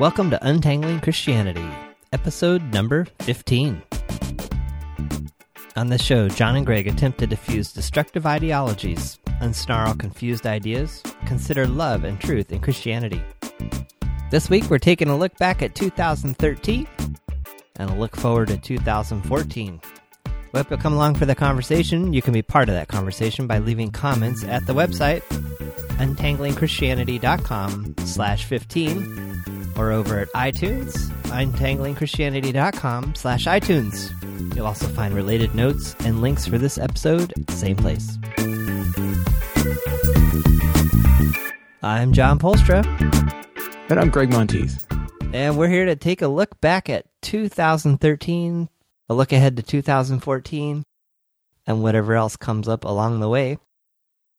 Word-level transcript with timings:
Welcome 0.00 0.30
to 0.30 0.44
Untangling 0.44 0.98
Christianity, 1.02 1.70
episode 2.12 2.64
number 2.74 3.06
15. 3.20 3.80
On 5.76 5.86
this 5.88 6.02
show, 6.02 6.28
John 6.28 6.56
and 6.56 6.66
Greg 6.66 6.88
attempt 6.88 7.18
to 7.18 7.28
diffuse 7.28 7.72
destructive 7.72 8.26
ideologies, 8.26 9.20
unsnarl 9.40 9.96
confused 9.96 10.48
ideas, 10.48 11.00
consider 11.26 11.68
love 11.68 12.02
and 12.02 12.20
truth 12.20 12.50
in 12.50 12.58
Christianity. 12.58 13.22
This 14.32 14.50
week, 14.50 14.68
we're 14.68 14.78
taking 14.78 15.10
a 15.10 15.16
look 15.16 15.38
back 15.38 15.62
at 15.62 15.76
2013 15.76 16.88
and 17.76 17.90
a 17.90 17.94
look 17.94 18.16
forward 18.16 18.48
to 18.48 18.56
2014. 18.56 19.80
We 20.26 20.58
hope 20.58 20.70
you'll 20.70 20.80
come 20.80 20.94
along 20.94 21.14
for 21.14 21.26
the 21.26 21.36
conversation. 21.36 22.12
You 22.12 22.20
can 22.20 22.32
be 22.32 22.42
part 22.42 22.68
of 22.68 22.74
that 22.74 22.88
conversation 22.88 23.46
by 23.46 23.58
leaving 23.58 23.92
comments 23.92 24.42
at 24.42 24.66
the 24.66 24.74
website 24.74 25.22
untanglingchristianity.com 25.98 27.94
slash 27.98 28.44
15 28.44 29.33
or 29.76 29.92
over 29.92 30.18
at 30.20 30.32
iTunes, 30.32 30.92
untanglingchristianity.com 31.24 33.14
slash 33.14 33.46
iTunes. 33.46 34.10
You'll 34.54 34.66
also 34.66 34.86
find 34.88 35.14
related 35.14 35.54
notes 35.54 35.94
and 36.00 36.20
links 36.20 36.46
for 36.46 36.58
this 36.58 36.78
episode 36.78 37.32
at 37.36 37.46
the 37.46 37.52
same 37.52 37.76
place. 37.76 38.18
I'm 41.82 42.12
John 42.12 42.38
Polstra. 42.38 42.84
And 43.90 44.00
I'm 44.00 44.10
Greg 44.10 44.30
Monteith. 44.30 44.86
And 45.32 45.58
we're 45.58 45.68
here 45.68 45.84
to 45.84 45.96
take 45.96 46.22
a 46.22 46.28
look 46.28 46.60
back 46.60 46.88
at 46.88 47.06
2013, 47.22 48.68
a 49.08 49.14
look 49.14 49.32
ahead 49.32 49.56
to 49.56 49.62
2014, 49.62 50.84
and 51.66 51.82
whatever 51.82 52.14
else 52.14 52.36
comes 52.36 52.68
up 52.68 52.84
along 52.84 53.20
the 53.20 53.28
way. 53.28 53.58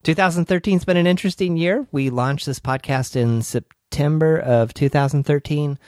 2013's 0.04 0.84
been 0.84 0.96
an 0.96 1.06
interesting 1.06 1.56
year. 1.56 1.86
We 1.92 2.10
launched 2.10 2.46
this 2.46 2.60
podcast 2.60 3.14
in 3.14 3.42
September 3.42 3.75
of 4.00 4.74
2013, 4.74 5.78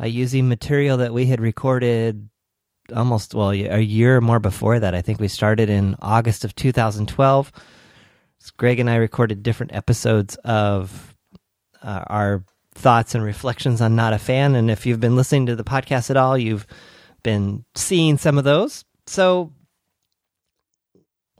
uh, 0.00 0.06
using 0.06 0.48
material 0.48 0.96
that 0.98 1.12
we 1.12 1.26
had 1.26 1.40
recorded 1.40 2.28
almost, 2.94 3.34
well, 3.34 3.50
a 3.50 3.80
year 3.80 4.16
or 4.16 4.20
more 4.20 4.40
before 4.40 4.80
that. 4.80 4.94
I 4.94 5.02
think 5.02 5.20
we 5.20 5.28
started 5.28 5.68
in 5.68 5.96
August 6.00 6.44
of 6.44 6.54
2012. 6.54 7.52
Greg 8.56 8.80
and 8.80 8.88
I 8.88 8.96
recorded 8.96 9.42
different 9.42 9.74
episodes 9.74 10.36
of 10.36 11.14
uh, 11.82 12.04
our 12.06 12.44
thoughts 12.74 13.14
and 13.14 13.22
reflections 13.22 13.80
on 13.80 13.96
Not 13.96 14.12
a 14.12 14.18
Fan. 14.18 14.54
And 14.54 14.70
if 14.70 14.86
you've 14.86 15.00
been 15.00 15.16
listening 15.16 15.46
to 15.46 15.56
the 15.56 15.64
podcast 15.64 16.10
at 16.10 16.16
all, 16.16 16.38
you've 16.38 16.66
been 17.22 17.64
seeing 17.74 18.16
some 18.16 18.38
of 18.38 18.44
those. 18.44 18.84
So 19.06 19.52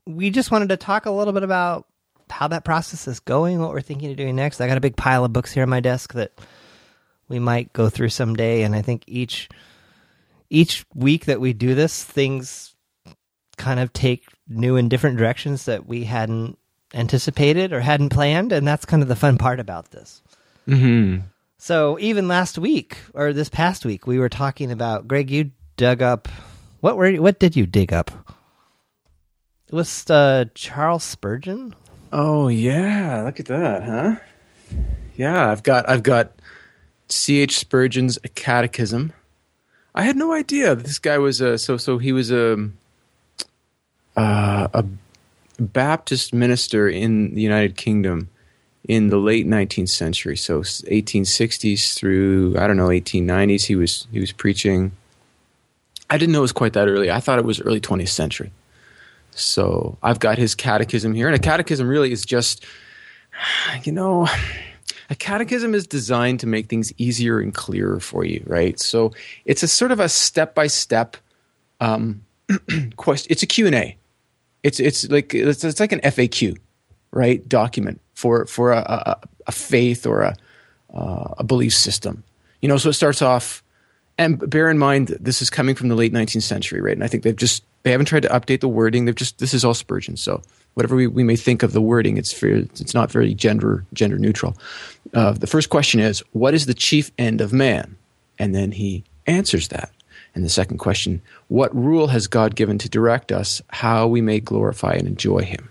we 0.06 0.30
just 0.30 0.50
wanted 0.50 0.70
to 0.70 0.76
talk 0.76 1.06
a 1.06 1.10
little 1.10 1.32
bit 1.32 1.42
about 1.42 1.86
how 2.30 2.48
that 2.48 2.64
process 2.64 3.08
is 3.08 3.20
going, 3.20 3.60
what 3.60 3.70
we're 3.70 3.80
thinking 3.80 4.10
of 4.10 4.16
doing 4.16 4.36
next. 4.36 4.60
I 4.60 4.66
got 4.66 4.76
a 4.76 4.82
big 4.82 4.96
pile 4.96 5.24
of 5.24 5.32
books 5.32 5.52
here 5.52 5.62
on 5.62 5.68
my 5.68 5.80
desk 5.80 6.12
that 6.14 6.32
we 7.28 7.38
might 7.38 7.72
go 7.72 7.88
through 7.88 8.08
someday, 8.10 8.62
and 8.62 8.74
I 8.74 8.82
think 8.82 9.04
each 9.06 9.48
each 10.50 10.86
week 10.94 11.26
that 11.26 11.40
we 11.40 11.52
do 11.52 11.74
this, 11.74 12.02
things 12.02 12.74
kind 13.58 13.80
of 13.80 13.92
take 13.92 14.24
new 14.48 14.76
and 14.76 14.88
different 14.88 15.18
directions 15.18 15.66
that 15.66 15.86
we 15.86 16.04
hadn't 16.04 16.58
anticipated 16.94 17.72
or 17.72 17.80
hadn't 17.80 18.08
planned, 18.10 18.52
and 18.52 18.66
that's 18.66 18.86
kind 18.86 19.02
of 19.02 19.08
the 19.08 19.16
fun 19.16 19.36
part 19.36 19.60
about 19.60 19.90
this. 19.90 20.22
Mm-hmm. 20.66 21.22
So 21.58 21.98
even 22.00 22.28
last 22.28 22.56
week 22.56 22.98
or 23.14 23.32
this 23.32 23.48
past 23.48 23.84
week, 23.84 24.06
we 24.06 24.18
were 24.18 24.28
talking 24.28 24.70
about 24.70 25.06
Greg. 25.08 25.30
You 25.30 25.50
dug 25.76 26.00
up 26.02 26.28
what 26.80 26.96
were 26.96 27.08
you, 27.08 27.22
what 27.22 27.40
did 27.40 27.56
you 27.56 27.66
dig 27.66 27.92
up? 27.92 28.10
It 29.66 29.74
was 29.74 30.08
uh, 30.08 30.46
Charles 30.54 31.04
Spurgeon. 31.04 31.74
Oh 32.12 32.48
yeah, 32.48 33.22
look 33.24 33.38
at 33.38 33.46
that, 33.46 33.82
huh? 33.82 34.16
Yeah, 35.16 35.50
I've 35.50 35.62
got 35.62 35.88
I've 35.88 36.02
got 36.02 36.32
C.H. 37.08 37.58
Spurgeon's 37.58 38.18
a 38.24 38.28
Catechism. 38.28 39.12
I 39.94 40.02
had 40.02 40.16
no 40.16 40.32
idea 40.32 40.74
that 40.74 40.84
this 40.84 40.98
guy 40.98 41.18
was 41.18 41.40
a 41.40 41.58
so 41.58 41.76
so 41.76 41.98
he 41.98 42.12
was 42.12 42.30
a 42.30 42.70
uh, 44.16 44.68
a 44.72 44.84
Baptist 45.60 46.32
minister 46.32 46.88
in 46.88 47.34
the 47.34 47.42
United 47.42 47.76
Kingdom 47.76 48.30
in 48.86 49.08
the 49.08 49.18
late 49.18 49.46
19th 49.46 49.90
century. 49.90 50.36
So 50.36 50.60
1860s 50.62 51.94
through 51.94 52.56
I 52.58 52.66
don't 52.66 52.76
know 52.76 52.88
1890s. 52.88 53.66
He 53.66 53.76
was 53.76 54.06
he 54.12 54.20
was 54.20 54.32
preaching. 54.32 54.92
I 56.10 56.16
didn't 56.16 56.32
know 56.32 56.38
it 56.38 56.42
was 56.42 56.52
quite 56.52 56.72
that 56.72 56.88
early. 56.88 57.10
I 57.10 57.20
thought 57.20 57.38
it 57.38 57.44
was 57.44 57.60
early 57.60 57.80
20th 57.80 58.08
century. 58.08 58.50
So 59.32 59.98
I've 60.02 60.18
got 60.18 60.38
his 60.38 60.54
catechism 60.54 61.14
here, 61.14 61.26
and 61.26 61.36
a 61.36 61.38
catechism 61.38 61.88
really 61.88 62.12
is 62.12 62.24
just, 62.24 62.64
you 63.84 63.92
know, 63.92 64.28
a 65.10 65.14
catechism 65.14 65.74
is 65.74 65.86
designed 65.86 66.40
to 66.40 66.46
make 66.46 66.68
things 66.68 66.92
easier 66.98 67.40
and 67.40 67.54
clearer 67.54 68.00
for 68.00 68.24
you, 68.24 68.42
right? 68.46 68.78
So 68.78 69.12
it's 69.44 69.62
a 69.62 69.68
sort 69.68 69.92
of 69.92 70.00
a 70.00 70.08
step 70.08 70.54
by 70.54 70.66
step 70.66 71.16
question. 72.96 73.26
It's 73.30 73.42
a 73.42 73.46
Q 73.46 73.66
and 73.66 73.74
A. 73.74 73.96
It's 74.62 74.80
it's 74.80 75.08
like 75.08 75.34
it's, 75.34 75.64
it's 75.64 75.80
like 75.80 75.92
an 75.92 76.00
FAQ, 76.00 76.58
right? 77.10 77.46
Document 77.48 78.00
for 78.14 78.46
for 78.46 78.72
a, 78.72 78.78
a, 78.78 79.28
a 79.46 79.52
faith 79.52 80.06
or 80.06 80.22
a 80.22 80.36
uh, 80.92 81.34
a 81.38 81.44
belief 81.44 81.74
system. 81.74 82.24
You 82.60 82.68
know, 82.68 82.76
so 82.76 82.90
it 82.90 82.94
starts 82.94 83.22
off, 83.22 83.62
and 84.18 84.38
bear 84.50 84.68
in 84.68 84.78
mind 84.78 85.16
this 85.20 85.40
is 85.40 85.48
coming 85.48 85.74
from 85.74 85.88
the 85.88 85.94
late 85.94 86.12
19th 86.12 86.42
century, 86.42 86.80
right? 86.80 86.94
And 86.94 87.04
I 87.04 87.06
think 87.06 87.22
they've 87.22 87.36
just 87.36 87.62
they 87.82 87.90
haven't 87.90 88.06
tried 88.06 88.22
to 88.22 88.28
update 88.28 88.60
the 88.60 88.68
wording. 88.68 89.04
They've 89.04 89.14
just 89.14 89.38
this 89.38 89.54
is 89.54 89.64
all 89.64 89.74
Spurgeon. 89.74 90.16
So 90.16 90.42
whatever 90.74 90.96
we, 90.96 91.06
we 91.06 91.24
may 91.24 91.36
think 91.36 91.62
of 91.62 91.72
the 91.72 91.80
wording, 91.80 92.16
it's 92.16 92.42
it's 92.42 92.94
not 92.94 93.10
very 93.10 93.34
gender 93.34 93.84
gender 93.92 94.18
neutral. 94.18 94.56
Uh, 95.14 95.32
the 95.32 95.46
first 95.46 95.70
question 95.70 96.00
is, 96.00 96.22
what 96.32 96.54
is 96.54 96.66
the 96.66 96.74
chief 96.74 97.10
end 97.18 97.40
of 97.40 97.52
man? 97.52 97.96
And 98.38 98.54
then 98.54 98.72
he 98.72 99.04
answers 99.26 99.68
that. 99.68 99.92
And 100.34 100.44
the 100.44 100.50
second 100.50 100.78
question, 100.78 101.20
what 101.48 101.74
rule 101.74 102.08
has 102.08 102.26
God 102.26 102.54
given 102.54 102.78
to 102.78 102.88
direct 102.88 103.32
us 103.32 103.60
how 103.68 104.06
we 104.06 104.20
may 104.20 104.38
glorify 104.38 104.92
and 104.92 105.08
enjoy 105.08 105.40
Him? 105.40 105.68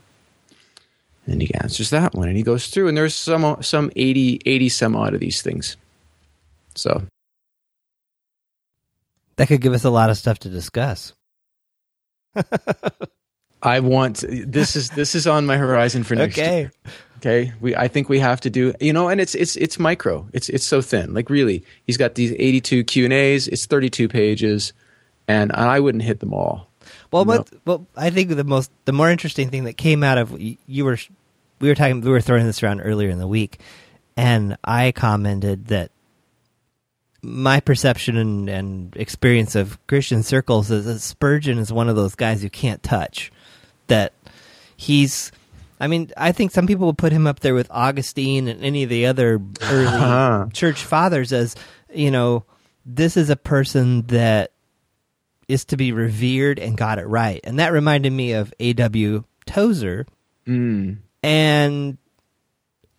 And 1.26 1.42
he 1.42 1.54
answers 1.56 1.90
that 1.92 2.14
one, 2.14 2.28
and 2.28 2.38
he 2.38 2.44
goes 2.44 2.68
through, 2.68 2.88
and 2.88 2.98
there's 2.98 3.16
some 3.16 3.62
some 3.62 3.92
80, 3.96 4.42
80 4.46 4.70
some 4.70 4.96
odd 4.96 5.14
of 5.14 5.20
these 5.20 5.42
things. 5.42 5.78
So 6.76 7.04
That 9.38 9.48
could 9.48 9.62
give 9.62 9.74
us 9.74 9.84
a 9.84 9.90
lot 9.90 10.10
of 10.10 10.18
stuff 10.18 10.40
to 10.40 10.50
discuss. 10.50 11.14
I 13.62 13.80
want 13.80 14.24
this 14.28 14.76
is 14.76 14.90
this 14.92 15.16
is 15.16 15.28
on 15.28 15.46
my 15.46 15.58
horizon 15.58 16.04
for 16.04 16.16
next 16.16 16.38
Okay. 16.38 16.60
year. 16.60 16.72
Okay, 17.18 17.54
we 17.60 17.76
I 17.76 17.88
think 17.88 18.10
we 18.10 18.20
have 18.20 18.42
to 18.42 18.50
do 18.50 18.74
you 18.80 18.94
know, 18.94 19.10
and 19.10 19.20
it's 19.20 19.34
it's 19.34 19.56
it's 19.56 19.80
micro. 19.80 20.28
It's 20.34 20.50
it's 20.50 20.66
so 20.66 20.82
thin. 20.82 21.14
Like 21.14 21.30
really, 21.30 21.64
he's 21.86 21.98
got 21.98 22.16
these 22.16 22.32
eighty 22.34 22.62
two 22.62 22.84
Q 22.84 23.06
and 23.06 23.14
A's. 23.14 23.48
It's 23.48 23.66
thirty 23.66 23.90
two 23.90 24.08
pages, 24.08 24.74
and 25.28 25.52
I 25.52 25.80
wouldn't 25.80 26.04
hit 26.04 26.20
them 26.20 26.34
all. 26.34 26.70
Well, 27.12 27.26
what, 27.26 27.50
well, 27.66 27.88
I 27.96 28.10
think 28.10 28.30
the 28.30 28.44
most, 28.44 28.70
the 28.86 28.92
more 28.92 29.10
interesting 29.10 29.50
thing 29.50 29.64
that 29.64 29.78
came 29.78 30.04
out 30.04 30.18
of 30.18 30.36
you 30.40 30.86
were, 30.86 30.98
we 31.60 31.70
were 31.70 31.76
talking, 31.76 32.02
we 32.02 32.10
were 32.10 32.20
throwing 32.22 32.46
this 32.46 32.62
around 32.62 32.82
earlier 32.82 33.10
in 33.10 33.18
the 33.18 33.28
week, 33.28 33.60
and 34.18 34.58
I 34.64 34.92
commented 34.92 35.68
that 35.68 35.92
my 37.22 37.60
perception 37.60 38.18
and, 38.18 38.50
and 38.50 38.96
experience 38.96 39.56
of 39.56 39.78
Christian 39.88 40.24
circles 40.24 40.70
is 40.72 40.86
that 40.86 41.00
Spurgeon 41.00 41.58
is 41.58 41.72
one 41.74 41.90
of 41.90 41.96
those 41.96 42.16
guys 42.16 42.44
you 42.44 42.50
can't 42.50 42.82
touch. 42.84 43.32
That 43.88 44.14
he's, 44.76 45.32
I 45.80 45.88
mean, 45.88 46.12
I 46.18 46.32
think 46.32 46.52
some 46.52 46.68
people 46.68 46.88
would 46.88 46.98
put 46.98 47.12
him 47.12 47.26
up 47.28 47.40
there 47.40 47.54
with 47.56 47.68
Augustine 47.72 48.48
and 48.48 48.64
any 48.64 48.84
of 48.84 48.90
the 48.90 49.06
other 49.08 49.42
early 49.64 49.86
Uh-huh. 49.88 50.48
church 50.54 50.84
fathers 50.84 51.34
as, 51.34 51.56
you 51.94 52.12
know, 52.12 52.44
this 52.86 53.18
is 53.18 53.30
a 53.30 53.36
person 53.36 54.04
that 54.08 54.52
is 55.48 55.66
to 55.66 55.78
be 55.78 55.92
revered 55.94 56.60
and 56.60 56.78
got 56.78 57.00
it 57.00 57.06
right. 57.08 57.40
And 57.44 57.60
that 57.60 57.72
reminded 57.72 58.12
me 58.12 58.34
of 58.34 58.54
A.W. 58.60 59.24
Tozer. 59.46 60.06
Mm. 60.46 60.98
And 61.24 61.98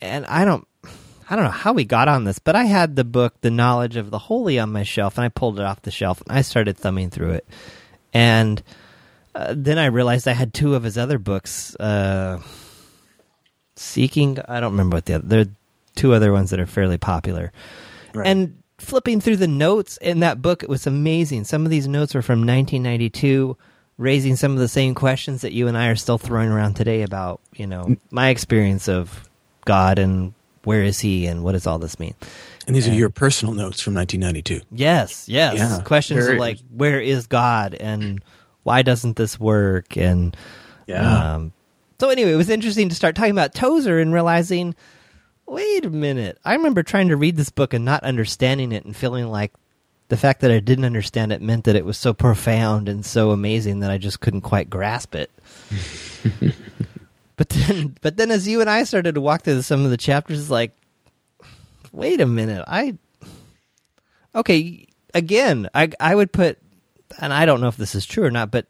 and 0.00 0.26
I 0.26 0.44
don't 0.44 0.66
I 1.30 1.36
don't 1.36 1.44
know 1.44 1.50
how 1.50 1.72
we 1.72 1.84
got 1.84 2.08
on 2.08 2.24
this, 2.24 2.38
but 2.38 2.56
I 2.56 2.64
had 2.64 2.96
the 2.96 3.04
book 3.04 3.34
The 3.40 3.50
Knowledge 3.50 3.96
of 3.96 4.10
the 4.10 4.18
Holy 4.18 4.58
on 4.58 4.72
my 4.72 4.82
shelf 4.82 5.18
and 5.18 5.24
I 5.24 5.28
pulled 5.28 5.58
it 5.60 5.64
off 5.64 5.82
the 5.82 5.90
shelf 5.90 6.22
and 6.22 6.36
I 6.36 6.42
started 6.42 6.76
thumbing 6.76 7.10
through 7.10 7.32
it. 7.32 7.46
And 8.14 8.62
uh, 9.34 9.54
then 9.56 9.78
I 9.78 9.86
realized 9.86 10.26
I 10.26 10.32
had 10.32 10.54
two 10.54 10.74
of 10.74 10.82
his 10.82 10.96
other 10.96 11.18
books 11.18 11.74
uh 11.76 12.40
Seeking 13.76 14.38
I 14.48 14.58
don't 14.58 14.72
remember 14.72 14.96
what 14.96 15.04
the 15.04 15.14
other 15.14 15.26
there 15.26 15.40
are 15.42 15.46
two 15.94 16.14
other 16.14 16.32
ones 16.32 16.50
that 16.50 16.60
are 16.60 16.66
fairly 16.66 16.98
popular. 16.98 17.52
Right. 18.14 18.26
And 18.26 18.62
flipping 18.78 19.20
through 19.20 19.36
the 19.36 19.48
notes 19.48 19.98
in 19.98 20.20
that 20.20 20.40
book, 20.40 20.62
it 20.62 20.68
was 20.68 20.86
amazing. 20.86 21.44
Some 21.44 21.64
of 21.64 21.70
these 21.70 21.86
notes 21.86 22.14
were 22.14 22.22
from 22.22 22.40
1992, 22.40 23.56
raising 23.98 24.36
some 24.36 24.52
of 24.52 24.58
the 24.58 24.68
same 24.68 24.94
questions 24.94 25.42
that 25.42 25.52
you 25.52 25.68
and 25.68 25.76
I 25.76 25.88
are 25.88 25.96
still 25.96 26.18
throwing 26.18 26.48
around 26.48 26.74
today 26.74 27.02
about, 27.02 27.40
you 27.54 27.66
know, 27.66 27.96
my 28.10 28.30
experience 28.30 28.88
of 28.88 29.28
God 29.64 29.98
and 29.98 30.32
where 30.68 30.82
is 30.84 31.00
He 31.00 31.26
and 31.26 31.42
what 31.42 31.52
does 31.52 31.66
all 31.66 31.78
this 31.78 31.98
mean. 31.98 32.14
And 32.66 32.76
these 32.76 32.86
are 32.86 32.92
your 32.92 33.08
personal 33.08 33.54
notes 33.54 33.80
from 33.80 33.94
1992. 33.94 34.60
Yes, 34.70 35.26
yes. 35.26 35.54
Yeah, 35.56 35.80
questions 35.82 36.20
very- 36.24 36.34
of 36.36 36.40
like, 36.40 36.58
where 36.70 37.00
is 37.00 37.26
God 37.26 37.74
and 37.74 38.22
why 38.64 38.82
doesn't 38.82 39.16
this 39.16 39.40
work? 39.40 39.96
And 39.96 40.36
Yeah. 40.86 41.34
um, 41.36 41.52
so 41.98 42.10
anyway, 42.10 42.32
it 42.32 42.36
was 42.36 42.50
interesting 42.50 42.90
to 42.90 42.94
start 42.94 43.14
talking 43.14 43.30
about 43.32 43.54
Tozer 43.54 43.98
and 43.98 44.12
realizing 44.12 44.74
wait 45.46 45.86
a 45.86 45.90
minute. 45.90 46.38
I 46.44 46.52
remember 46.54 46.82
trying 46.82 47.08
to 47.08 47.16
read 47.16 47.36
this 47.38 47.48
book 47.48 47.72
and 47.72 47.82
not 47.82 48.02
understanding 48.04 48.70
it 48.70 48.84
and 48.84 48.94
feeling 48.94 49.28
like 49.28 49.54
the 50.08 50.18
fact 50.18 50.42
that 50.42 50.50
I 50.50 50.60
didn't 50.60 50.84
understand 50.84 51.32
it 51.32 51.40
meant 51.40 51.64
that 51.64 51.76
it 51.76 51.86
was 51.86 51.96
so 51.96 52.12
profound 52.12 52.86
and 52.86 53.04
so 53.06 53.30
amazing 53.30 53.80
that 53.80 53.90
I 53.90 53.96
just 53.96 54.20
couldn't 54.20 54.42
quite 54.42 54.68
grasp 54.68 55.14
it. 55.14 55.30
but 57.38 57.48
then, 57.48 57.96
but 58.02 58.16
then, 58.16 58.30
as 58.30 58.46
you 58.46 58.60
and 58.60 58.68
I 58.68 58.82
started 58.82 59.14
to 59.14 59.20
walk 59.20 59.42
through 59.42 59.62
some 59.62 59.84
of 59.84 59.90
the 59.90 59.96
chapters, 59.96 60.40
it's 60.40 60.50
like, 60.50 60.76
wait 61.92 62.20
a 62.20 62.26
minute, 62.26 62.64
I 62.66 62.98
okay. 64.34 64.86
Again, 65.14 65.70
I 65.72 65.90
I 65.98 66.14
would 66.14 66.32
put, 66.32 66.58
and 67.18 67.32
I 67.32 67.46
don't 67.46 67.62
know 67.62 67.68
if 67.68 67.76
this 67.76 67.94
is 67.94 68.04
true 68.04 68.24
or 68.24 68.30
not, 68.30 68.50
but 68.50 68.66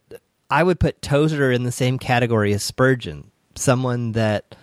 I 0.50 0.62
would 0.62 0.78
put 0.78 1.02
Tozer 1.02 1.50
in 1.50 1.64
the 1.64 1.72
same 1.72 1.98
category 1.98 2.52
as 2.52 2.62
Spurgeon, 2.62 3.30
someone 3.56 4.12
that 4.12 4.54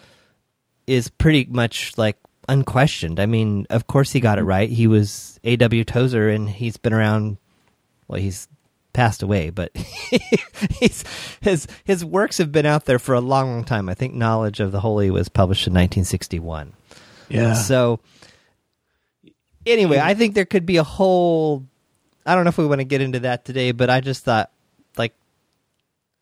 is 0.87 1.09
pretty 1.09 1.45
much 1.49 1.97
like 1.97 2.17
unquestioned. 2.47 3.19
I 3.19 3.25
mean, 3.25 3.65
of 3.71 3.87
course 3.87 4.11
he 4.11 4.19
got 4.19 4.37
it 4.37 4.41
mm-hmm. 4.41 4.49
right. 4.49 4.69
He 4.69 4.87
was 4.87 5.39
A.W. 5.43 5.83
Tozer, 5.83 6.29
and 6.29 6.47
he's 6.47 6.77
been 6.77 6.93
around. 6.93 7.37
Well, 8.07 8.21
he's 8.21 8.47
passed 8.95 9.21
away, 9.21 9.49
but 9.49 9.75
he's, 10.79 11.03
his 11.41 11.67
his 11.83 12.03
works 12.03 12.37
have 12.39 12.51
been 12.51 12.65
out 12.65 12.85
there 12.85 12.97
for 12.97 13.13
a 13.13 13.19
long, 13.19 13.51
long 13.51 13.63
time. 13.65 13.89
I 13.89 13.93
think 13.93 14.13
Knowledge 14.13 14.61
of 14.61 14.71
the 14.71 14.79
Holy 14.79 15.11
was 15.11 15.29
published 15.29 15.67
in 15.67 15.73
1961. 15.73 16.73
Yeah. 17.29 17.53
So 17.53 17.99
anyway, 19.65 19.99
I 19.99 20.13
think 20.13 20.33
there 20.33 20.45
could 20.45 20.65
be 20.65 20.77
a 20.77 20.83
whole. 20.83 21.65
I 22.25 22.33
don't 22.33 22.45
know 22.45 22.49
if 22.49 22.57
we 22.57 22.65
want 22.65 22.79
to 22.79 22.85
get 22.85 23.01
into 23.01 23.19
that 23.19 23.45
today, 23.45 23.71
but 23.71 23.89
I 23.89 23.99
just 23.99 24.23
thought, 24.23 24.49
like, 24.97 25.13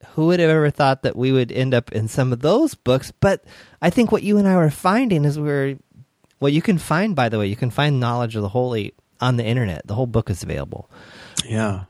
who 0.10 0.25
would 0.28 0.40
have 0.40 0.50
ever 0.50 0.70
thought 0.70 1.04
that 1.04 1.16
we 1.16 1.31
would 1.31 1.52
end 1.52 1.74
up 1.74 1.92
in 1.94 2.08
some 2.08 2.34
of 2.34 2.42
those 2.42 2.74
books? 2.74 3.12
But 3.12 3.46
I 3.81 3.90
think 3.90 4.12
what 4.12 4.24
you 4.24 4.38
and 4.38 4.48
I 4.48 4.58
were 4.58 4.70
finding 4.70 5.24
is 5.24 5.40
we're, 5.40 5.78
well, 6.42 6.50
you 6.50 6.62
can 6.62 6.78
find, 6.78 7.16
by 7.16 7.30
the 7.30 7.40
way, 7.40 7.48
you 7.48 7.56
can 7.56 7.70
find 7.70 8.02
Knowledge 8.02 8.36
of 8.36 8.42
the 8.42 8.50
Holy 8.50 8.94
on 9.22 9.38
the 9.38 9.46
internet. 9.46 9.88
The 9.88 9.96
whole 9.96 10.08
book 10.08 10.30
is 10.30 10.44
available. 10.44 10.90
Yeah. 11.46 11.86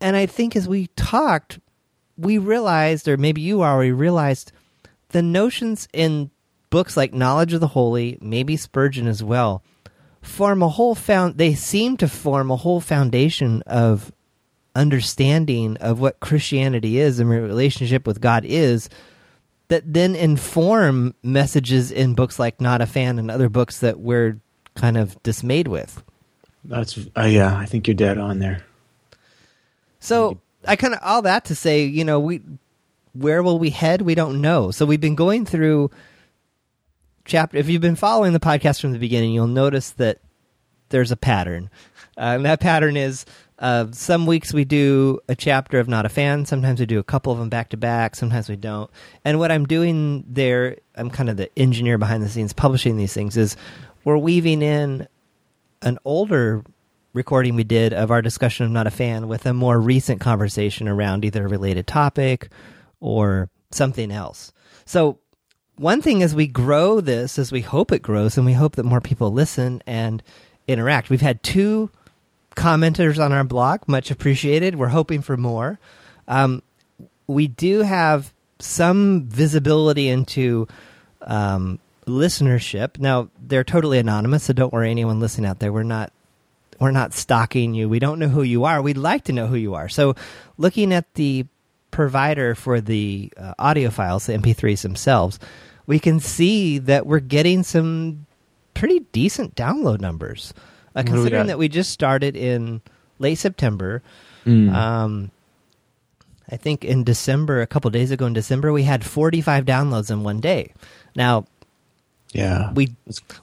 And 0.00 0.16
I 0.16 0.26
think 0.26 0.56
as 0.56 0.68
we 0.68 0.88
talked, 0.96 1.58
we 2.16 2.38
realized, 2.38 3.08
or 3.08 3.16
maybe 3.16 3.40
you 3.40 3.62
already 3.62 3.92
realized, 3.92 4.52
the 5.10 5.22
notions 5.22 5.88
in 5.92 6.30
books 6.70 6.96
like 6.96 7.12
Knowledge 7.12 7.52
of 7.52 7.60
the 7.60 7.68
Holy, 7.68 8.18
maybe 8.20 8.56
Spurgeon 8.56 9.06
as 9.06 9.22
well, 9.22 9.62
form 10.22 10.62
a 10.62 10.68
whole 10.68 10.94
found. 10.94 11.38
They 11.38 11.54
seem 11.54 11.96
to 11.98 12.08
form 12.08 12.50
a 12.50 12.56
whole 12.56 12.80
foundation 12.80 13.62
of 13.66 14.12
understanding 14.74 15.76
of 15.78 16.00
what 16.00 16.20
Christianity 16.20 16.98
is 16.98 17.18
and 17.18 17.28
relationship 17.28 18.06
with 18.06 18.20
God 18.20 18.44
is. 18.44 18.88
That 19.68 19.92
then 19.92 20.16
inform 20.16 21.14
messages 21.22 21.92
in 21.92 22.14
books 22.14 22.40
like 22.40 22.60
Not 22.60 22.80
a 22.80 22.86
Fan 22.86 23.20
and 23.20 23.30
other 23.30 23.48
books 23.48 23.78
that 23.80 24.00
we're 24.00 24.40
kind 24.74 24.96
of 24.96 25.22
dismayed 25.22 25.68
with. 25.68 26.02
That's 26.64 26.98
uh, 27.16 27.22
yeah. 27.22 27.56
I 27.56 27.66
think 27.66 27.86
you're 27.86 27.94
dead 27.94 28.18
on 28.18 28.40
there. 28.40 28.64
So 30.00 30.40
I 30.66 30.76
kind 30.76 30.94
of 30.94 31.00
all 31.02 31.22
that 31.22 31.44
to 31.46 31.54
say, 31.54 31.84
you 31.84 32.04
know, 32.04 32.18
we 32.18 32.42
where 33.12 33.42
will 33.42 33.58
we 33.58 33.70
head? 33.70 34.02
We 34.02 34.14
don't 34.14 34.40
know. 34.40 34.70
So 34.70 34.86
we've 34.86 35.00
been 35.00 35.14
going 35.14 35.44
through 35.44 35.90
chapter. 37.24 37.56
If 37.56 37.68
you've 37.68 37.82
been 37.82 37.96
following 37.96 38.32
the 38.32 38.40
podcast 38.40 38.80
from 38.80 38.92
the 38.92 38.98
beginning, 38.98 39.32
you'll 39.32 39.46
notice 39.46 39.90
that 39.92 40.20
there's 40.88 41.12
a 41.12 41.16
pattern, 41.16 41.70
uh, 42.16 42.34
and 42.36 42.44
that 42.44 42.60
pattern 42.60 42.96
is 42.96 43.24
uh, 43.60 43.86
some 43.92 44.26
weeks 44.26 44.54
we 44.54 44.64
do 44.64 45.20
a 45.28 45.34
chapter 45.34 45.78
of 45.78 45.88
Not 45.88 46.06
a 46.06 46.08
Fan. 46.08 46.46
Sometimes 46.46 46.80
we 46.80 46.86
do 46.86 46.98
a 46.98 47.04
couple 47.04 47.32
of 47.32 47.38
them 47.38 47.48
back 47.48 47.68
to 47.70 47.76
back. 47.76 48.16
Sometimes 48.16 48.48
we 48.48 48.56
don't. 48.56 48.90
And 49.24 49.38
what 49.38 49.52
I'm 49.52 49.66
doing 49.66 50.24
there, 50.26 50.78
I'm 50.96 51.10
kind 51.10 51.28
of 51.28 51.36
the 51.36 51.50
engineer 51.58 51.98
behind 51.98 52.22
the 52.22 52.28
scenes 52.28 52.52
publishing 52.52 52.96
these 52.96 53.12
things. 53.12 53.36
Is 53.36 53.56
we're 54.04 54.16
weaving 54.16 54.62
in 54.62 55.06
an 55.82 55.98
older 56.04 56.64
recording 57.12 57.56
we 57.56 57.64
did 57.64 57.92
of 57.92 58.10
our 58.10 58.22
discussion 58.22 58.66
of 58.66 58.72
Not 58.72 58.86
a 58.86 58.90
Fan 58.90 59.28
with 59.28 59.46
a 59.46 59.54
more 59.54 59.80
recent 59.80 60.20
conversation 60.20 60.88
around 60.88 61.24
either 61.24 61.44
a 61.44 61.48
related 61.48 61.86
topic 61.86 62.48
or 63.00 63.50
something 63.70 64.10
else. 64.10 64.52
So, 64.84 65.18
one 65.76 66.02
thing 66.02 66.22
as 66.22 66.34
we 66.34 66.46
grow 66.46 67.00
this, 67.00 67.38
as 67.38 67.50
we 67.50 67.62
hope 67.62 67.90
it 67.90 68.02
grows, 68.02 68.36
and 68.36 68.44
we 68.44 68.52
hope 68.52 68.76
that 68.76 68.84
more 68.84 69.00
people 69.00 69.32
listen 69.32 69.82
and 69.86 70.22
interact. 70.68 71.08
We've 71.08 71.22
had 71.22 71.42
two 71.42 71.90
commenters 72.54 73.18
on 73.18 73.32
our 73.32 73.44
blog, 73.44 73.88
much 73.88 74.10
appreciated. 74.10 74.76
We're 74.76 74.88
hoping 74.88 75.22
for 75.22 75.38
more. 75.38 75.78
Um, 76.28 76.62
we 77.26 77.48
do 77.48 77.80
have 77.80 78.34
some 78.58 79.26
visibility 79.26 80.08
into 80.08 80.68
um, 81.22 81.78
listenership. 82.06 82.98
Now, 82.98 83.30
they're 83.40 83.64
totally 83.64 83.98
anonymous, 83.98 84.44
so 84.44 84.52
don't 84.52 84.72
worry, 84.72 84.90
anyone 84.90 85.18
listening 85.18 85.48
out 85.48 85.60
there. 85.60 85.72
We're 85.72 85.82
not 85.82 86.12
we're 86.80 86.90
not 86.90 87.12
stalking 87.12 87.74
you. 87.74 87.88
We 87.88 87.98
don't 87.98 88.18
know 88.18 88.28
who 88.28 88.42
you 88.42 88.64
are. 88.64 88.80
We'd 88.82 88.96
like 88.96 89.24
to 89.24 89.32
know 89.32 89.46
who 89.46 89.56
you 89.56 89.74
are. 89.74 89.88
So, 89.88 90.14
looking 90.56 90.92
at 90.92 91.12
the 91.14 91.46
provider 91.90 92.54
for 92.54 92.80
the 92.80 93.32
uh, 93.36 93.54
audio 93.58 93.90
files, 93.90 94.26
the 94.26 94.32
MP3s 94.32 94.82
themselves, 94.82 95.38
we 95.86 95.98
can 95.98 96.20
see 96.20 96.78
that 96.78 97.06
we're 97.06 97.20
getting 97.20 97.62
some 97.62 98.26
pretty 98.74 99.00
decent 99.12 99.54
download 99.54 100.00
numbers. 100.00 100.54
Uh, 100.96 101.04
considering 101.04 101.46
that 101.46 101.58
we 101.58 101.68
just 101.68 101.92
started 101.92 102.36
in 102.36 102.80
late 103.18 103.36
September, 103.36 104.02
Mm. 104.46 104.72
um, 104.72 105.30
I 106.50 106.56
think 106.56 106.84
in 106.84 107.04
December, 107.04 107.60
a 107.60 107.66
couple 107.66 107.90
days 107.90 108.10
ago 108.10 108.26
in 108.26 108.32
December, 108.32 108.72
we 108.72 108.82
had 108.84 109.04
45 109.04 109.64
downloads 109.64 110.10
in 110.10 110.24
one 110.24 110.40
day. 110.40 110.72
Now, 111.14 111.44
yeah. 112.32 112.72
we 112.72 112.94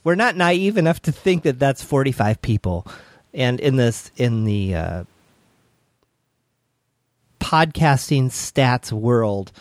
we're 0.03 0.15
not 0.15 0.35
naive 0.35 0.77
enough 0.77 1.01
to 1.03 1.11
think 1.11 1.43
that 1.43 1.59
that's 1.59 1.83
45 1.83 2.41
people 2.41 2.85
and 3.33 3.59
in 3.59 3.75
this 3.75 4.11
in 4.17 4.45
the 4.45 4.75
uh, 4.75 5.03
podcasting 7.39 8.25
stats 8.25 8.91
world 8.91 9.51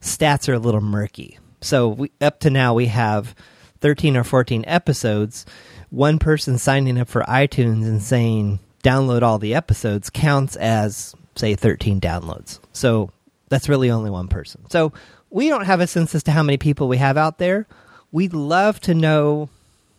stats 0.00 0.48
are 0.48 0.54
a 0.54 0.58
little 0.58 0.80
murky. 0.80 1.38
So 1.60 1.88
we, 1.88 2.10
up 2.20 2.40
to 2.40 2.50
now 2.50 2.74
we 2.74 2.86
have 2.86 3.34
13 3.80 4.16
or 4.16 4.24
14 4.24 4.64
episodes. 4.66 5.46
One 5.90 6.18
person 6.18 6.58
signing 6.58 6.98
up 6.98 7.08
for 7.08 7.22
itunes 7.22 7.84
and 7.84 8.02
saying 8.02 8.60
download 8.82 9.22
all 9.22 9.38
the 9.38 9.54
episodes 9.54 10.10
counts 10.10 10.56
as 10.56 11.14
say 11.34 11.54
13 11.54 12.00
downloads. 12.00 12.60
So 12.72 13.10
that's 13.48 13.68
really 13.68 13.90
only 13.90 14.10
one 14.10 14.28
person. 14.28 14.64
So 14.70 14.92
we 15.30 15.48
don't 15.48 15.66
have 15.66 15.80
a 15.80 15.86
sense 15.86 16.14
as 16.14 16.22
to 16.24 16.32
how 16.32 16.42
many 16.42 16.58
people 16.58 16.88
we 16.88 16.96
have 16.98 17.16
out 17.16 17.38
there. 17.38 17.66
We'd 18.12 18.34
love 18.34 18.80
to 18.80 18.94
know 18.94 19.48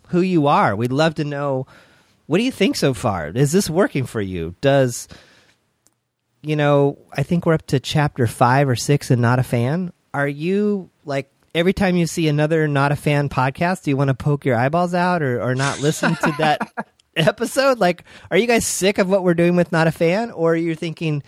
who 0.10 0.22
you 0.22 0.48
are. 0.48 0.76
We'd 0.76 0.92
love 0.92 1.16
to 1.16 1.24
know 1.24 1.68
what 2.32 2.38
do 2.38 2.46
you 2.46 2.52
think 2.52 2.78
so 2.78 2.94
far? 2.94 3.28
Is 3.28 3.52
this 3.52 3.70
working 3.70 4.06
for 4.06 4.22
you? 4.22 4.56
Does 4.62 5.10
you 6.42 6.56
know? 6.56 6.98
I 7.12 7.24
think 7.24 7.46
we're 7.46 7.56
up 7.56 7.68
to 7.68 7.80
chapter 7.82 8.26
five 8.26 8.70
or 8.70 8.76
six, 8.78 9.12
and 9.12 9.22
not 9.22 9.40
a 9.40 9.44
fan. 9.44 9.92
Are 10.14 10.30
you 10.30 10.90
like 11.04 11.30
every 11.54 11.74
time 11.74 11.98
you 11.98 12.08
see 12.08 12.30
another 12.30 12.70
not 12.70 12.94
a 12.94 12.96
fan 12.96 13.28
podcast, 13.28 13.84
do 13.84 13.92
you 13.92 13.98
want 13.98 14.08
to 14.08 14.14
poke 14.14 14.46
your 14.46 14.56
eyeballs 14.56 14.94
out 14.94 15.22
or 15.22 15.42
or 15.42 15.56
not 15.56 15.82
listen 15.82 16.16
to 16.16 16.34
that 16.38 16.72
episode? 17.18 17.80
Like, 17.80 18.06
are 18.32 18.38
you 18.38 18.48
guys 18.48 18.66
sick 18.66 18.98
of 18.98 19.10
what 19.10 19.26
we're 19.26 19.34
doing 19.34 19.58
with 19.58 19.74
not 19.74 19.88
a 19.88 19.92
fan, 19.92 20.32
or 20.32 20.56
you're 20.56 20.70
you 20.70 20.76
thinking, 20.76 21.24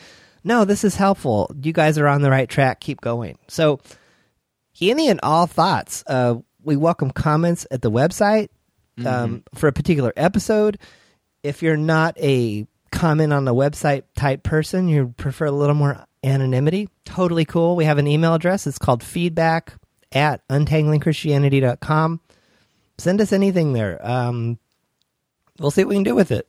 no, 0.46 0.64
this 0.64 0.86
is 0.86 0.96
helpful. 0.96 1.54
You 1.62 1.74
guys 1.74 1.98
are 1.98 2.08
on 2.08 2.22
the 2.22 2.32
right 2.32 2.48
track. 2.48 2.80
Keep 2.80 3.02
going. 3.02 3.38
So, 3.50 3.82
any 4.80 5.10
and 5.10 5.20
all 5.22 5.48
thoughts. 5.48 6.06
Uh, 6.08 6.36
we 6.64 6.78
welcome 6.78 7.12
comments 7.12 7.68
at 7.72 7.82
the 7.82 7.92
website 7.92 8.48
um, 9.06 9.44
for 9.54 9.68
a 9.68 9.74
particular 9.74 10.14
episode. 10.16 10.80
If 11.42 11.62
you're 11.62 11.78
not 11.78 12.18
a 12.20 12.68
comment 12.92 13.34
on 13.34 13.46
the 13.46 13.54
website 13.54 14.04
type 14.16 14.44
person, 14.44 14.88
you 14.88 15.14
prefer 15.18 15.46
a 15.46 15.52
little 15.52 15.76
more 15.76 16.06
anonymity, 16.24 16.90
totally 17.06 17.46
cool. 17.46 17.76
We 17.76 17.86
have 17.86 17.98
an 17.98 18.08
email 18.08 18.34
address. 18.34 18.66
It's 18.66 18.78
called 18.78 19.04
feedback 19.04 19.74
at 20.12 20.48
untanglingchristianity.com. 20.48 22.22
Send 22.98 23.22
us 23.22 23.34
anything 23.34 23.74
there. 23.74 24.00
Um, 24.06 24.58
we'll 25.60 25.72
see 25.72 25.84
what 25.84 25.90
we 25.90 25.96
can 25.96 26.04
do 26.04 26.16
with 26.16 26.32
it. 26.32 26.48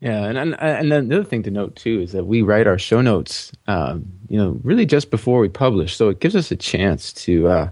Yeah, 0.00 0.24
and 0.24 0.36
and 0.36 0.60
and 0.60 0.90
then 0.90 1.08
the 1.08 1.18
other 1.18 1.24
thing 1.24 1.44
to 1.44 1.50
note 1.52 1.76
too 1.76 2.00
is 2.00 2.10
that 2.10 2.24
we 2.24 2.42
write 2.42 2.66
our 2.66 2.76
show 2.76 3.00
notes, 3.00 3.52
um, 3.68 4.04
you 4.28 4.36
know, 4.36 4.58
really 4.64 4.84
just 4.84 5.12
before 5.12 5.38
we 5.38 5.48
publish, 5.48 5.94
so 5.94 6.08
it 6.08 6.18
gives 6.18 6.34
us 6.34 6.50
a 6.50 6.56
chance 6.56 7.12
to 7.12 7.46
uh, 7.46 7.70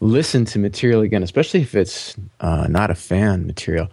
listen 0.00 0.44
to 0.46 0.58
material 0.58 1.00
again, 1.02 1.22
especially 1.22 1.60
if 1.62 1.74
it's 1.74 2.16
uh, 2.40 2.66
not 2.68 2.90
a 2.90 2.94
fan 2.94 3.46
material. 3.46 3.88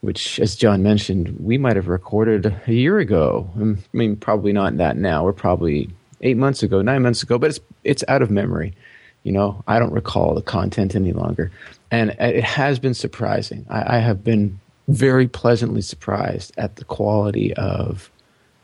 Which, 0.00 0.40
as 0.40 0.56
John 0.56 0.82
mentioned, 0.82 1.36
we 1.38 1.58
might 1.58 1.76
have 1.76 1.86
recorded 1.86 2.52
a 2.66 2.72
year 2.72 2.98
ago. 2.98 3.48
I 3.56 3.76
mean, 3.96 4.16
probably 4.16 4.52
not 4.52 4.76
that 4.78 4.96
now. 4.96 5.22
We're 5.24 5.32
probably 5.32 5.90
eight 6.22 6.36
months 6.36 6.64
ago, 6.64 6.82
nine 6.82 7.02
months 7.02 7.22
ago, 7.22 7.38
but 7.38 7.50
it's 7.50 7.60
it's 7.84 8.02
out 8.08 8.20
of 8.20 8.28
memory. 8.28 8.74
You 9.22 9.30
know, 9.30 9.62
I 9.68 9.78
don't 9.78 9.92
recall 9.92 10.34
the 10.34 10.42
content 10.42 10.96
any 10.96 11.12
longer, 11.12 11.52
and 11.92 12.10
it 12.18 12.42
has 12.42 12.80
been 12.80 12.94
surprising. 12.94 13.64
I, 13.70 13.98
I 13.98 13.98
have 14.00 14.24
been 14.24 14.58
very 14.88 15.28
pleasantly 15.28 15.82
surprised 15.82 16.52
at 16.58 16.74
the 16.74 16.84
quality 16.84 17.54
of 17.54 18.10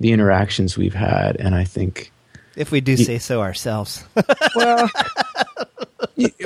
the 0.00 0.10
interactions 0.10 0.76
we've 0.76 0.92
had, 0.94 1.37
and 1.37 1.54
I 1.54 1.62
think 1.62 2.10
If 2.56 2.72
we 2.72 2.80
do 2.80 2.96
say 2.96 3.18
so 3.18 3.40
ourselves. 3.40 4.04
well, 4.56 4.90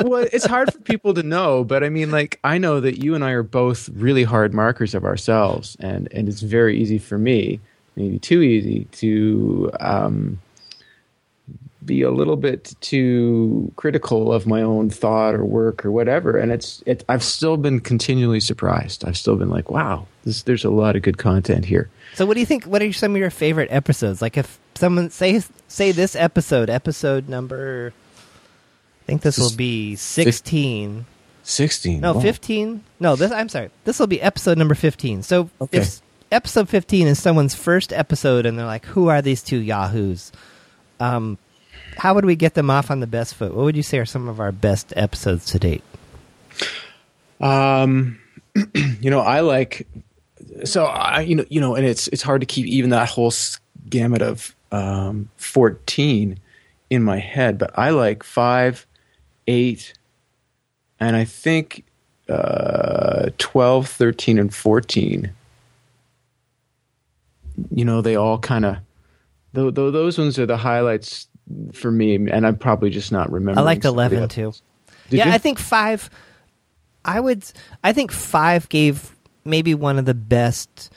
well, 0.00 0.26
it's 0.32 0.44
hard 0.44 0.72
for 0.72 0.78
people 0.80 1.14
to 1.14 1.22
know, 1.22 1.64
but 1.64 1.82
I 1.82 1.88
mean, 1.88 2.10
like, 2.10 2.38
I 2.44 2.58
know 2.58 2.80
that 2.80 3.02
you 3.02 3.14
and 3.14 3.24
I 3.24 3.30
are 3.30 3.42
both 3.42 3.88
really 3.90 4.24
hard 4.24 4.52
markers 4.52 4.94
of 4.94 5.04
ourselves, 5.04 5.76
and 5.80 6.12
and 6.12 6.28
it's 6.28 6.42
very 6.42 6.78
easy 6.78 6.98
for 6.98 7.18
me, 7.18 7.60
maybe 7.96 8.18
too 8.18 8.42
easy, 8.42 8.84
to 8.92 9.70
um, 9.80 10.40
be 11.84 12.02
a 12.02 12.10
little 12.10 12.36
bit 12.36 12.74
too 12.80 13.72
critical 13.76 14.32
of 14.32 14.46
my 14.46 14.62
own 14.62 14.90
thought 14.90 15.34
or 15.34 15.44
work 15.44 15.84
or 15.84 15.90
whatever. 15.90 16.36
And 16.36 16.52
it's 16.52 16.82
it. 16.86 17.04
I've 17.08 17.22
still 17.22 17.56
been 17.56 17.80
continually 17.80 18.40
surprised. 18.40 19.04
I've 19.04 19.16
still 19.16 19.36
been 19.36 19.50
like, 19.50 19.70
wow, 19.70 20.06
this, 20.24 20.42
there's 20.42 20.64
a 20.64 20.70
lot 20.70 20.96
of 20.96 21.02
good 21.02 21.18
content 21.18 21.64
here. 21.64 21.88
So, 22.14 22.26
what 22.26 22.34
do 22.34 22.40
you 22.40 22.46
think? 22.46 22.64
What 22.64 22.82
are 22.82 22.92
some 22.92 23.12
of 23.12 23.18
your 23.18 23.30
favorite 23.30 23.68
episodes? 23.70 24.20
Like, 24.22 24.36
if 24.36 24.58
someone 24.74 25.10
say 25.10 25.42
say 25.68 25.92
this 25.92 26.14
episode, 26.14 26.70
episode 26.70 27.28
number, 27.28 27.92
I 29.02 29.06
think 29.06 29.22
this 29.22 29.38
will 29.38 29.54
be 29.56 29.96
sixteen. 29.96 31.06
16 31.44 32.00
No, 32.00 32.12
wow. 32.12 32.20
15. 32.20 32.84
No, 33.00 33.16
this 33.16 33.32
I'm 33.32 33.48
sorry. 33.48 33.70
This 33.84 33.98
will 33.98 34.06
be 34.06 34.22
episode 34.22 34.56
number 34.58 34.76
15. 34.76 35.24
So 35.24 35.50
Okay. 35.60 35.78
if 35.78 36.00
episode 36.30 36.68
15 36.68 37.08
is 37.08 37.20
someone's 37.20 37.52
first 37.56 37.92
episode 37.92 38.46
and 38.46 38.56
they're 38.56 38.64
like, 38.64 38.84
"Who 38.86 39.08
are 39.08 39.20
these 39.20 39.42
two 39.42 39.58
yahoos?" 39.58 40.30
Um 41.00 41.38
how 41.98 42.14
would 42.14 42.24
we 42.24 42.36
get 42.36 42.54
them 42.54 42.70
off 42.70 42.90
on 42.92 43.00
the 43.00 43.08
best 43.08 43.34
foot? 43.34 43.54
What 43.54 43.64
would 43.64 43.76
you 43.76 43.82
say 43.82 43.98
are 43.98 44.06
some 44.06 44.28
of 44.28 44.38
our 44.38 44.52
best 44.52 44.92
episodes 44.96 45.46
to 45.46 45.58
date? 45.58 45.82
Um, 47.40 48.18
you 49.00 49.10
know, 49.10 49.20
I 49.20 49.40
like 49.40 49.86
so 50.64 50.84
I 50.84 51.22
you 51.22 51.34
know 51.34 51.44
you 51.48 51.60
know, 51.60 51.74
and 51.74 51.84
it's 51.84 52.06
it's 52.08 52.22
hard 52.22 52.40
to 52.42 52.46
keep 52.46 52.66
even 52.66 52.90
that 52.90 53.08
whole 53.08 53.32
gamut 53.90 54.22
of 54.22 54.54
um, 54.70 55.28
fourteen 55.36 56.38
in 56.88 57.02
my 57.02 57.18
head, 57.18 57.58
but 57.58 57.76
I 57.78 57.90
like 57.90 58.22
five, 58.22 58.86
eight, 59.46 59.94
and 61.00 61.16
I 61.16 61.24
think 61.24 61.84
uh, 62.28 63.30
12, 63.38 63.88
13, 63.88 64.38
and 64.38 64.54
fourteen. 64.54 65.32
You 67.70 67.84
know, 67.84 68.00
they 68.00 68.16
all 68.16 68.38
kind 68.38 68.64
of 68.64 68.76
th- 69.54 69.74
th- 69.74 69.92
those 69.92 70.18
ones 70.18 70.38
are 70.38 70.46
the 70.46 70.56
highlights 70.56 71.28
for 71.72 71.90
me, 71.90 72.14
and 72.14 72.46
I'm 72.46 72.56
probably 72.56 72.90
just 72.90 73.12
not 73.12 73.30
remembering. 73.30 73.58
I 73.58 73.62
liked 73.62 73.82
the 73.82 73.88
11 73.88 74.28
too. 74.28 74.52
Did 75.10 75.18
yeah, 75.18 75.26
you? 75.26 75.32
I 75.32 75.38
think 75.38 75.58
5 75.58 76.08
I 77.04 77.20
would 77.20 77.44
I 77.82 77.92
think 77.92 78.12
5 78.12 78.68
gave 78.68 79.14
maybe 79.44 79.74
one 79.74 79.98
of 79.98 80.04
the 80.04 80.14
best 80.14 80.92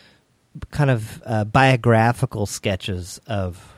kind 0.71 0.89
of 0.89 1.21
uh, 1.25 1.43
biographical 1.43 2.45
sketches 2.45 3.19
of 3.27 3.74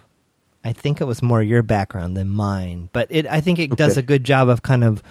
I 0.68 0.74
think 0.74 1.00
it 1.02 1.06
was 1.06 1.22
more 1.22 1.42
your 1.42 1.64
background 1.64 2.18
than 2.18 2.30
mine, 2.30 2.90
but 2.92 3.08
it 3.10 3.26
I 3.26 3.42
think 3.42 3.58
it 3.60 3.76
does 3.76 3.96
a 3.98 4.02
good 4.02 4.24
job 4.24 4.50
of 4.50 4.62
kind 4.62 4.84
of 4.84 5.02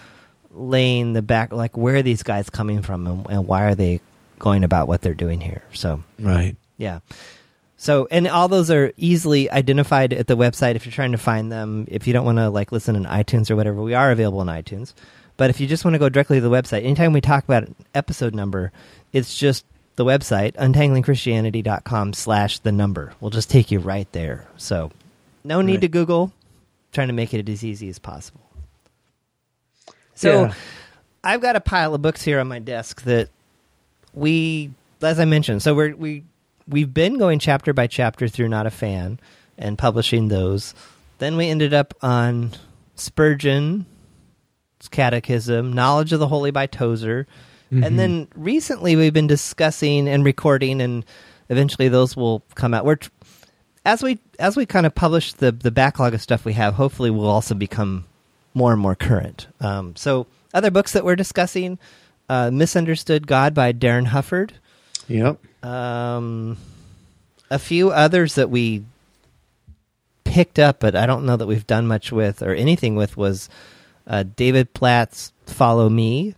laying 0.53 1.13
the 1.13 1.23
back 1.23 1.53
like 1.53 1.77
where 1.77 1.97
are 1.97 2.03
these 2.03 2.23
guys 2.23 2.51
coming 2.51 2.83
from 2.83 3.07
and, 3.07 3.27
and 3.31 3.47
why 3.47 3.65
are 3.65 3.75
they 3.75 4.01
going 4.39 4.65
about 4.65 4.87
what 4.89 5.01
they're 5.01 5.15
doing 5.15 5.41
here. 5.41 5.63
So, 5.73 6.03
Right. 6.19 6.57
yeah. 6.79 7.01
So, 7.79 8.09
and 8.11 8.27
all 8.27 8.49
those 8.49 8.71
are 8.71 8.93
easily 8.97 9.51
identified 9.51 10.13
at 10.13 10.27
the 10.27 10.37
website 10.37 10.77
if 10.77 10.87
you're 10.87 10.93
trying 10.93 11.13
to 11.13 11.19
find 11.19 11.53
them. 11.53 11.87
If 11.91 12.07
you 12.07 12.13
don't 12.13 12.25
want 12.25 12.39
to 12.39 12.49
like 12.49 12.73
listen 12.73 12.97
in 12.97 13.05
iTunes 13.05 13.51
or 13.51 13.57
whatever, 13.57 13.81
we 13.83 13.95
are 13.95 14.11
available 14.11 14.41
in 14.43 14.49
iTunes. 14.49 14.95
But 15.37 15.51
if 15.51 15.61
you 15.61 15.67
just 15.67 15.85
want 15.85 15.95
to 15.95 15.99
go 15.99 16.09
directly 16.09 16.39
to 16.39 16.41
the 16.41 16.51
website, 16.55 16.85
anytime 16.85 17.13
we 17.13 17.21
talk 17.21 17.45
about 17.45 17.65
an 17.65 17.75
episode 17.95 18.35
number, 18.35 18.73
it's 19.13 19.37
just 19.37 19.65
the 19.97 20.05
website, 20.05 20.55
untanglingchristianity.com 20.55 22.13
slash 22.15 22.59
the 22.61 22.73
number. 22.73 23.13
We'll 23.21 23.31
just 23.31 23.51
take 23.51 23.71
you 23.71 23.79
right 23.79 24.11
there. 24.13 24.47
So, 24.57 24.91
no 25.47 25.63
need 25.63 25.75
Right. 25.75 25.81
to 25.83 25.89
Google. 25.89 26.33
Trying 26.93 27.09
to 27.09 27.15
make 27.15 27.35
it 27.35 27.49
as 27.49 27.65
easy 27.65 27.89
as 27.89 27.99
possible. 27.99 28.41
So, 30.15 30.45
Yeah. 30.45 30.55
I've 31.23 31.41
got 31.41 31.57
a 31.57 31.61
pile 31.61 31.95
of 31.95 32.03
books 32.03 32.23
here 32.23 32.39
on 32.39 32.49
my 32.49 32.59
desk 32.59 33.03
that 33.03 33.29
we, 34.15 34.71
as 35.03 35.19
I 35.19 35.25
mentioned, 35.25 35.63
so 35.63 35.75
we're, 35.75 35.95
we 35.95 36.25
we've 36.69 36.93
been 36.93 37.19
going 37.19 37.39
chapter 37.39 37.73
by 37.73 37.87
chapter 37.87 38.29
through 38.29 38.49
Not 38.49 38.67
a 38.67 38.71
Fan 38.71 39.21
and 39.59 39.77
publishing 39.77 40.29
those. 40.29 40.75
Then 41.19 41.37
we 41.37 41.49
ended 41.49 41.75
up 41.75 41.95
on 42.03 42.53
Spurgeon's 42.95 43.85
Catechism, 44.91 45.73
Knowledge 45.73 46.13
of 46.13 46.21
the 46.21 46.29
Holy 46.29 46.51
by 46.51 46.67
Tozer, 46.67 47.27
and 47.71 47.83
mm-hmm. 47.83 47.97
then 47.97 48.29
recently 48.37 48.95
we've 48.97 49.13
been 49.13 49.27
discussing 49.27 50.09
and 50.09 50.25
recording, 50.25 50.81
and 50.81 51.05
eventually 51.49 51.89
those 51.89 52.17
will 52.17 52.43
come 52.55 52.73
out. 52.73 52.85
We're 52.85 52.99
as 53.87 54.03
we 54.03 54.19
as 54.39 54.57
we 54.57 54.67
kind 54.67 54.85
of 54.85 54.95
publish 54.95 55.33
the 55.33 55.53
the 55.53 55.71
backlog 55.71 56.13
of 56.13 56.21
stuff 56.21 56.45
we 56.45 56.53
have. 56.55 56.75
Hopefully, 56.75 57.09
we'll 57.09 57.31
also 57.31 57.55
become 57.55 58.05
more 58.53 58.73
and 58.73 58.81
more 58.83 58.97
current. 58.97 59.47
Um, 59.61 59.95
so, 59.97 60.27
other 60.53 60.71
books 60.71 60.93
that 60.93 61.05
we're 61.05 61.17
discussing: 61.17 61.79
uh, 62.29 62.51
"Misunderstood 62.51 63.27
God" 63.27 63.55
by 63.55 63.73
Darin 63.73 64.07
Hufford. 64.07 64.51
Yep. 65.09 65.39
Um, 65.65 66.59
a 67.49 67.61
few 67.61 67.91
others 67.91 68.35
that 68.35 68.51
we 68.51 68.85
picked 70.25 70.59
up, 70.59 70.81
but 70.81 70.97
I 70.97 71.07
don't 71.07 71.25
know 71.25 71.37
that 71.37 71.47
we've 71.47 71.67
done 71.67 71.87
much 71.87 72.11
with 72.11 72.43
or 72.43 72.53
anything 72.53 72.97
with 72.97 73.17
was 73.17 73.49
uh, 74.07 74.25
David 74.25 74.75
Platt's 74.75 75.33
"Follow 75.47 75.89
Me." 75.89 76.35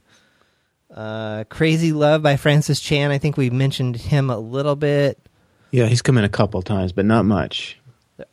Uh, 0.94 1.44
"Crazy 1.44 1.94
Love" 1.94 2.22
by 2.22 2.36
Francis 2.36 2.78
Chan. 2.78 3.10
I 3.10 3.16
think 3.16 3.38
we 3.38 3.48
mentioned 3.48 3.96
him 3.96 4.28
a 4.28 4.38
little 4.38 4.76
bit. 4.76 5.18
Yeah, 5.70 5.86
he's 5.86 6.02
come 6.02 6.16
in 6.18 6.24
a 6.24 6.28
couple 6.28 6.62
times, 6.62 6.92
but 6.92 7.04
not 7.04 7.24
much. 7.24 7.78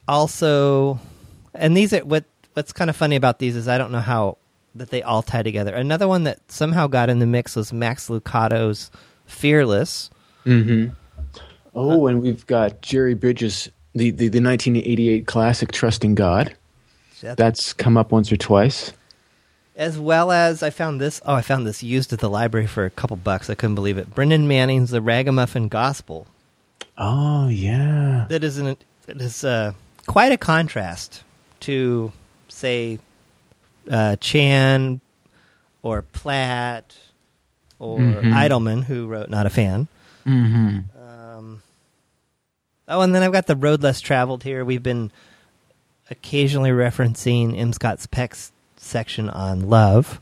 also 0.07 0.99
and 1.53 1.75
these 1.75 1.93
are 1.93 2.03
what 2.05 2.25
what's 2.53 2.71
kind 2.73 2.89
of 2.89 2.95
funny 2.95 3.15
about 3.15 3.39
these 3.39 3.55
is 3.55 3.67
I 3.67 3.77
don't 3.77 3.91
know 3.91 3.99
how 3.99 4.37
that 4.75 4.89
they 4.89 5.01
all 5.03 5.21
tie 5.21 5.43
together. 5.43 5.73
Another 5.73 6.07
one 6.07 6.23
that 6.25 6.39
somehow 6.51 6.87
got 6.87 7.09
in 7.09 7.19
the 7.19 7.25
mix 7.25 7.55
was 7.55 7.71
Max 7.71 8.09
Lucado's 8.09 8.91
Fearless. 9.25 10.09
Mm-hmm. 10.45 10.93
Oh, 11.73 12.07
and 12.07 12.21
we've 12.21 12.45
got 12.47 12.81
Jerry 12.81 13.15
Bridges, 13.15 13.69
the, 13.93 14.11
the, 14.11 14.27
the 14.29 14.39
1988 14.41 15.25
classic 15.27 15.71
Trusting 15.71 16.15
God. 16.15 16.55
That's- 17.21 17.35
That's 17.37 17.73
come 17.73 17.97
up 17.97 18.11
once 18.11 18.31
or 18.31 18.37
twice. 18.37 18.91
as 19.75 19.97
well 19.97 20.31
as 20.31 20.61
I 20.63 20.69
found 20.69 21.01
this 21.01 21.21
oh 21.25 21.33
I 21.33 21.41
found 21.41 21.65
this 21.65 21.81
used 21.83 22.13
at 22.13 22.19
the 22.19 22.29
library 22.29 22.67
for 22.67 22.85
a 22.85 22.89
couple 22.89 23.17
bucks. 23.17 23.49
I 23.49 23.55
couldn't 23.55 23.75
believe 23.75 23.97
it. 23.97 24.13
Brennan 24.13 24.47
Manning's 24.47 24.91
The 24.91 25.01
Ragamuffin 25.01 25.67
Gospel. 25.69 26.27
Oh, 26.97 27.47
yeah. 27.47 28.25
That 28.29 28.43
is 28.43 28.57
an 28.57 28.67
it 28.67 28.79
is 29.07 29.43
uh, 29.43 29.73
quite 30.07 30.31
a 30.31 30.37
contrast 30.37 31.23
to 31.61 32.11
say 32.47 32.99
uh, 33.89 34.15
Chan 34.17 35.01
or 35.83 36.01
Platt 36.01 36.95
or 37.79 37.99
Mhm. 37.99 38.33
Idleman, 38.33 38.83
who 38.85 39.07
wrote 39.07 39.29
Not 39.29 39.45
a 39.45 39.49
Fan. 39.49 39.87
Mm-hmm. 40.25 40.79
Um, 40.99 41.61
oh, 42.87 43.01
and 43.01 43.13
then 43.13 43.21
I've 43.23 43.31
got 43.33 43.45
the 43.47 43.55
road 43.55 43.83
less 43.83 44.01
traveled 44.01 44.43
here. 44.43 44.63
We've 44.65 44.81
been 44.81 45.11
occasionally 46.09 46.69
referencing 46.71 47.57
M. 47.59 47.73
Scott 47.73 48.03
Peck's 48.09 48.51
section 48.77 49.29
on 49.29 49.69
love. 49.69 50.19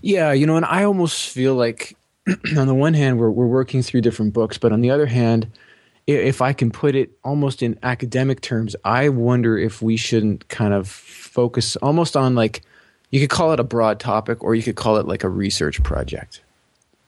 Yeah, 0.00 0.32
you 0.32 0.46
know, 0.46 0.56
and 0.56 0.64
I 0.64 0.84
almost 0.84 1.28
feel 1.30 1.54
like, 1.54 1.96
on 2.56 2.66
the 2.66 2.74
one 2.74 2.94
hand, 2.94 3.18
we're 3.18 3.30
we're 3.30 3.46
working 3.46 3.82
through 3.82 4.02
different 4.02 4.32
books, 4.32 4.56
but 4.56 4.72
on 4.72 4.80
the 4.80 4.90
other 4.90 5.06
hand, 5.06 5.48
i- 5.52 5.58
if 6.06 6.42
I 6.42 6.52
can 6.52 6.70
put 6.70 6.94
it 6.94 7.10
almost 7.24 7.62
in 7.62 7.78
academic 7.82 8.40
terms, 8.40 8.76
I 8.84 9.08
wonder 9.08 9.56
if 9.56 9.80
we 9.80 9.96
shouldn't 9.96 10.48
kind 10.48 10.74
of 10.74 10.88
focus 10.88 11.76
almost 11.76 12.16
on 12.16 12.34
like 12.34 12.62
you 13.10 13.20
could 13.20 13.30
call 13.30 13.52
it 13.52 13.60
a 13.60 13.64
broad 13.64 14.00
topic, 14.00 14.42
or 14.42 14.54
you 14.54 14.62
could 14.62 14.76
call 14.76 14.96
it 14.96 15.06
like 15.06 15.24
a 15.24 15.28
research 15.28 15.82
project. 15.82 16.40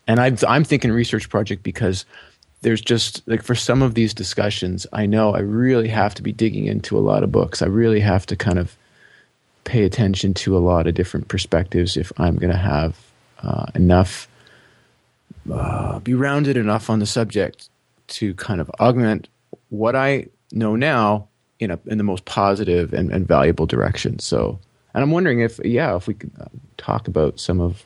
And 0.06 0.20
I'm 0.20 0.36
I'm 0.46 0.64
thinking 0.64 0.92
research 0.92 1.28
project 1.28 1.62
because 1.62 2.04
there's 2.62 2.80
just 2.80 3.26
like 3.26 3.42
for 3.42 3.54
some 3.54 3.82
of 3.82 3.94
these 3.94 4.14
discussions, 4.14 4.86
I 4.92 5.06
know 5.06 5.34
I 5.34 5.40
really 5.40 5.88
have 5.88 6.14
to 6.14 6.22
be 6.22 6.32
digging 6.32 6.66
into 6.66 6.96
a 6.96 7.00
lot 7.00 7.22
of 7.22 7.32
books. 7.32 7.60
I 7.60 7.66
really 7.66 8.00
have 8.00 8.24
to 8.26 8.36
kind 8.36 8.58
of 8.58 8.76
pay 9.64 9.84
attention 9.84 10.32
to 10.32 10.56
a 10.56 10.60
lot 10.60 10.86
of 10.86 10.94
different 10.94 11.28
perspectives 11.28 11.96
if 11.96 12.12
I'm 12.18 12.36
going 12.36 12.52
to 12.52 12.58
have 12.58 12.96
uh, 13.42 13.66
enough, 13.74 14.28
uh, 15.52 15.98
be 15.98 16.14
rounded 16.14 16.56
enough 16.56 16.88
on 16.88 17.00
the 17.00 17.06
subject 17.06 17.68
to 18.08 18.34
kind 18.34 18.60
of 18.60 18.70
augment 18.80 19.28
what 19.68 19.96
I 19.96 20.26
know 20.52 20.76
now 20.76 21.28
in 21.58 21.70
a 21.70 21.78
in 21.86 21.98
the 21.98 22.04
most 22.04 22.24
positive 22.24 22.92
and, 22.92 23.10
and 23.10 23.26
valuable 23.26 23.66
direction. 23.66 24.18
So, 24.18 24.58
and 24.94 25.02
I'm 25.02 25.10
wondering 25.10 25.40
if 25.40 25.58
yeah, 25.64 25.96
if 25.96 26.06
we 26.06 26.14
could 26.14 26.32
uh, 26.40 26.46
talk 26.76 27.08
about 27.08 27.40
some 27.40 27.60
of 27.60 27.84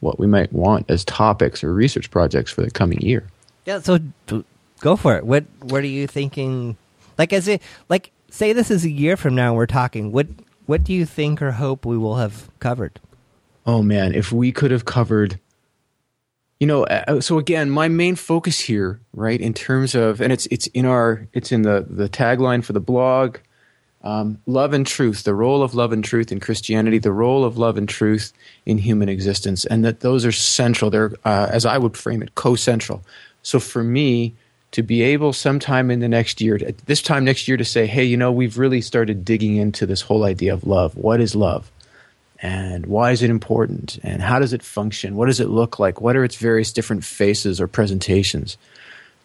what 0.00 0.18
we 0.18 0.26
might 0.26 0.52
want 0.52 0.90
as 0.90 1.04
topics 1.04 1.62
or 1.62 1.72
research 1.72 2.10
projects 2.10 2.50
for 2.50 2.62
the 2.62 2.70
coming 2.70 3.00
year. 3.00 3.24
Yeah, 3.64 3.80
so 3.80 4.00
go 4.80 4.96
for 4.96 5.16
it. 5.16 5.24
What 5.24 5.44
what 5.60 5.82
are 5.82 5.86
you 5.86 6.06
thinking? 6.06 6.76
Like 7.18 7.32
as 7.32 7.48
it 7.48 7.62
like 7.88 8.10
say 8.30 8.52
this 8.52 8.70
is 8.70 8.84
a 8.84 8.90
year 8.90 9.16
from 9.16 9.34
now 9.34 9.54
we're 9.54 9.66
talking. 9.66 10.12
What 10.12 10.26
what 10.66 10.84
do 10.84 10.92
you 10.92 11.06
think 11.06 11.40
or 11.40 11.52
hope 11.52 11.86
we 11.86 11.96
will 11.96 12.16
have 12.16 12.50
covered? 12.58 13.00
Oh 13.64 13.82
man, 13.82 14.14
if 14.14 14.32
we 14.32 14.50
could 14.50 14.72
have 14.72 14.84
covered 14.84 15.38
you 16.62 16.66
know, 16.70 16.84
uh, 16.84 17.20
so 17.20 17.38
again, 17.38 17.70
my 17.70 17.88
main 17.88 18.14
focus 18.14 18.60
here, 18.70 19.00
right, 19.26 19.40
in 19.40 19.52
terms 19.52 19.96
of 19.96 20.20
and 20.22 20.32
it's 20.32 20.46
it's 20.54 20.68
in 20.68 20.86
our 20.86 21.26
it's 21.32 21.50
in 21.50 21.62
the 21.62 21.84
the 21.90 22.08
tagline 22.08 22.62
for 22.62 22.72
the 22.74 22.84
blog 22.92 23.38
Um, 24.04 24.38
love 24.46 24.74
and 24.74 24.86
truth, 24.86 25.22
the 25.22 25.34
role 25.34 25.62
of 25.62 25.74
love 25.74 25.92
and 25.92 26.04
truth 26.04 26.32
in 26.32 26.40
Christianity, 26.40 26.98
the 26.98 27.12
role 27.12 27.44
of 27.44 27.56
love 27.56 27.78
and 27.78 27.88
truth 27.88 28.32
in 28.66 28.78
human 28.78 29.08
existence, 29.08 29.64
and 29.64 29.84
that 29.84 30.00
those 30.00 30.26
are 30.26 30.32
central. 30.32 30.90
They're, 30.90 31.12
uh, 31.24 31.48
as 31.52 31.64
I 31.64 31.78
would 31.78 31.96
frame 31.96 32.22
it, 32.22 32.34
co 32.34 32.56
central. 32.56 33.02
So 33.42 33.60
for 33.60 33.84
me, 33.84 34.34
to 34.72 34.82
be 34.82 35.02
able 35.02 35.32
sometime 35.32 35.90
in 35.90 36.00
the 36.00 36.08
next 36.08 36.40
year, 36.40 36.56
at 36.56 36.78
this 36.86 37.02
time 37.02 37.24
next 37.24 37.48
year, 37.48 37.56
to 37.58 37.64
say, 37.64 37.86
hey, 37.86 38.04
you 38.04 38.16
know, 38.16 38.32
we've 38.32 38.58
really 38.58 38.80
started 38.80 39.24
digging 39.24 39.56
into 39.56 39.86
this 39.86 40.02
whole 40.02 40.24
idea 40.24 40.54
of 40.54 40.66
love. 40.66 40.96
What 40.96 41.20
is 41.20 41.34
love? 41.36 41.71
And 42.42 42.86
why 42.86 43.12
is 43.12 43.22
it 43.22 43.30
important? 43.30 43.98
And 44.02 44.20
how 44.20 44.40
does 44.40 44.52
it 44.52 44.62
function? 44.62 45.14
What 45.14 45.26
does 45.26 45.38
it 45.38 45.48
look 45.48 45.78
like? 45.78 46.00
What 46.00 46.16
are 46.16 46.24
its 46.24 46.36
various 46.36 46.72
different 46.72 47.04
faces 47.04 47.60
or 47.60 47.68
presentations? 47.68 48.58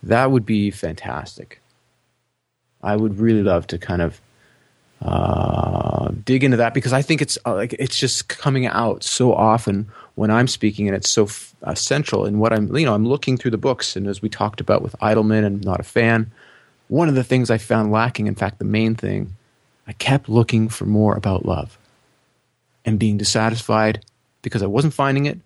That 0.04 0.30
would 0.30 0.46
be 0.46 0.70
fantastic. 0.70 1.60
I 2.84 2.96
would 2.96 3.20
really 3.20 3.42
love 3.42 3.66
to 3.68 3.80
kind 3.80 4.04
of 4.04 4.22
uh, 5.02 6.12
dig 6.26 6.44
into 6.44 6.58
that 6.58 6.74
because 6.74 6.94
I 6.94 7.02
think 7.02 7.22
it's 7.22 7.38
uh, 7.46 7.56
like 7.56 7.74
it's 7.74 7.98
just 7.98 8.30
coming 8.30 8.66
out 8.68 9.04
so 9.04 9.34
often 9.34 9.90
when 10.16 10.32
I'm 10.32 10.48
speaking, 10.48 10.88
and 10.88 10.96
it's 10.96 11.10
so 11.10 11.26
f- 11.26 11.56
uh, 11.64 11.76
central 11.76 12.26
in 12.26 12.40
what 12.40 12.54
I'm. 12.54 12.76
You 12.76 12.86
know, 12.86 12.94
I'm 12.94 13.06
looking 13.06 13.38
through 13.38 13.52
the 13.52 13.58
books, 13.58 13.96
and 13.96 14.08
as 14.08 14.22
we 14.22 14.30
talked 14.30 14.62
about 14.62 14.82
with 14.82 14.96
Idleman 15.02 15.44
and 15.46 15.64
not 15.64 15.80
a 15.80 15.84
fan, 15.84 16.32
one 16.88 17.10
of 17.10 17.16
the 17.16 17.24
things 17.24 17.50
I 17.50 17.58
found 17.58 17.92
lacking, 17.92 18.28
in 18.28 18.36
fact, 18.36 18.60
the 18.60 18.66
main 18.66 18.96
thing, 18.96 19.36
I 19.88 19.94
kept 19.94 20.30
looking 20.30 20.70
for 20.70 20.86
more 20.86 21.16
about 21.16 21.46
love, 21.46 21.78
and 22.88 22.98
being 22.98 23.18
dissatisfied 23.18 24.04
because 24.42 24.64
I 24.64 24.68
wasn't 24.68 24.94
finding 24.94 25.28
it, 25.28 25.40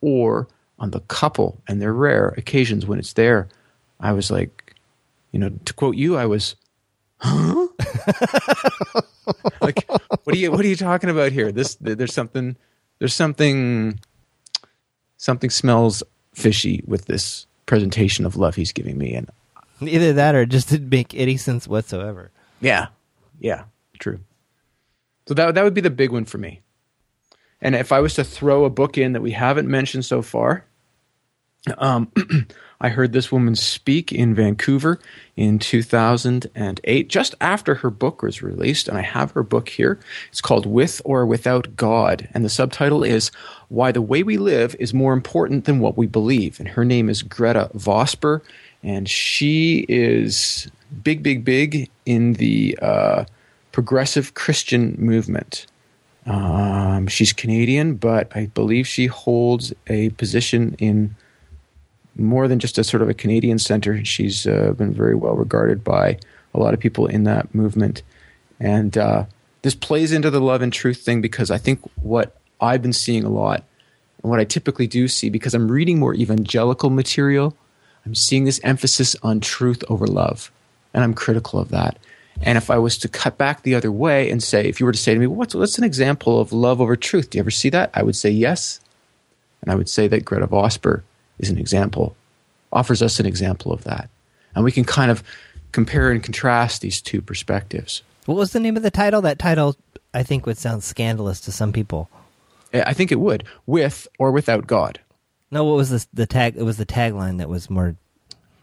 or 0.00 0.46
on 0.78 0.92
the 0.92 1.00
couple 1.00 1.60
and 1.66 1.82
their 1.82 1.92
rare 1.92 2.34
occasions 2.36 2.86
when 2.86 3.00
it's 3.00 3.14
there, 3.14 3.48
I 3.98 4.12
was 4.12 4.30
like, 4.30 4.74
you 5.32 5.40
know, 5.40 5.50
to 5.64 5.72
quote 5.72 5.96
you, 5.96 6.16
I 6.16 6.26
was 6.26 6.54
huh? 7.16 7.66
like, 9.60 9.88
what 9.88 10.34
are 10.34 10.36
you 10.36 10.52
what 10.52 10.60
are 10.60 10.68
you 10.68 10.76
talking 10.76 11.10
about 11.10 11.32
here? 11.32 11.50
This 11.50 11.74
there's 11.80 12.14
something 12.14 12.54
there's 12.98 13.14
something 13.14 13.98
something 15.16 15.50
smells 15.50 16.02
fishy 16.34 16.84
with 16.86 17.06
this 17.06 17.46
presentation 17.66 18.24
of 18.24 18.36
love 18.36 18.54
he's 18.54 18.72
giving 18.72 18.98
me, 18.98 19.14
and 19.14 19.30
either 19.80 20.12
that 20.12 20.34
or 20.34 20.42
it 20.42 20.50
just 20.50 20.68
didn't 20.68 20.90
make 20.90 21.14
any 21.14 21.38
sense 21.38 21.66
whatsoever. 21.66 22.30
Yeah, 22.60 22.88
yeah, 23.40 23.64
true. 23.98 24.20
So 25.28 25.34
that 25.34 25.54
that 25.54 25.62
would 25.62 25.74
be 25.74 25.82
the 25.82 25.90
big 25.90 26.10
one 26.10 26.24
for 26.24 26.38
me. 26.38 26.62
And 27.60 27.74
if 27.74 27.92
I 27.92 28.00
was 28.00 28.14
to 28.14 28.24
throw 28.24 28.64
a 28.64 28.70
book 28.70 28.96
in 28.96 29.12
that 29.12 29.20
we 29.20 29.32
haven't 29.32 29.68
mentioned 29.68 30.06
so 30.06 30.22
far, 30.22 30.64
um, 31.76 32.10
I 32.80 32.88
heard 32.88 33.12
this 33.12 33.30
woman 33.30 33.54
speak 33.54 34.10
in 34.10 34.34
Vancouver 34.34 34.98
in 35.36 35.58
2008, 35.58 37.08
just 37.08 37.34
after 37.42 37.74
her 37.74 37.90
book 37.90 38.22
was 38.22 38.40
released. 38.40 38.88
And 38.88 38.96
I 38.96 39.02
have 39.02 39.32
her 39.32 39.42
book 39.42 39.68
here. 39.68 39.98
It's 40.30 40.40
called 40.40 40.64
With 40.64 41.02
or 41.04 41.26
Without 41.26 41.76
God. 41.76 42.26
And 42.32 42.42
the 42.42 42.48
subtitle 42.48 43.02
is 43.02 43.30
Why 43.68 43.92
the 43.92 44.00
Way 44.00 44.22
We 44.22 44.38
Live 44.38 44.76
is 44.78 44.94
More 44.94 45.12
Important 45.12 45.66
Than 45.66 45.80
What 45.80 45.98
We 45.98 46.06
Believe. 46.06 46.58
And 46.58 46.70
her 46.70 46.86
name 46.86 47.10
is 47.10 47.22
Gretta 47.22 47.70
Vosper. 47.74 48.40
And 48.82 49.06
she 49.10 49.84
is 49.90 50.70
big, 51.02 51.22
big, 51.22 51.44
big 51.44 51.90
in 52.06 52.34
the 52.34 52.78
uh, 52.80 53.24
progressive 53.78 54.34
Christian 54.34 54.96
movement. 54.98 55.64
Um, 56.26 57.06
she's 57.06 57.32
Canadian, 57.32 57.94
but 57.94 58.28
I 58.34 58.46
believe 58.46 58.88
she 58.88 59.06
holds 59.06 59.72
a 59.86 60.10
position 60.10 60.74
in 60.80 61.14
more 62.16 62.48
than 62.48 62.58
just 62.58 62.76
a 62.76 62.82
sort 62.82 63.04
of 63.04 63.08
a 63.08 63.14
Canadian 63.14 63.60
center. 63.60 64.04
She's 64.04 64.48
uh, 64.48 64.74
been 64.76 64.92
very 64.92 65.14
well 65.14 65.36
regarded 65.36 65.84
by 65.84 66.18
a 66.54 66.58
lot 66.58 66.74
of 66.74 66.80
people 66.80 67.06
in 67.06 67.22
that 67.22 67.54
movement. 67.54 68.02
And 68.58 68.98
uh, 68.98 69.26
this 69.62 69.76
plays 69.76 70.10
into 70.10 70.28
the 70.28 70.40
love 70.40 70.60
and 70.60 70.72
truth 70.72 70.98
thing 70.98 71.20
because 71.20 71.48
I 71.48 71.58
think 71.58 71.78
what 72.02 72.36
I've 72.60 72.82
been 72.82 72.92
seeing 72.92 73.22
a 73.22 73.30
lot 73.30 73.62
and 74.24 74.28
what 74.28 74.40
I 74.40 74.44
typically 74.44 74.88
do 74.88 75.06
see 75.06 75.30
because 75.30 75.54
I'm 75.54 75.70
reading 75.70 76.00
more 76.00 76.14
evangelical 76.14 76.90
material, 76.90 77.56
I'm 78.04 78.16
seeing 78.16 78.42
this 78.42 78.60
emphasis 78.64 79.14
on 79.22 79.38
truth 79.38 79.84
over 79.88 80.08
love. 80.08 80.50
And 80.92 81.04
I'm 81.04 81.14
critical 81.14 81.60
of 81.60 81.68
that. 81.68 81.96
And 82.42 82.56
if 82.56 82.70
I 82.70 82.78
was 82.78 82.96
to 82.98 83.08
cut 83.08 83.36
back 83.36 83.62
the 83.62 83.74
other 83.74 83.90
way 83.90 84.30
and 84.30 84.42
say, 84.42 84.66
if 84.66 84.80
you 84.80 84.86
were 84.86 84.92
to 84.92 84.98
say 84.98 85.12
to 85.12 85.20
me, 85.20 85.26
what's, 85.26 85.54
what's 85.54 85.78
an 85.78 85.84
example 85.84 86.40
of 86.40 86.52
love 86.52 86.80
over 86.80 86.96
truth? 86.96 87.30
Do 87.30 87.38
you 87.38 87.40
ever 87.40 87.50
see 87.50 87.68
that? 87.70 87.90
I 87.94 88.02
would 88.02 88.16
say 88.16 88.30
yes. 88.30 88.80
And 89.60 89.72
I 89.72 89.74
would 89.74 89.88
say 89.88 90.06
that 90.08 90.24
Gretta 90.24 90.46
Vosper 90.46 91.02
is 91.38 91.50
an 91.50 91.58
example, 91.58 92.16
offers 92.72 93.02
us 93.02 93.18
an 93.20 93.26
example 93.26 93.72
of 93.72 93.84
that. 93.84 94.08
And 94.54 94.64
we 94.64 94.72
can 94.72 94.84
kind 94.84 95.10
of 95.10 95.22
compare 95.72 96.10
and 96.10 96.22
contrast 96.22 96.80
these 96.80 97.00
two 97.00 97.20
perspectives. 97.20 98.02
What 98.26 98.36
was 98.36 98.52
the 98.52 98.60
name 98.60 98.76
of 98.76 98.82
the 98.82 98.90
title? 98.90 99.20
That 99.22 99.38
title, 99.38 99.76
I 100.14 100.22
think, 100.22 100.46
would 100.46 100.58
sound 100.58 100.84
scandalous 100.84 101.40
to 101.42 101.52
some 101.52 101.72
people. 101.72 102.08
I 102.72 102.92
think 102.92 103.10
it 103.10 103.20
would, 103.20 103.44
with 103.66 104.06
or 104.18 104.30
without 104.30 104.66
God. 104.66 105.00
No, 105.50 105.64
what 105.64 105.76
was 105.76 105.90
this, 105.90 106.06
the 106.12 106.26
tag? 106.26 106.56
It 106.56 106.62
was 106.62 106.76
the 106.76 106.84
tagline 106.84 107.38
that 107.38 107.48
was 107.48 107.70
more 107.70 107.96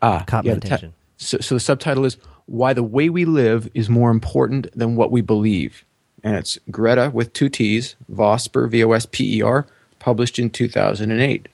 ah, 0.02 0.24
caught 0.28 0.46
yeah, 0.46 0.54
my 0.54 0.58
attention. 0.58 0.92
Ta- 0.92 0.96
so, 1.18 1.38
so 1.40 1.56
the 1.56 1.60
subtitle 1.60 2.06
is 2.06 2.18
"Why 2.46 2.74
the 2.74 2.84
Way 2.84 3.10
We 3.10 3.26
Live 3.26 3.70
is 3.74 3.90
More 3.90 4.12
Important 4.12 4.68
Than 4.78 4.96
What 4.96 5.12
We 5.12 5.22
Believe," 5.22 5.86
and 6.24 6.36
it's 6.36 6.58
Gretta 6.72 7.12
with 7.14 7.34
two 7.34 7.50
T's, 7.50 7.96
Vosper, 8.12 8.70
V 8.70 8.84
O 8.84 8.92
S 8.92 9.06
P 9.06 9.38
E 9.38 9.42
R, 9.42 9.66
published 10.00 10.40
in 10.40 10.50
two 10.50 10.68
thousand 10.68 11.12
and 11.12 11.22
eight 11.22 11.48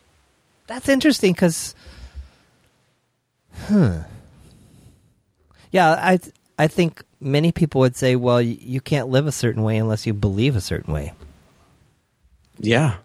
that's 0.72 0.88
interesting 0.88 1.34
because, 1.34 1.76
huh? 3.68 4.04
Yeah, 5.72 5.92
I 5.92 6.18
I 6.58 6.68
think 6.68 7.04
many 7.20 7.52
people 7.52 7.82
would 7.82 7.98
say, 7.98 8.16
well, 8.16 8.42
you 8.42 8.80
can't 8.80 9.10
live 9.10 9.28
a 9.28 9.34
certain 9.34 9.64
way 9.64 9.78
unless 9.78 10.08
you 10.08 10.14
believe 10.14 10.56
a 10.56 10.62
certain 10.62 10.94
way. 10.94 11.12
Yeah. 12.58 12.98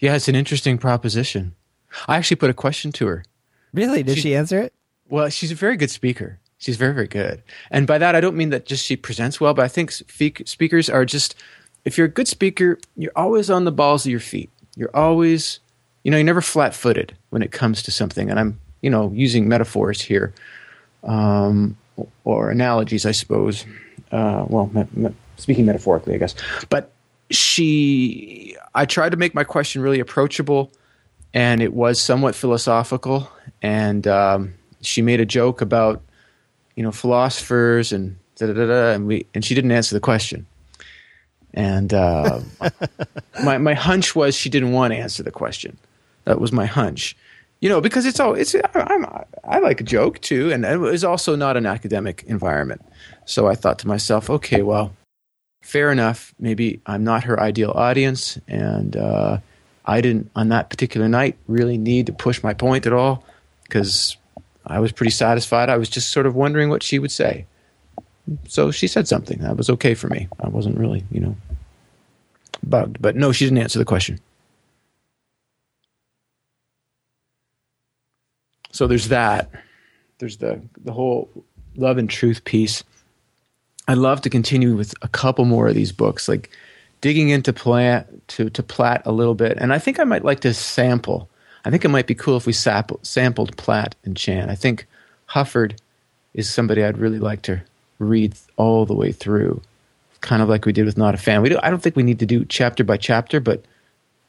Yeah, 0.00 0.14
it's 0.14 0.28
an 0.28 0.34
interesting 0.34 0.78
proposition. 0.78 1.54
I 2.06 2.16
actually 2.16 2.36
put 2.36 2.48
a 2.48 2.54
question 2.54 2.90
to 2.92 3.06
her. 3.06 3.24
Really? 3.74 4.02
Did 4.02 4.14
she, 4.14 4.22
she 4.22 4.34
answer 4.34 4.60
it? 4.60 4.72
Well, 5.08 5.28
she's 5.28 5.52
a 5.52 5.54
very 5.54 5.76
good 5.76 5.90
speaker. 5.90 6.38
She's 6.58 6.76
very, 6.76 6.92
very 6.92 7.06
good. 7.06 7.42
And 7.70 7.86
by 7.86 7.98
that, 7.98 8.14
I 8.14 8.20
don't 8.20 8.36
mean 8.36 8.50
that 8.50 8.66
just 8.66 8.84
she 8.84 8.96
presents 8.96 9.40
well, 9.40 9.54
but 9.54 9.64
I 9.64 9.68
think 9.68 9.92
speakers 9.92 10.90
are 10.90 11.04
just, 11.04 11.36
if 11.84 11.96
you're 11.96 12.06
a 12.06 12.10
good 12.10 12.28
speaker, 12.28 12.78
you're 12.96 13.12
always 13.14 13.48
on 13.48 13.64
the 13.64 13.72
balls 13.72 14.04
of 14.04 14.10
your 14.10 14.20
feet. 14.20 14.50
You're 14.74 14.94
always 14.94 15.60
you 16.08 16.10
know, 16.10 16.16
you're 16.16 16.24
never 16.24 16.40
flat 16.40 16.74
footed 16.74 17.14
when 17.28 17.42
it 17.42 17.52
comes 17.52 17.82
to 17.82 17.90
something. 17.90 18.30
And 18.30 18.40
I'm, 18.40 18.60
you 18.80 18.88
know, 18.88 19.12
using 19.14 19.48
metaphors 19.48 20.00
here 20.00 20.32
um, 21.04 21.76
or 22.24 22.50
analogies, 22.50 23.04
I 23.04 23.12
suppose. 23.12 23.66
Uh, 24.10 24.46
well, 24.48 24.70
me- 24.72 24.86
me- 24.94 25.14
speaking 25.36 25.66
metaphorically, 25.66 26.14
I 26.14 26.16
guess. 26.16 26.34
But 26.70 26.92
she, 27.30 28.56
I 28.74 28.86
tried 28.86 29.10
to 29.10 29.18
make 29.18 29.34
my 29.34 29.44
question 29.44 29.82
really 29.82 30.00
approachable, 30.00 30.72
and 31.34 31.60
it 31.60 31.74
was 31.74 32.00
somewhat 32.00 32.34
philosophical. 32.34 33.30
And 33.60 34.06
um, 34.06 34.54
she 34.82 35.02
made 35.02 35.20
a 35.20 35.26
joke 35.26 35.60
about, 35.60 36.02
you 36.76 36.82
know, 36.82 36.92
philosophers 36.92 37.92
and 37.92 38.16
da 38.36 38.46
da 38.46 38.66
da, 38.66 38.92
and 38.92 39.06
we, 39.06 39.26
and 39.34 39.44
she 39.44 39.54
didn't 39.54 39.72
answer 39.72 39.94
the 39.94 40.00
question. 40.00 40.46
And 41.54 41.92
uh, 41.92 42.40
my 43.44 43.58
my 43.58 43.74
hunch 43.74 44.14
was 44.14 44.34
she 44.34 44.48
didn't 44.50 44.72
want 44.72 44.92
to 44.92 44.98
answer 44.98 45.22
the 45.22 45.30
question. 45.30 45.78
That 46.24 46.40
was 46.40 46.52
my 46.52 46.66
hunch. 46.66 47.16
You 47.60 47.68
know, 47.68 47.80
because 47.80 48.06
it's 48.06 48.20
all 48.20 48.34
it's 48.34 48.54
I'm 48.74 49.06
I 49.44 49.58
like 49.58 49.80
a 49.80 49.84
joke 49.84 50.20
too, 50.20 50.52
and 50.52 50.64
it 50.64 50.78
was 50.78 51.04
also 51.04 51.34
not 51.34 51.56
an 51.56 51.66
academic 51.66 52.22
environment. 52.26 52.82
So 53.24 53.48
I 53.48 53.54
thought 53.54 53.78
to 53.80 53.88
myself, 53.88 54.30
okay, 54.30 54.62
well, 54.62 54.92
fair 55.62 55.90
enough. 55.90 56.34
Maybe 56.38 56.80
I'm 56.86 57.02
not 57.02 57.24
her 57.24 57.40
ideal 57.40 57.72
audience, 57.74 58.38
and 58.46 58.96
uh, 58.96 59.38
I 59.86 60.00
didn't 60.02 60.30
on 60.36 60.50
that 60.50 60.68
particular 60.68 61.08
night 61.08 61.36
really 61.48 61.78
need 61.78 62.06
to 62.06 62.12
push 62.12 62.42
my 62.42 62.52
point 62.52 62.86
at 62.86 62.92
all 62.92 63.24
because 63.62 64.17
I 64.68 64.80
was 64.80 64.92
pretty 64.92 65.10
satisfied. 65.10 65.68
I 65.70 65.76
was 65.76 65.88
just 65.88 66.10
sort 66.10 66.26
of 66.26 66.34
wondering 66.34 66.68
what 66.68 66.82
she 66.82 66.98
would 66.98 67.10
say. 67.10 67.46
So 68.46 68.70
she 68.70 68.86
said 68.86 69.08
something 69.08 69.38
that 69.38 69.56
was 69.56 69.70
okay 69.70 69.94
for 69.94 70.08
me. 70.08 70.28
I 70.40 70.48
wasn't 70.48 70.78
really, 70.78 71.04
you 71.10 71.20
know, 71.20 71.36
bugged. 72.62 73.00
But 73.00 73.16
no, 73.16 73.32
she 73.32 73.46
didn't 73.46 73.58
answer 73.58 73.78
the 73.78 73.84
question. 73.84 74.20
So 78.70 78.86
there's 78.86 79.08
that. 79.08 79.50
There's 80.18 80.36
the 80.36 80.60
the 80.84 80.92
whole 80.92 81.30
love 81.76 81.96
and 81.96 82.10
truth 82.10 82.44
piece. 82.44 82.84
I'd 83.86 83.98
love 83.98 84.20
to 84.22 84.30
continue 84.30 84.76
with 84.76 84.94
a 85.00 85.08
couple 85.08 85.46
more 85.46 85.68
of 85.68 85.74
these 85.74 85.92
books, 85.92 86.28
like 86.28 86.50
digging 87.00 87.30
into 87.30 87.52
plant 87.52 88.28
to 88.28 88.50
to 88.50 88.62
Platt 88.62 89.02
a 89.06 89.12
little 89.12 89.34
bit, 89.34 89.56
and 89.58 89.72
I 89.72 89.78
think 89.78 89.98
I 89.98 90.04
might 90.04 90.24
like 90.24 90.40
to 90.40 90.52
sample. 90.52 91.30
I 91.64 91.70
think 91.70 91.84
it 91.84 91.88
might 91.88 92.06
be 92.06 92.14
cool 92.14 92.36
if 92.36 92.46
we 92.46 92.52
sample, 92.52 93.00
sampled 93.02 93.56
Platt 93.56 93.94
and 94.04 94.16
Chan. 94.16 94.48
I 94.50 94.54
think 94.54 94.86
Hufford 95.30 95.78
is 96.34 96.48
somebody 96.48 96.84
I'd 96.84 96.98
really 96.98 97.18
like 97.18 97.42
to 97.42 97.62
read 97.98 98.34
all 98.56 98.86
the 98.86 98.94
way 98.94 99.12
through, 99.12 99.60
kind 100.20 100.42
of 100.42 100.48
like 100.48 100.64
we 100.64 100.72
did 100.72 100.86
with 100.86 100.96
Not 100.96 101.14
a 101.14 101.18
Fan. 101.18 101.42
We 101.42 101.48
do, 101.48 101.58
I 101.62 101.70
don't 101.70 101.82
think 101.82 101.96
we 101.96 102.02
need 102.02 102.20
to 102.20 102.26
do 102.26 102.44
chapter 102.44 102.84
by 102.84 102.96
chapter, 102.96 103.40
but 103.40 103.64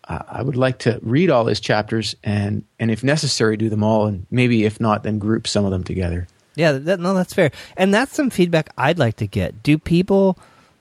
I 0.06 0.42
would 0.42 0.56
like 0.56 0.80
to 0.80 1.00
read 1.04 1.30
all 1.30 1.46
his 1.46 1.60
chapters 1.60 2.16
and, 2.24 2.64
and 2.80 2.90
if 2.90 3.04
necessary, 3.04 3.58
do 3.58 3.70
them 3.70 3.84
all, 3.84 4.08
and 4.08 4.26
maybe 4.32 4.66
if 4.66 4.80
not, 4.80 5.04
then 5.04 5.20
group 5.20 5.46
some 5.46 5.66
of 5.66 5.72
them 5.72 5.84
together. 5.84 6.28
Yeah, 6.56 6.72
that, 6.72 7.00
no, 7.00 7.14
that's 7.14 7.34
fair. 7.34 7.52
And 7.78 7.94
that's 7.94 8.16
some 8.16 8.32
feedback 8.32 8.72
I'd 8.76 8.98
like 8.98 9.18
to 9.18 9.28
get. 9.28 9.62
Do 9.62 9.78
people 9.78 10.36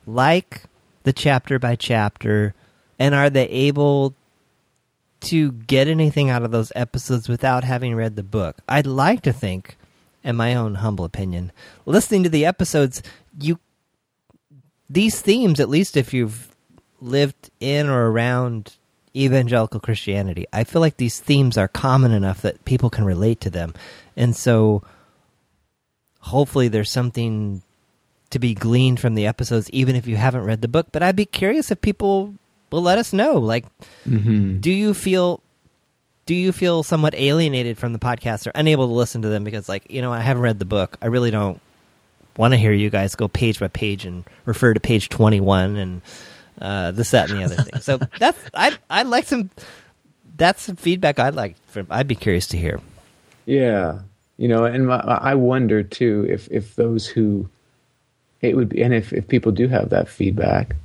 like 0.06 0.62
the 1.02 1.12
chapter 1.12 1.58
by 1.58 1.76
chapter, 1.76 2.54
and 2.98 3.14
are 3.14 3.28
they 3.28 3.46
able 3.48 4.14
to 5.28 5.52
get 5.52 5.88
anything 5.88 6.30
out 6.30 6.42
of 6.42 6.50
those 6.50 6.72
episodes 6.74 7.28
without 7.28 7.64
having 7.64 7.94
read 7.94 8.16
the 8.16 8.22
book? 8.22 8.58
I'd 8.68 8.86
like 8.86 9.22
to 9.22 9.32
think, 9.32 9.76
in 10.22 10.36
my 10.36 10.54
own 10.54 10.76
humble 10.76 11.04
opinion, 11.04 11.52
listening 11.86 12.22
to 12.24 12.28
the 12.28 12.44
episodes, 12.44 13.02
you 13.40 13.58
these 14.90 15.20
themes, 15.20 15.60
at 15.60 15.68
least 15.68 15.96
if 15.96 16.14
you've 16.14 16.54
lived 17.00 17.50
in 17.60 17.88
or 17.88 18.10
around 18.10 18.76
evangelical 19.14 19.80
Christianity, 19.80 20.46
I 20.52 20.64
feel 20.64 20.80
like 20.80 20.96
these 20.96 21.20
themes 21.20 21.58
are 21.58 21.68
common 21.68 22.12
enough 22.12 22.42
that 22.42 22.64
people 22.64 22.90
can 22.90 23.04
relate 23.04 23.40
to 23.42 23.50
them. 23.50 23.74
And 24.16 24.34
so 24.34 24.82
hopefully 26.20 26.68
there's 26.68 26.90
something 26.90 27.62
to 28.30 28.38
be 28.38 28.54
gleaned 28.54 29.00
from 29.00 29.14
the 29.14 29.26
episodes, 29.26 29.70
even 29.70 29.96
if 29.96 30.06
you 30.06 30.16
haven't 30.16 30.44
read 30.44 30.62
the 30.62 30.68
book. 30.68 30.88
But 30.92 31.02
I'd 31.02 31.16
be 31.16 31.26
curious 31.26 31.70
if 31.70 31.80
people 31.80 32.34
will 32.70 32.82
let 32.82 32.98
us 32.98 33.12
know. 33.12 33.38
Like, 33.38 33.64
Mm-hmm. 34.08 34.58
do 34.60 34.70
you 34.70 34.94
feel 34.94 35.40
do 36.26 36.34
you 36.34 36.52
feel 36.52 36.82
somewhat 36.82 37.14
alienated 37.14 37.78
from 37.78 37.92
the 37.92 37.98
podcast 37.98 38.46
or 38.46 38.52
unable 38.54 38.86
to 38.86 38.92
listen 38.92 39.22
to 39.22 39.28
them 39.28 39.44
because 39.44 39.68
like 39.68 39.90
you 39.90 40.00
know 40.02 40.12
i 40.12 40.20
haven't 40.20 40.42
read 40.42 40.58
the 40.58 40.64
book 40.64 40.96
i 41.02 41.06
really 41.06 41.30
don't 41.30 41.60
want 42.36 42.52
to 42.52 42.58
hear 42.58 42.72
you 42.72 42.88
guys 42.90 43.14
go 43.14 43.28
page 43.28 43.58
by 43.60 43.68
page 43.68 44.04
and 44.06 44.24
refer 44.46 44.72
to 44.74 44.80
page 44.80 45.08
21 45.08 45.76
and 45.76 46.02
uh, 46.60 46.90
this 46.92 47.10
that 47.12 47.30
and 47.30 47.38
the 47.40 47.44
other 47.44 47.56
thing 47.62 47.80
so 47.80 47.96
that's 48.18 48.38
i 48.54 48.76
i 48.90 49.02
like 49.04 49.26
some 49.26 49.48
that's 50.36 50.62
some 50.62 50.76
feedback 50.76 51.18
i'd 51.18 51.34
like 51.34 51.56
from 51.66 51.86
i'd 51.90 52.08
be 52.08 52.14
curious 52.14 52.46
to 52.46 52.56
hear 52.58 52.80
Yeah, 53.46 54.00
you 54.36 54.48
know, 54.48 54.64
and 54.64 54.86
my, 54.86 54.98
I 55.00 55.34
wonder 55.34 55.82
too 55.82 56.26
if 56.28 56.48
if 56.50 56.76
those 56.76 57.06
who 57.06 57.48
it 58.42 58.54
would 58.56 58.68
be, 58.68 58.82
and 58.82 58.92
if 58.94 59.12
if 59.12 59.26
people 59.28 59.50
do 59.52 59.66
have 59.68 59.88
that 59.90 60.08
feedback, 60.08 60.76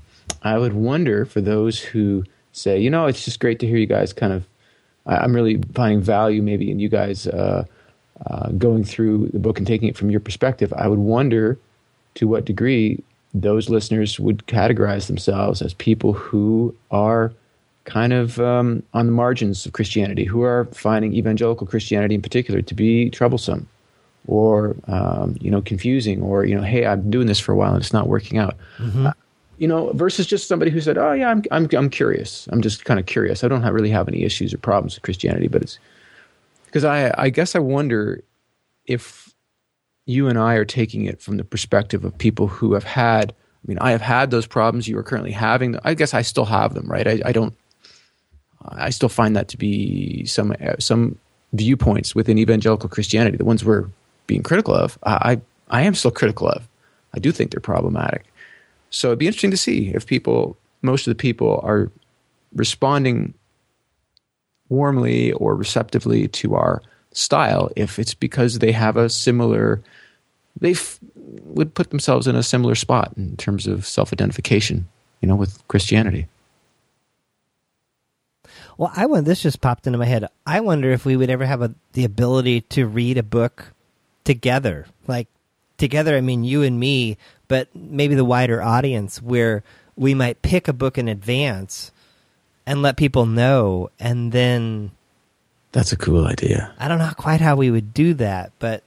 I 0.44 0.58
would 0.58 0.74
wonder 0.74 1.26
for 1.26 1.42
those 1.42 1.80
who 1.80 2.24
say, 2.52 2.80
you 2.80 2.90
know, 2.90 3.08
it's 3.08 3.26
just 3.26 3.40
great 3.40 3.60
to 3.60 3.68
hear 3.68 3.78
you 3.78 3.88
guys 3.88 4.14
kind 4.14 4.34
of. 4.34 4.48
I'm 5.06 5.36
really 5.36 5.62
finding 5.74 6.02
value 6.02 6.42
maybe 6.42 6.72
in 6.72 6.80
you 6.80 6.88
guys 6.88 7.28
uh, 7.28 7.66
uh, 8.26 8.50
going 8.52 8.86
through 8.86 9.28
the 9.34 9.40
book 9.40 9.58
and 9.58 9.68
taking 9.68 9.90
it 9.90 9.98
from 9.98 10.10
your 10.10 10.22
perspective. 10.22 10.72
I 10.78 10.88
would 10.88 11.00
wonder 11.00 11.60
to 12.16 12.28
what 12.28 12.46
degree 12.46 13.04
those 13.34 13.70
listeners 13.70 14.20
would 14.20 14.46
categorize 14.48 15.08
themselves 15.08 15.62
as 15.62 15.74
people 15.74 16.14
who 16.14 16.74
are 16.92 17.34
kind 17.86 18.14
of 18.14 18.40
um, 18.40 18.82
on 18.94 19.08
the 19.08 19.12
margins 19.12 19.66
of 19.66 19.74
Christianity, 19.74 20.24
who 20.24 20.42
are 20.44 20.66
finding 20.72 21.14
evangelical 21.14 21.68
Christianity 21.68 22.16
in 22.16 22.22
particular 22.22 22.62
to 22.62 22.74
be 22.74 23.10
troublesome 23.10 23.68
or 24.28 24.76
um, 24.88 25.36
you 25.42 25.52
know 25.52 25.62
confusing, 25.62 26.22
or 26.22 26.46
you 26.46 26.56
know, 26.56 26.62
hey, 26.62 26.86
I'm 26.86 27.10
doing 27.10 27.28
this 27.28 27.40
for 27.40 27.52
a 27.52 27.56
while 27.56 27.74
and 27.74 27.84
it's 27.84 27.92
not 27.92 28.08
working 28.08 28.38
out. 28.38 28.56
Uh, 29.08 29.14
you 29.58 29.68
know, 29.68 29.92
versus 29.94 30.26
just 30.26 30.48
somebody 30.48 30.72
who 30.72 30.82
said, 30.82 30.98
"Oh 30.98 31.14
yeah, 31.14 31.30
I'm 31.30 31.44
I'm 31.52 31.70
I'm 31.74 31.90
curious. 31.90 32.48
I'm 32.52 32.62
just 32.62 32.86
kind 32.86 33.00
of 33.00 33.06
curious. 33.06 33.44
I 33.44 33.48
don't 33.48 33.62
have, 33.62 33.74
really 33.74 33.90
have 33.90 34.08
any 34.08 34.24
issues 34.24 34.54
or 34.54 34.58
problems 34.58 34.96
with 34.96 35.04
Christianity, 35.04 35.48
but 35.48 35.62
it's 35.62 35.80
because 36.66 36.84
I 36.84 37.14
I 37.18 37.30
guess 37.30 37.56
I 37.56 37.60
wonder 37.60 38.24
if 38.86 39.34
you 40.06 40.28
and 40.28 40.38
I 40.38 40.56
are 40.56 40.66
taking 40.66 41.06
it 41.06 41.22
from 41.22 41.38
the 41.38 41.44
perspective 41.44 42.04
of 42.04 42.18
people 42.18 42.48
who 42.48 42.74
have 42.74 42.84
had. 42.84 43.32
I 43.32 43.66
mean, 43.68 43.78
I 43.80 43.92
have 43.92 44.02
had 44.02 44.32
those 44.32 44.46
problems 44.46 44.88
you 44.88 44.98
are 44.98 45.04
currently 45.04 45.32
having. 45.32 45.78
I 45.86 45.94
guess 45.94 46.14
I 46.14 46.22
still 46.22 46.46
have 46.46 46.74
them, 46.74 46.88
right? 46.88 47.08
I, 47.08 47.22
I 47.26 47.32
don't. 47.32 47.56
I 48.66 48.90
still 48.90 49.10
find 49.10 49.36
that 49.36 49.50
to 49.50 49.58
be 49.58 50.26
some 50.26 50.54
some 50.80 51.18
viewpoints 51.54 52.16
within 52.16 52.38
evangelical 52.38 52.90
Christianity, 52.90 53.38
the 53.38 53.46
ones 53.46 53.64
we're 53.64 53.86
being 54.28 54.44
critical 54.44 54.74
of. 54.74 54.98
I 55.04 55.40
I 55.70 55.84
am 55.84 55.94
still 55.96 56.12
critical 56.12 56.50
of. 56.50 56.68
I 57.14 57.20
do 57.20 57.32
think 57.32 57.52
they're 57.52 57.60
problematic. 57.62 58.26
So 58.94 59.10
it'd 59.10 59.20
be 59.20 59.28
interesting 59.28 59.52
to 59.52 59.58
see 59.58 59.90
if 59.90 60.06
people, 60.06 60.56
most 60.84 61.08
of 61.08 61.12
the 61.12 61.16
people, 61.22 61.60
are 61.64 61.92
responding 62.54 63.34
warmly 64.70 65.32
or 65.34 65.56
receptively 65.56 66.28
to 66.28 66.56
our 66.56 66.82
style. 67.12 67.72
If 67.76 67.98
it's 67.98 68.14
because 68.14 68.60
they 68.60 68.72
have 68.72 68.96
a 68.96 69.10
similar, 69.10 69.82
they 70.60 70.72
f- 70.72 71.00
would 71.16 71.74
put 71.74 71.90
themselves 71.90 72.28
in 72.28 72.36
a 72.36 72.44
similar 72.44 72.76
spot 72.76 73.14
in 73.18 73.36
terms 73.36 73.66
of 73.66 73.88
self-identification, 73.88 74.88
you 75.22 75.28
know, 75.28 75.36
with 75.36 75.68
Christianity. 75.68 76.28
well 78.78 78.92
i 78.96 79.06
want 79.06 79.26
this 79.26 79.42
just 79.42 79.62
popped 79.62 79.86
into 79.86 80.00
my 80.00 80.06
head 80.06 80.28
i 80.48 80.60
wonder 80.60 80.92
if 80.92 81.06
we 81.06 81.16
would 81.16 81.30
ever 81.30 81.46
have 81.46 81.62
a, 81.62 81.74
the 81.94 82.04
ability 82.04 82.62
to 82.62 82.88
read 82.88 83.18
a 83.18 83.24
book 83.24 83.72
together 84.24 84.88
like 85.06 85.28
together 85.78 86.18
i 86.18 86.22
mean 86.22 86.44
you 86.44 86.64
and 86.64 86.80
me 86.80 87.18
but 87.54 87.68
maybe 87.76 88.16
the 88.16 88.26
wider 88.26 88.64
audience 88.64 89.22
where 89.22 89.62
we 89.96 90.16
might 90.16 90.42
pick 90.42 90.68
a 90.68 90.74
book 90.74 90.98
in 90.98 91.08
advance 91.08 91.92
and 92.66 92.82
let 92.82 92.98
people 92.98 93.28
know 93.28 93.92
and 94.00 94.32
then 94.32 94.90
That's 95.72 95.92
a 95.92 95.98
cool 95.98 96.26
idea. 96.26 96.74
i 96.80 96.88
don't 96.88 96.98
know 96.98 97.12
quite 97.16 97.42
how 97.42 97.56
we 97.56 97.70
would 97.70 97.94
do 97.94 98.16
that 98.16 98.52
but 98.58 98.82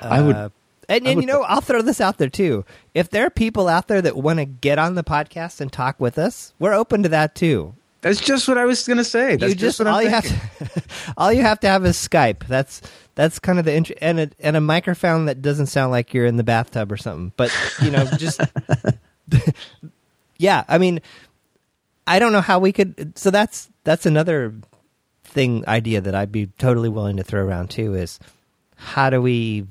I 0.00 0.20
would- 0.22 0.36
uh, 0.36 0.48
and, 0.88 1.04
and 1.04 1.16
would- 1.16 1.22
you 1.24 1.26
know 1.26 1.42
i'll 1.42 1.60
throw 1.60 1.82
this 1.82 2.00
out 2.00 2.18
there 2.18 2.28
too 2.28 2.64
if 2.94 3.10
there 3.10 3.26
are 3.26 3.30
people 3.30 3.66
out 3.66 3.88
there 3.88 4.00
that 4.02 4.16
want 4.16 4.38
to 4.38 4.44
get 4.44 4.78
on 4.78 4.94
the 4.94 5.02
podcast 5.02 5.60
and 5.60 5.72
talk 5.72 5.98
with 5.98 6.16
us 6.16 6.52
we're 6.60 6.74
open 6.74 7.02
to 7.02 7.08
that 7.08 7.34
too 7.34 7.74
That's 8.00 8.20
just 8.20 8.46
what 8.46 8.58
I 8.58 8.64
was 8.64 8.86
going 8.86 8.98
to 8.98 9.04
say. 9.04 9.36
That's 9.36 9.50
you 9.50 9.56
just, 9.56 9.78
what 9.78 9.88
I'm 9.88 9.94
all 9.94 10.02
you 10.02 10.08
have 10.10 10.24
to, 10.24 10.82
all 11.16 11.32
you 11.32 11.42
have 11.42 11.60
to 11.60 11.68
have 11.68 11.84
is 11.84 11.96
Skype. 11.96 12.46
That's 12.46 12.80
that's 13.16 13.40
kind 13.40 13.58
of 13.58 13.64
the 13.64 13.74
int- 13.74 13.92
and 14.00 14.20
a 14.20 14.30
and 14.38 14.56
a 14.56 14.60
microphone 14.60 15.24
that 15.24 15.42
doesn't 15.42 15.66
sound 15.66 15.90
like 15.90 16.14
you're 16.14 16.26
in 16.26 16.36
the 16.36 16.44
bathtub 16.44 16.92
or 16.92 16.96
something. 16.96 17.32
But 17.36 17.52
you 17.82 17.90
know, 17.90 18.04
just 18.16 18.40
yeah. 20.38 20.64
I 20.68 20.78
mean, 20.78 21.00
I 22.06 22.20
don't 22.20 22.32
know 22.32 22.40
how 22.40 22.60
we 22.60 22.72
could. 22.72 23.18
So 23.18 23.32
that's 23.32 23.68
that's 23.82 24.06
another 24.06 24.54
thing 25.24 25.64
idea 25.66 26.00
that 26.00 26.14
I'd 26.14 26.32
be 26.32 26.46
totally 26.58 26.88
willing 26.88 27.16
to 27.16 27.24
throw 27.24 27.44
around 27.44 27.70
too. 27.70 27.94
Is 27.94 28.20
how 28.76 29.10
do 29.10 29.20
we 29.20 29.66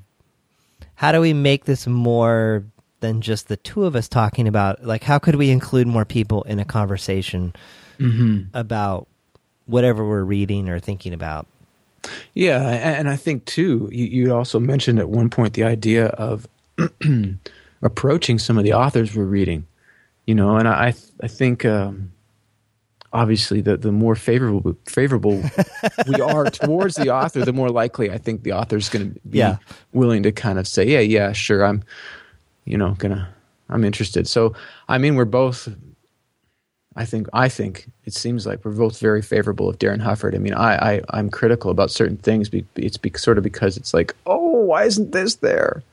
how 0.96 1.14
do 1.14 1.22
we 1.22 1.32
make 1.32 1.64
this 1.64 1.88
more 1.88 2.66
than 3.00 3.22
just 3.22 3.48
the 3.48 3.56
two 3.58 3.86
of 3.86 3.96
us 3.96 4.10
talking 4.10 4.48
about? 4.48 4.84
Like, 4.84 5.04
how 5.04 5.20
could 5.20 5.36
we 5.36 5.50
include 5.50 5.88
more 5.88 6.06
people 6.06 6.44
in 6.44 6.60
a 6.60 6.66
conversation? 6.66 7.54
About 8.54 9.08
whatever 9.66 10.08
we're 10.08 10.24
reading 10.24 10.70
or 10.70 10.80
thinking 10.80 11.14
about. 11.14 11.46
Yeah, 12.34 12.62
and 12.62 13.10
I 13.10 13.16
think 13.18 13.46
too, 13.46 13.90
you, 13.92 14.06
you 14.06 14.34
also 14.36 14.60
mentioned 14.60 15.00
at 15.00 15.10
one 15.10 15.30
point 15.30 15.54
the 15.56 15.64
idea 15.66 16.08
of 16.08 16.48
approaching 17.82 18.40
some 18.40 18.58
of 18.58 18.64
the 18.64 18.74
authors 18.74 19.16
we're 19.16 19.26
reading. 19.26 19.66
You 20.26 20.36
know, 20.36 20.58
and 20.58 20.68
I 20.68 20.88
I- 20.90 20.94
I 21.24 21.28
think 21.28 21.66
um, 21.66 22.12
obviously 23.14 23.62
the 23.62 23.76
the 23.78 23.92
more 23.92 24.16
favorable 24.16 24.76
favorable 24.88 25.42
we 26.08 26.22
are 26.22 26.46
towards 26.52 26.96
the 26.96 27.10
author, 27.10 27.44
the 27.44 27.54
more 27.54 27.70
likely 27.70 28.12
I 28.12 28.18
think 28.18 28.44
the 28.44 28.52
author's 28.52 28.90
going 28.90 29.14
to 29.14 29.20
be 29.28 29.40
Yeah. 29.40 29.58
willing 29.94 30.24
to 30.24 30.32
kind 30.32 30.60
of 30.60 30.68
say, 30.68 30.86
yeah, 30.86 31.00
yeah, 31.00 31.32
sure, 31.32 31.66
I'm, 31.66 31.84
you 32.66 32.78
know, 32.78 32.96
gonna 33.00 33.28
I'm 33.70 33.84
interested. 33.84 34.28
So 34.28 34.54
I 34.88 34.98
mean, 34.98 35.16
we're 35.16 35.26
both 35.26 35.68
I 36.98 37.06
think 37.06 37.28
I 37.32 37.48
think 37.48 37.86
it 38.06 38.14
seems 38.14 38.48
like 38.48 38.66
we're 38.66 38.72
both 38.72 39.00
very 39.00 39.22
favorable 39.22 39.70
of 39.70 39.78
Darin 39.78 40.00
Hufford. 40.00 40.34
I 40.34 40.40
mean, 40.40 40.56
I, 40.56 40.96
I 40.96 41.02
I'm 41.12 41.30
critical 41.30 41.70
about 41.70 41.92
certain 41.92 42.18
things. 42.18 42.50
It's 42.76 42.98
be, 42.98 43.12
sort 43.16 43.38
of 43.38 43.44
because 43.44 43.78
it's 43.78 43.94
like, 43.94 44.16
oh, 44.26 44.62
why 44.64 44.86
isn't 44.86 45.12
this 45.12 45.36
there? 45.36 45.84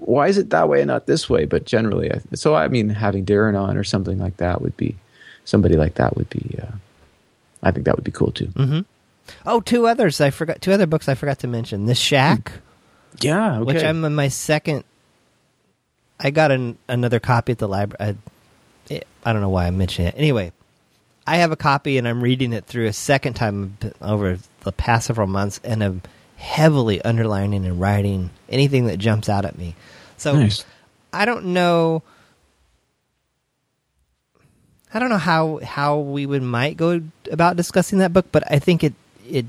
Why 0.00 0.26
is 0.26 0.36
it 0.36 0.50
that 0.50 0.68
way 0.68 0.80
and 0.80 0.88
not 0.88 1.06
this 1.06 1.30
way? 1.30 1.44
But 1.44 1.64
generally, 1.64 2.12
I, 2.12 2.20
so 2.34 2.56
I 2.56 2.66
mean, 2.66 2.88
having 2.88 3.24
Darren 3.24 3.58
on 3.58 3.76
or 3.76 3.84
something 3.84 4.18
like 4.18 4.36
that 4.38 4.60
would 4.60 4.76
be 4.76 4.96
somebody 5.44 5.76
like 5.76 5.94
that 5.94 6.16
would 6.16 6.28
be. 6.28 6.58
Uh, 6.60 6.72
I 7.62 7.70
think 7.70 7.86
that 7.86 7.94
would 7.94 8.04
be 8.04 8.10
cool 8.10 8.32
too. 8.32 8.48
Mm-hmm. 8.48 8.80
Oh, 9.46 9.60
two 9.60 9.86
others 9.86 10.20
I 10.20 10.30
forgot. 10.30 10.60
Two 10.60 10.72
other 10.72 10.86
books 10.86 11.08
I 11.08 11.14
forgot 11.14 11.38
to 11.40 11.46
mention. 11.46 11.86
The 11.86 11.94
Shack, 11.94 12.50
hmm. 12.50 13.16
Yeah, 13.20 13.60
okay. 13.60 13.74
which 13.74 13.84
I'm 13.84 14.04
in 14.04 14.16
my 14.16 14.26
second. 14.26 14.82
I 16.18 16.30
got 16.30 16.50
an, 16.50 16.78
another 16.88 17.20
copy 17.20 17.52
at 17.52 17.58
the 17.58 17.68
library. 17.68 18.10
Uh, 18.10 18.14
I, 18.90 18.94
it, 18.94 19.06
I 19.24 19.32
don't 19.32 19.42
know 19.42 19.48
why 19.48 19.66
I 19.66 19.70
mentioned 19.70 20.08
it. 20.08 20.14
Anyway, 20.16 20.52
I 21.26 21.36
have 21.36 21.52
a 21.52 21.56
copy 21.56 21.98
and 21.98 22.08
I'm 22.08 22.22
reading 22.22 22.52
it 22.52 22.64
through 22.64 22.86
a 22.86 22.92
second 22.92 23.34
time 23.34 23.76
over 24.00 24.38
the 24.60 24.72
past 24.72 25.06
several 25.06 25.26
months, 25.26 25.60
and 25.62 25.82
I'm 25.82 26.02
heavily 26.36 27.02
underlining 27.02 27.66
and 27.66 27.80
writing 27.80 28.30
anything 28.48 28.86
that 28.86 28.98
jumps 28.98 29.28
out 29.28 29.44
at 29.44 29.58
me. 29.58 29.76
So 30.16 30.34
Nice. 30.34 30.64
I 31.12 31.24
don't 31.24 31.46
know. 31.46 32.02
I 34.92 34.98
don't 34.98 35.10
know 35.10 35.18
how 35.18 35.60
how 35.62 35.98
we 35.98 36.26
would 36.26 36.42
might 36.42 36.76
go 36.76 37.00
about 37.30 37.56
discussing 37.56 37.98
that 37.98 38.12
book, 38.12 38.26
but 38.32 38.50
I 38.50 38.58
think 38.58 38.82
it 38.82 38.94
it 39.28 39.46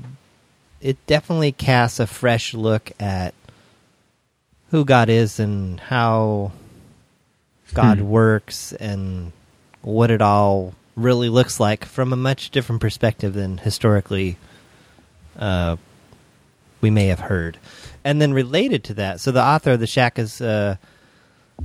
it 0.80 1.04
definitely 1.06 1.52
casts 1.52 1.98
a 1.98 2.06
fresh 2.06 2.54
look 2.54 2.92
at 3.00 3.34
who 4.70 4.84
God 4.84 5.08
is 5.08 5.38
and 5.40 5.78
how 5.80 6.52
God 7.74 7.98
Hmm. 7.98 8.08
works 8.08 8.72
and 8.74 9.32
what 9.82 10.10
it 10.10 10.22
all 10.22 10.74
really 10.94 11.28
looks 11.28 11.58
like 11.58 11.84
from 11.84 12.12
a 12.12 12.16
much 12.16 12.50
different 12.50 12.80
perspective 12.80 13.32
than 13.34 13.58
historically 13.58 14.36
uh, 15.38 15.76
we 16.80 16.90
may 16.90 17.06
have 17.06 17.20
heard. 17.20 17.58
And 18.04 18.20
then 18.20 18.32
related 18.34 18.84
to 18.84 18.94
that, 18.94 19.20
so 19.20 19.30
the 19.32 19.42
author 19.42 19.72
of 19.72 19.80
the 19.80 19.86
Shack 19.86 20.18
is 20.18 20.40
uh, 20.40 20.76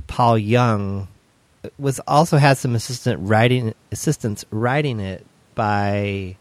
Paul 0.06 0.38
Young, 0.38 1.08
was 1.78 2.00
also 2.06 2.36
had 2.38 2.56
some 2.56 2.74
assistant 2.74 3.18
writing 3.20 3.74
assistants 3.92 4.44
writing 4.50 5.00
it 5.00 5.26
by 5.54 6.36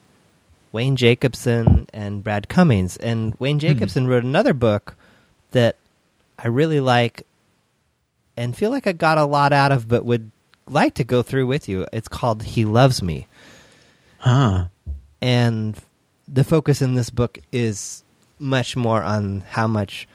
Wayne 0.71 0.95
Jacobsen 0.95 1.88
and 1.91 2.23
Brad 2.23 2.47
Cummings. 2.47 2.97
And 2.97 3.34
Wayne 3.39 3.60
Jacobsen 3.60 4.08
wrote 4.08 4.23
another 4.23 4.53
book 4.53 4.95
that 5.51 5.75
I 6.38 6.47
really 6.47 6.80
like 6.80 7.25
and 8.38 8.56
feel 8.56 8.71
like 8.71 8.88
I 8.88 8.93
got 8.93 9.17
a 9.17 9.26
lot 9.26 9.52
out 9.52 9.71
of, 9.71 9.88
but 9.88 10.06
would 10.06 10.32
like 10.67 10.93
to 10.95 11.04
go 11.04 11.23
through 11.23 11.47
with 11.47 11.67
you. 11.67 11.88
It's 11.91 12.08
called 12.08 12.43
He 12.43 12.63
Loves 12.63 13.02
Me. 13.02 13.28
Huh. 14.19 14.67
And 15.21 15.78
the 16.28 16.43
focus 16.43 16.82
in 16.82 16.93
this 16.93 17.10
book 17.10 17.39
is 17.52 18.04
much 18.39 18.76
more 18.76 19.02
on 19.02 19.41
how 19.50 19.67
much 19.67 20.08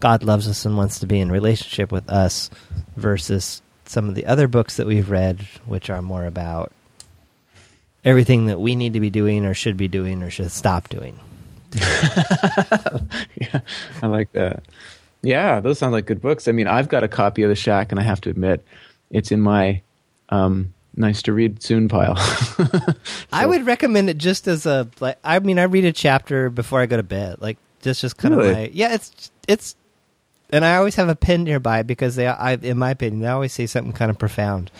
God 0.00 0.22
loves 0.22 0.48
us 0.48 0.64
and 0.64 0.76
wants 0.76 0.98
to 1.00 1.06
be 1.06 1.20
in 1.20 1.32
relationship 1.32 1.90
with 1.90 2.08
us 2.08 2.50
versus 2.96 3.62
some 3.86 4.08
of 4.08 4.14
the 4.14 4.26
other 4.26 4.48
books 4.48 4.76
that 4.76 4.86
we've 4.86 5.10
read, 5.10 5.40
which 5.66 5.90
are 5.90 6.02
more 6.02 6.24
about 6.24 6.72
everything 8.04 8.46
that 8.46 8.60
we 8.60 8.76
need 8.76 8.94
to 8.94 9.00
be 9.00 9.10
doing 9.10 9.44
or 9.44 9.54
should 9.54 9.76
be 9.76 9.88
doing 9.88 10.22
or 10.22 10.30
should 10.30 10.50
stop 10.50 10.88
doing. 10.88 11.18
yeah, 11.74 13.60
I 14.02 14.06
like 14.06 14.32
that. 14.32 14.64
Yeah, 15.22 15.60
those 15.60 15.78
sound 15.78 15.92
like 15.92 16.06
good 16.06 16.20
books. 16.22 16.48
I 16.48 16.52
mean, 16.52 16.66
I've 16.66 16.88
got 16.88 17.04
a 17.04 17.08
copy 17.08 17.42
of 17.42 17.50
The 17.50 17.54
Shack, 17.56 17.90
and 17.92 18.00
I 18.00 18.02
have 18.02 18.20
to 18.22 18.30
admit, 18.30 18.64
it's 19.10 19.30
in 19.30 19.40
my 19.40 19.82
um, 20.30 20.72
nice 20.96 21.20
to 21.22 21.32
read 21.32 21.62
soon 21.62 21.88
pile. 21.88 22.14
I 23.32 23.44
would 23.46 23.66
recommend 23.66 24.08
it 24.08 24.16
just 24.18 24.48
as 24.48 24.64
a 24.66 24.88
like. 25.00 25.18
I 25.22 25.38
mean, 25.40 25.58
I 25.58 25.64
read 25.64 25.84
a 25.84 25.92
chapter 25.92 26.48
before 26.48 26.80
I 26.80 26.86
go 26.86 26.96
to 26.96 27.02
bed. 27.02 27.36
Like, 27.40 27.58
just 27.82 28.00
just 28.00 28.16
kind 28.16 28.34
Really? 28.36 28.48
of 28.50 28.56
my 28.56 28.70
yeah. 28.72 28.94
It's 28.94 29.30
it's, 29.46 29.76
and 30.50 30.64
I 30.64 30.76
always 30.76 30.94
have 30.94 31.08
a 31.08 31.16
pen 31.16 31.44
nearby 31.44 31.82
because 31.82 32.16
they, 32.16 32.26
I, 32.26 32.54
in 32.54 32.78
my 32.78 32.90
opinion, 32.92 33.20
they 33.20 33.28
always 33.28 33.52
say 33.52 33.66
something 33.66 33.92
kind 33.92 34.10
of 34.10 34.18
profound. 34.18 34.70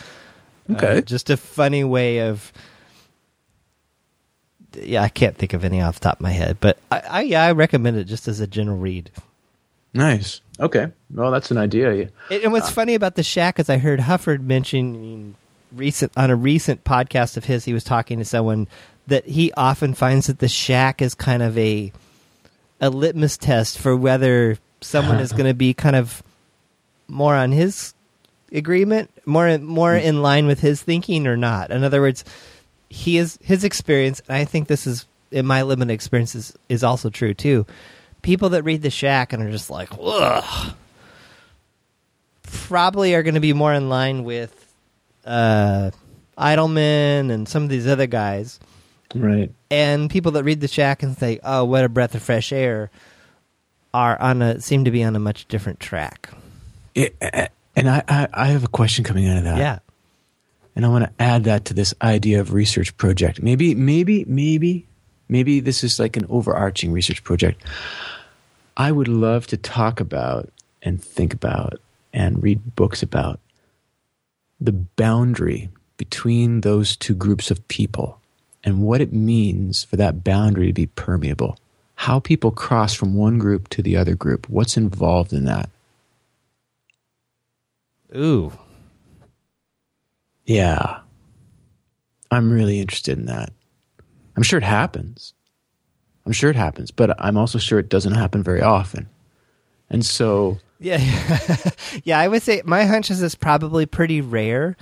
Uh, 0.70 0.74
Okay. 0.74 1.02
just 1.02 1.28
a 1.30 1.36
funny 1.36 1.84
way 1.84 2.20
of. 2.20 2.52
Yeah, 4.74 5.02
I 5.02 5.08
can't 5.08 5.36
think 5.36 5.52
of 5.52 5.64
any 5.64 5.80
off 5.82 5.96
the 5.98 6.04
top 6.04 6.14
of 6.18 6.20
my 6.20 6.30
head, 6.30 6.58
but 6.60 6.78
I, 6.92 7.00
I 7.00 7.20
yeah, 7.22 7.42
I 7.44 7.52
recommend 7.52 7.96
it 7.96 8.04
just 8.04 8.28
as 8.28 8.38
a 8.40 8.46
general 8.46 8.78
read. 8.78 9.10
Nice. 9.94 10.40
Okay. 10.58 10.88
Well, 11.12 11.30
that's 11.30 11.50
an 11.50 11.58
idea. 11.58 12.10
And 12.30 12.42
and 12.42 12.52
what's 12.52 12.68
uh, 12.68 12.72
funny 12.72 12.94
about 12.94 13.14
the 13.14 13.22
shack 13.22 13.58
is 13.58 13.70
I 13.70 13.78
heard 13.78 14.00
Hufford 14.00 14.42
mention 14.42 15.34
recent 15.72 16.12
on 16.16 16.30
a 16.30 16.36
recent 16.36 16.84
podcast 16.84 17.36
of 17.36 17.44
his. 17.44 17.64
He 17.64 17.72
was 17.72 17.84
talking 17.84 18.18
to 18.18 18.24
someone 18.24 18.68
that 19.06 19.26
he 19.26 19.52
often 19.52 19.94
finds 19.94 20.26
that 20.26 20.38
the 20.38 20.48
shack 20.48 21.00
is 21.02 21.14
kind 21.14 21.42
of 21.42 21.56
a 21.56 21.92
a 22.80 22.90
litmus 22.90 23.36
test 23.36 23.78
for 23.78 23.96
whether 23.96 24.58
someone 24.80 25.18
is 25.18 25.32
going 25.40 25.46
to 25.46 25.54
be 25.54 25.74
kind 25.74 25.96
of 25.96 26.22
more 27.08 27.34
on 27.34 27.52
his 27.52 27.94
agreement, 28.52 29.10
more 29.26 29.58
more 29.58 29.94
in 29.94 30.22
line 30.22 30.46
with 30.46 30.60
his 30.60 30.82
thinking 30.82 31.26
or 31.26 31.36
not. 31.36 31.70
In 31.70 31.84
other 31.84 32.00
words, 32.00 32.24
he 32.88 33.18
is 33.18 33.38
his 33.42 33.64
experience. 33.64 34.20
And 34.28 34.36
I 34.36 34.44
think 34.44 34.68
this 34.68 34.86
is 34.86 35.06
in 35.30 35.46
my 35.46 35.62
limited 35.62 35.92
experience 35.92 36.34
is, 36.34 36.52
is 36.68 36.82
also 36.82 37.08
true 37.08 37.34
too. 37.34 37.66
People 38.22 38.50
that 38.50 38.62
read 38.62 38.82
the 38.82 38.90
shack 38.90 39.32
and 39.32 39.42
are 39.42 39.50
just 39.50 39.70
like, 39.70 39.88
ugh 40.00 40.74
probably 42.50 43.14
are 43.14 43.22
going 43.22 43.34
to 43.34 43.40
be 43.40 43.52
more 43.52 43.72
in 43.72 43.88
line 43.88 44.24
with 44.24 44.74
uh, 45.24 45.90
Idleman 46.36 47.30
and 47.30 47.48
some 47.48 47.62
of 47.62 47.68
these 47.68 47.86
other 47.86 48.06
guys. 48.06 48.60
Right. 49.14 49.52
And 49.70 50.10
people 50.10 50.32
that 50.32 50.44
read 50.44 50.60
the 50.60 50.68
shack 50.68 51.02
and 51.02 51.16
say, 51.18 51.40
"Oh, 51.42 51.64
what 51.64 51.84
a 51.84 51.88
breath 51.88 52.14
of 52.14 52.22
fresh 52.22 52.52
air," 52.52 52.90
are 53.92 54.20
on 54.20 54.40
a 54.40 54.60
seem 54.60 54.84
to 54.84 54.90
be 54.90 55.02
on 55.02 55.16
a 55.16 55.18
much 55.18 55.48
different 55.48 55.80
track. 55.80 56.30
It, 56.94 57.16
and 57.74 57.90
I, 57.90 58.02
I, 58.06 58.28
I 58.32 58.46
have 58.46 58.62
a 58.62 58.68
question 58.68 59.04
coming 59.04 59.28
out 59.28 59.38
of 59.38 59.44
that. 59.44 59.58
yeah, 59.58 59.78
and 60.76 60.86
I 60.86 60.88
want 60.88 61.04
to 61.04 61.12
add 61.22 61.44
that 61.44 61.64
to 61.66 61.74
this 61.74 61.92
idea 62.00 62.40
of 62.40 62.52
research 62.52 62.96
project. 62.96 63.42
Maybe, 63.42 63.74
maybe, 63.74 64.24
maybe, 64.28 64.86
maybe 65.30 65.60
this 65.60 65.84
is 65.84 65.98
like 65.98 66.16
an 66.16 66.26
overarching 66.28 66.92
research 66.92 67.22
project. 67.24 67.62
I 68.76 68.92
would 68.92 69.08
love 69.08 69.46
to 69.48 69.56
talk 69.56 70.00
about 70.00 70.50
and 70.82 71.02
think 71.02 71.32
about 71.32 71.80
and 72.12 72.42
read 72.42 72.74
books 72.74 73.02
about 73.02 73.40
the 74.60 74.72
boundary 74.72 75.70
between 75.96 76.62
those 76.62 76.96
two 76.96 77.14
groups 77.14 77.50
of 77.50 77.66
people 77.68 78.20
and 78.64 78.82
what 78.82 79.00
it 79.00 79.12
means 79.12 79.84
for 79.84 79.96
that 79.96 80.24
boundary 80.24 80.66
to 80.66 80.72
be 80.72 80.86
permeable. 80.86 81.58
How 81.94 82.18
people 82.20 82.50
cross 82.50 82.94
from 82.94 83.14
one 83.14 83.38
group 83.38 83.68
to 83.70 83.82
the 83.82 83.96
other 83.96 84.14
group. 84.14 84.48
What's 84.48 84.76
involved 84.76 85.32
in 85.32 85.44
that? 85.44 85.70
ooh, 88.16 88.52
Yeah. 90.44 91.00
I'm 92.30 92.50
really 92.52 92.80
interested 92.80 93.18
in 93.18 93.26
that. 93.26 93.52
I'm 94.40 94.44
sure 94.44 94.56
it 94.56 94.62
happens. 94.64 95.34
I'm 96.24 96.32
sure 96.32 96.48
it 96.48 96.56
happens, 96.56 96.90
but 96.90 97.14
I'm 97.22 97.36
also 97.36 97.58
sure 97.58 97.78
it 97.78 97.90
doesn't 97.90 98.14
happen 98.14 98.42
very 98.42 98.62
often. 98.62 99.06
And 99.90 100.02
so, 100.02 100.56
yeah, 100.78 100.96
yeah. 102.04 102.18
I 102.18 102.26
would 102.26 102.42
say 102.42 102.62
my 102.64 102.84
hunch 102.84 103.10
is 103.10 103.22
it's 103.22 103.34
probably 103.34 103.84
pretty 103.84 104.22
rare. 104.22 104.78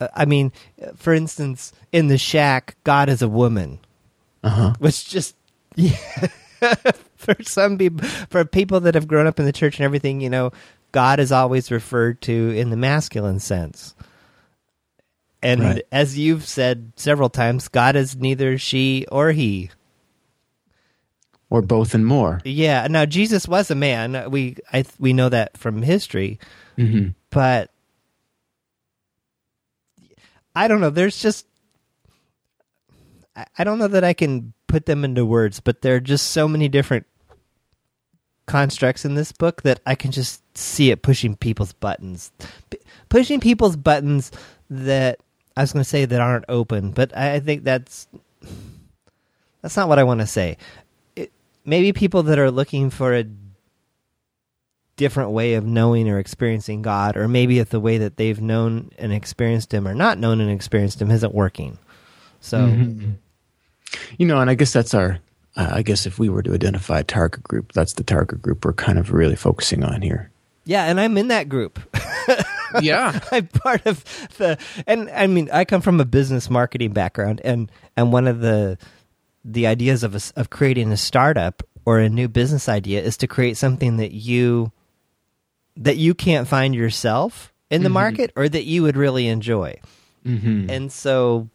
Uh, 0.00 0.06
I 0.14 0.26
mean, 0.26 0.52
for 0.94 1.12
instance, 1.12 1.72
in 1.90 2.06
the 2.06 2.18
shack, 2.18 2.76
God 2.84 3.08
is 3.08 3.20
a 3.20 3.28
woman. 3.28 3.80
uh-huh. 4.44 4.74
which 4.78 5.08
just 5.08 5.34
yeah, 5.74 5.96
for 7.16 7.34
some 7.42 7.78
people 7.78 8.06
for 8.30 8.44
people 8.44 8.78
that 8.78 8.94
have 8.94 9.08
grown 9.08 9.26
up 9.26 9.40
in 9.40 9.44
the 9.44 9.52
church 9.52 9.78
and 9.78 9.84
everything 9.84 10.20
you 10.20 10.30
know 10.30 10.52
god 10.92 11.18
is 11.20 11.32
always 11.32 11.70
referred 11.70 12.20
to 12.20 12.50
in 12.56 12.70
the 12.70 12.76
masculine 12.76 13.38
sense 13.40 13.94
and 15.42 15.60
Right. 15.60 15.82
as 15.92 16.18
you've 16.18 16.44
said 16.46 16.92
several 16.96 17.28
times 17.30 17.68
god 17.68 17.96
is 17.96 18.16
neither 18.16 18.58
she 18.58 19.06
or 19.10 19.32
he 19.32 19.70
or 21.48 21.62
both 21.62 21.94
and 21.94 22.06
more. 22.06 22.40
yeah 22.44 22.86
now 22.90 23.04
jesus 23.06 23.48
was 23.48 23.70
a 23.70 23.74
man 23.74 24.30
we 24.30 24.56
i 24.72 24.84
we 24.98 25.12
know 25.12 25.28
that 25.28 25.56
from 25.56 25.82
history 25.82 26.38
Mm-hmm. 26.78 27.08
but 27.30 27.70
I 30.54 30.66
don't 30.66 30.80
know. 30.80 30.90
There's 30.90 31.20
just 31.20 31.46
I- 33.36 33.46
I 33.58 33.64
don't 33.64 33.78
know 33.78 33.88
that 33.88 34.02
I 34.04 34.12
can 34.12 34.52
put 34.66 34.86
them 34.86 35.04
into 35.04 35.24
words, 35.24 35.60
but 35.60 35.82
there 35.82 35.94
are 35.96 36.00
just 36.00 36.30
so 36.32 36.48
many 36.48 36.68
different 36.68 37.06
constructs 38.46 39.04
in 39.04 39.14
this 39.14 39.30
book 39.30 39.62
that 39.62 39.80
I 39.86 39.94
can 39.94 40.10
just 40.10 40.42
see 40.58 40.90
it 40.90 41.02
pushing 41.02 41.36
people's 41.36 41.72
buttons, 41.72 42.32
P- 42.70 42.78
pushing 43.08 43.38
people's 43.40 43.76
buttons 43.76 44.32
that 44.68 45.20
I 45.56 45.62
was 45.62 45.72
going 45.72 45.82
to 45.82 45.88
say 45.88 46.04
that 46.04 46.20
aren't 46.20 46.44
open, 46.48 46.92
but 46.92 47.16
I, 47.16 47.40
think 47.40 47.64
that's 47.64 48.06
that's 49.62 49.76
not 49.76 49.88
what 49.88 49.98
I 49.98 50.04
want 50.04 50.20
to 50.20 50.26
say. 50.26 50.56
It, 51.16 51.32
maybe 51.64 51.92
people 51.92 52.22
that 52.24 52.38
are 52.38 52.50
looking 52.50 52.90
for 52.90 53.14
a 53.14 53.24
different 54.96 55.30
way 55.30 55.54
of 55.54 55.64
knowing 55.64 56.08
or 56.08 56.18
experiencing 56.18 56.82
God, 56.82 57.16
or 57.16 57.26
maybe 57.26 57.58
if 57.58 57.70
the 57.70 57.80
way 57.80 57.98
that 57.98 58.16
they've 58.16 58.40
known 58.40 58.90
and 58.98 59.12
experienced 59.12 59.72
Him 59.72 59.88
or 59.88 59.94
not 59.94 60.18
known 60.18 60.40
and 60.40 60.50
experienced 60.50 61.00
Him 61.00 61.10
isn't 61.10 61.34
working. 61.34 61.78
So, 62.40 62.58
Mm-hmm. 62.58 63.12
You 64.18 64.26
know, 64.26 64.40
and 64.40 64.48
I 64.48 64.54
guess 64.54 64.72
that's 64.72 64.94
our, 64.94 65.18
uh, 65.56 65.70
I 65.72 65.82
guess 65.82 66.06
if 66.06 66.18
we 66.18 66.28
were 66.28 66.44
to 66.44 66.54
identify 66.54 67.00
a 67.00 67.04
target 67.04 67.42
group, 67.42 67.72
that's 67.72 67.94
the 67.94 68.04
target 68.04 68.40
group 68.40 68.64
we're 68.64 68.72
kind 68.72 69.00
of 69.00 69.10
really 69.10 69.34
focusing 69.34 69.82
on 69.82 70.00
here. 70.00 70.30
yeah, 70.64 70.84
and 70.84 71.00
I'm 71.00 71.18
in 71.18 71.28
that 71.28 71.48
group. 71.48 71.80
Yeah. 72.82 73.18
I'm 73.32 73.48
part 73.48 73.84
of 73.86 74.04
the, 74.38 74.58
and 74.86 75.10
I 75.10 75.26
mean, 75.26 75.48
I 75.52 75.64
come 75.64 75.80
from 75.80 76.00
a 76.00 76.04
business 76.04 76.48
marketing 76.48 76.92
background, 76.92 77.40
and 77.44 77.70
and 77.96 78.12
one 78.12 78.28
of 78.28 78.40
the 78.40 78.78
the 79.44 79.66
ideas 79.66 80.02
of 80.04 80.14
a, 80.14 80.20
of 80.36 80.50
creating 80.50 80.92
a 80.92 80.96
startup 80.96 81.62
or 81.84 81.98
a 81.98 82.08
new 82.08 82.28
business 82.28 82.68
idea 82.68 83.02
is 83.02 83.16
to 83.18 83.26
create 83.26 83.56
something 83.56 83.96
that 83.96 84.12
you 84.12 84.70
that 85.76 85.96
you 85.96 86.14
can't 86.14 86.46
find 86.46 86.74
yourself 86.74 87.52
in 87.70 87.82
the 87.82 87.88
market 87.88 88.32
or 88.36 88.48
that 88.48 88.64
you 88.64 88.82
would 88.82 88.96
really 88.96 89.28
enjoy. 89.28 89.80
Mm-hmm. 90.26 90.68
And 90.68 90.92
so 90.92 91.48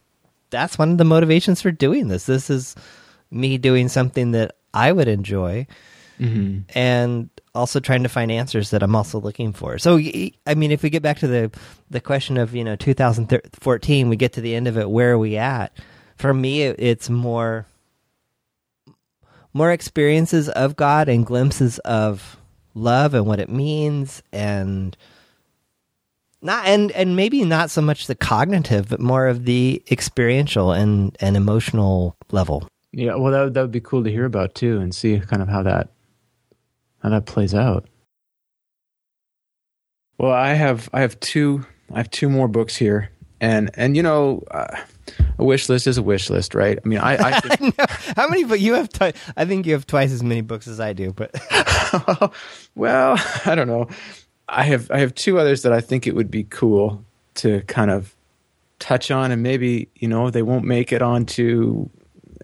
that's 0.50 0.78
one 0.78 0.92
of 0.92 0.98
the 0.98 1.04
motivations 1.04 1.62
for 1.62 1.72
doing 1.72 2.08
this. 2.08 2.26
This 2.26 2.50
is 2.50 2.76
me 3.30 3.58
doing 3.58 3.90
something 3.90 4.32
that 4.32 4.56
I 4.74 4.92
would 4.92 5.08
enjoy 5.08 5.68
Mm-hmm. 6.20 6.60
and 6.78 7.30
also 7.54 7.80
trying 7.80 8.04
to 8.04 8.10
find 8.10 8.32
answers 8.32 8.70
that 8.70 8.84
I'm 8.84 8.96
also 8.96 9.20
looking 9.20 9.54
for. 9.54 9.78
So 9.78 9.98
I 9.98 10.56
mean 10.56 10.72
if 10.72 10.84
we 10.84 10.90
get 10.90 11.04
back 11.04 11.20
to 11.20 11.28
the 11.28 11.52
the 11.90 12.02
question 12.02 12.38
of, 12.38 12.56
you 12.56 12.64
know, 12.64 12.76
2014, 12.76 14.10
we 14.10 14.16
get 14.16 14.34
to 14.34 14.42
the 14.42 14.56
end 14.56 14.68
of 14.68 14.78
it 14.78 14.90
where 14.90 15.14
are 15.14 15.18
we 15.18 15.38
at? 15.38 15.72
For 16.16 16.34
me 16.34 16.64
it's 16.64 17.10
more 17.10 17.66
more 19.54 19.72
experiences 19.72 20.50
of 20.50 20.76
God 20.76 21.08
and 21.10 21.26
glimpses 21.26 21.80
of 21.80 22.38
love 22.74 23.14
and 23.14 23.26
what 23.26 23.40
it 23.40 23.50
means 23.50 24.22
and 24.34 24.98
not 26.42 26.68
and 26.68 26.92
and 26.92 27.16
maybe 27.16 27.44
not 27.46 27.72
so 27.72 27.82
much 27.82 28.08
the 28.08 28.16
cognitive 28.16 28.90
but 28.90 29.00
more 29.00 29.28
of 29.28 29.46
the 29.46 29.82
experiential 29.90 30.74
and 30.74 31.16
and 31.22 31.38
emotional 31.38 32.18
level 32.32 32.68
Yeah, 32.92 33.16
well, 33.16 33.32
that 33.32 33.44
would, 33.44 33.54
that 33.56 33.62
would 33.62 33.72
be 33.72 33.82
cool 33.82 34.04
to 34.04 34.12
hear 34.12 34.26
about 34.26 34.56
too, 34.56 34.80
and 34.80 34.94
see 34.94 35.20
kind 35.20 35.42
of 35.42 35.48
how 35.50 35.64
that 35.64 35.90
how 37.06 37.12
that 37.12 37.28
plays 37.28 37.54
out. 37.54 37.86
Well, 40.18 40.32
I 40.32 40.54
have 40.54 40.90
I 40.92 41.02
have 41.02 41.20
two 41.20 41.64
I 41.94 41.98
have 41.98 42.10
two 42.10 42.30
more 42.30 42.48
books 42.48 42.76
here, 42.76 43.12
and 43.40 43.70
and 43.76 43.96
you 43.96 44.02
know, 44.02 44.44
uh, 44.50 44.76
a 45.38 45.44
wish 45.44 45.70
list 45.70 45.86
is 45.86 46.00
a 46.00 46.02
wish 46.02 46.32
list, 46.32 46.56
right? 46.56 46.80
I 46.84 46.88
mean, 46.88 46.98
I, 46.98 47.16
I 47.16 47.40
think, 47.42 47.76
How 48.16 48.28
many? 48.28 48.44
But 48.44 48.60
you 48.60 48.74
have. 48.74 48.90
I 49.38 49.46
think 49.46 49.68
you 49.68 49.74
have 49.74 49.86
twice 49.86 50.12
as 50.12 50.24
many 50.24 50.42
books 50.42 50.68
as 50.68 50.80
I 50.80 50.94
do. 50.94 51.14
But 51.14 51.36
well, 52.76 53.22
I 53.46 53.54
don't 53.54 53.68
know. 53.68 53.88
I 54.50 54.64
have 54.64 54.90
I 54.90 54.98
have 54.98 55.14
two 55.14 55.38
others 55.38 55.62
that 55.62 55.74
I 55.74 55.82
think 55.82 56.08
it 56.08 56.16
would 56.16 56.32
be 56.32 56.46
cool 56.46 57.06
to 57.36 57.62
kind 57.62 57.92
of 57.92 58.16
touch 58.80 59.12
on, 59.12 59.32
and 59.32 59.44
maybe 59.44 59.90
you 59.96 60.08
know 60.08 60.32
they 60.32 60.42
won't 60.42 60.66
make 60.66 60.92
it 60.92 61.04
onto 61.04 61.88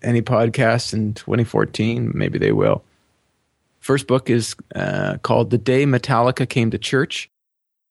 any 0.03 0.21
podcasts 0.21 0.93
in 0.93 1.15
2014. 1.15 2.11
Maybe 2.13 2.37
they 2.37 2.51
will. 2.51 2.83
First 3.81 4.07
book 4.07 4.29
is 4.29 4.55
uh, 4.73 5.17
called 5.17 5.49
"The 5.49 5.57
Day 5.57 5.85
Metallica 5.85 6.47
Came 6.47 6.71
to 6.71 6.77
Church" 6.77 7.29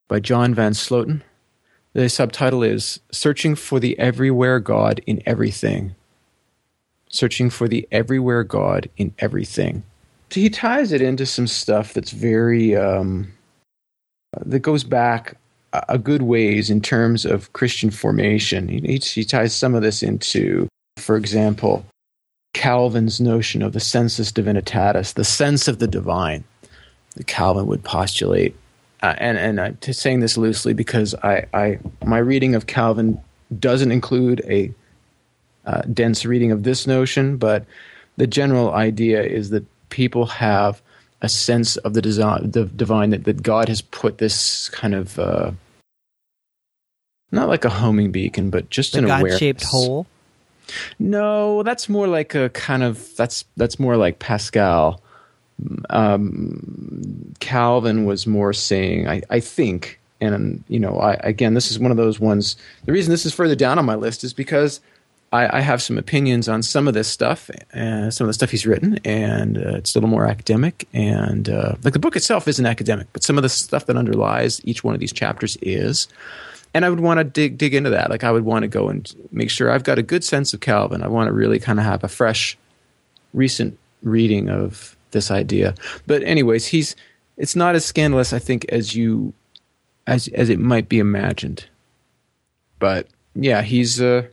by 0.09 0.20
John 0.20 0.55
Van 0.55 0.72
Sloten. 0.72 1.22
The 1.92 2.09
subtitle 2.09 2.62
is 2.62 3.00
"Searching 3.12 3.55
for 3.55 3.79
the 3.79 3.98
Everywhere 3.98 4.61
God 4.61 5.00
in 5.07 5.22
Everything." 5.26 5.94
Searching 7.12 7.50
for 7.50 7.66
the 7.66 7.88
everywhere 7.90 8.44
God 8.44 8.88
in 8.96 9.12
everything. 9.18 9.83
So 10.31 10.40
he 10.40 10.48
ties 10.48 10.92
it 10.92 11.03
into 11.03 11.26
some 11.26 11.48
stuff 11.48 11.92
that's 11.92 12.12
very 12.12 12.76
um, 12.76 13.33
that 14.46 14.61
goes 14.61 14.85
back 14.85 15.37
a 15.72 15.98
good 15.98 16.22
ways 16.22 16.70
in 16.70 16.81
terms 16.81 17.24
of 17.24 17.53
Christian 17.53 17.90
formation. 17.90 18.68
He, 18.68 18.98
he 18.98 19.24
ties 19.24 19.55
some 19.55 19.74
of 19.74 19.83
this 19.83 20.05
into, 20.05 20.68
for 20.98 21.16
example, 21.16 21.85
Calvin's 22.53 23.21
notion 23.21 23.63
of 23.63 23.73
the 23.73 23.81
sensus 23.81 24.33
divinitatis, 24.33 25.15
the 25.15 25.25
sense 25.25 25.69
of 25.69 25.79
the 25.79 25.87
divine. 25.87 26.45
That 27.17 27.27
Calvin 27.27 27.67
would 27.67 27.83
postulate, 27.83 28.55
uh, 29.03 29.17
and 29.19 29.37
and 29.37 29.61
I'm 29.61 29.81
saying 29.83 30.21
this 30.21 30.37
loosely 30.37 30.75
because 30.75 31.13
I, 31.17 31.47
I 31.53 31.79
my 32.05 32.19
reading 32.19 32.55
of 32.55 32.67
Calvin 32.67 33.21
doesn't 33.59 33.91
include 33.91 34.43
a 34.47 34.73
uh, 35.67 35.83
dense 35.93 36.25
reading 36.25 36.53
of 36.53 36.63
this 36.63 36.87
notion, 36.87 37.37
but 37.37 37.65
the 38.17 38.27
general 38.27 38.73
idea 38.73 39.23
is 39.23 39.51
that 39.51 39.65
people 39.89 40.27
have 40.27 40.81
a 41.23 41.29
sense 41.29 41.77
of 41.79 41.95
the, 41.95 42.01
design, 42.01 42.51
the 42.51 42.65
divine 42.65 43.11
that, 43.11 43.25
that 43.25 43.43
God 43.43 43.69
has 43.69 43.83
put 43.83 44.19
this 44.19 44.69
kind 44.71 44.95
of 44.95 45.19
uh, 45.19 45.53
not 47.33 47.49
like 47.49 47.65
a 47.65 47.71
homing 47.71 48.11
beacon, 48.11 48.51
but 48.51 48.71
just 48.71 48.93
the 48.93 48.99
an 48.99 49.07
God 49.07 49.21
awareness. 49.21 49.39
shaped 49.39 49.65
hole. 49.65 50.07
No, 50.99 51.63
that's 51.63 51.89
more 51.89 52.07
like 52.07 52.35
a 52.35 52.49
kind 52.51 52.83
of 52.83 53.15
that's 53.17 53.45
that's 53.57 53.79
more 53.79 53.97
like 53.97 54.19
Pascal. 54.19 55.03
Um, 55.91 57.35
Calvin 57.41 58.07
was 58.07 58.27
more 58.27 58.53
saying, 58.55 59.09
I, 59.09 59.23
I 59.29 59.41
think, 59.41 60.01
and 60.21 60.65
you 60.69 60.79
know, 60.79 60.99
I 60.99 61.15
again, 61.15 61.55
this 61.55 61.71
is 61.71 61.79
one 61.79 61.91
of 61.91 61.97
those 61.97 62.19
ones. 62.19 62.57
The 62.87 62.93
reason 62.93 63.11
this 63.11 63.27
is 63.27 63.35
further 63.35 63.55
down 63.55 63.79
on 63.79 63.85
my 63.85 63.95
list 63.95 64.25
is 64.25 64.33
because 64.33 64.81
I, 65.33 65.59
I 65.59 65.61
have 65.61 65.81
some 65.81 65.97
opinions 65.97 66.49
on 66.49 66.63
some 66.63 66.89
of 66.89 66.95
this 66.95 67.07
stuff, 67.07 67.51
uh, 67.73 68.11
some 68.11 68.25
of 68.25 68.29
the 68.29 68.35
stuff 68.35 68.51
he's 68.51 68.67
written, 68.67 68.99
and 69.05 69.59
uh, 69.59 69.77
it's 69.77 69.95
a 69.95 69.99
little 69.99 70.11
more 70.11 70.27
academic. 70.27 70.89
And 70.93 71.49
uh, 71.49 71.75
like 71.85 71.93
the 71.93 72.01
book 72.01 72.17
itself 72.17 72.49
isn't 72.49 72.67
academic, 72.67 73.07
but 73.13 73.23
some 73.23 73.37
of 73.37 73.43
the 73.43 73.49
stuff 73.49 73.87
that 73.87 73.97
underlies 73.97 74.61
each 74.65 74.83
one 74.83 74.95
of 74.95 75.01
these 75.01 75.13
chapters 75.13 75.57
is 75.63 76.09
and 76.75 76.85
I 76.85 76.91
would 76.91 77.01
want 77.01 77.19
to 77.19 77.25
dig 77.25 77.59
dig 77.59 77.75
into 77.75 77.91
that. 77.91 78.11
Like 78.11 78.25
I 78.25 78.31
would 78.31 78.45
want 78.45 78.63
to 78.63 78.69
go 78.69 78.89
and 78.89 79.13
make 79.31 79.51
sure 79.51 79.71
I've 79.71 79.85
got 79.85 79.99
a 79.99 80.03
good 80.03 80.25
sense 80.25 80.53
of 80.55 80.61
Calvin. 80.61 81.03
I 81.03 81.09
want 81.09 81.29
to 81.29 81.33
really 81.33 81.59
kind 81.59 81.79
of 81.79 81.85
have 81.85 82.05
a 82.05 82.09
fresh, 82.09 82.57
recent 83.33 83.79
reading 84.03 84.49
of 84.49 84.97
this 85.11 85.31
idea. 85.31 85.75
But 86.07 86.23
anyways, 86.23 86.67
he's 86.67 86.97
it's 87.37 87.57
not 87.57 87.75
as 87.75 87.85
scandalous, 87.85 88.33
I 88.33 88.39
think, 88.39 88.67
as 88.69 88.95
you 88.95 89.33
as 90.07 90.29
as 90.29 90.49
it 90.49 90.59
might 90.59 90.89
be 90.89 90.99
imagined. 90.99 91.67
But 92.79 93.09
yeah, 93.35 93.63
he's 93.63 94.01
uh, 94.01 94.27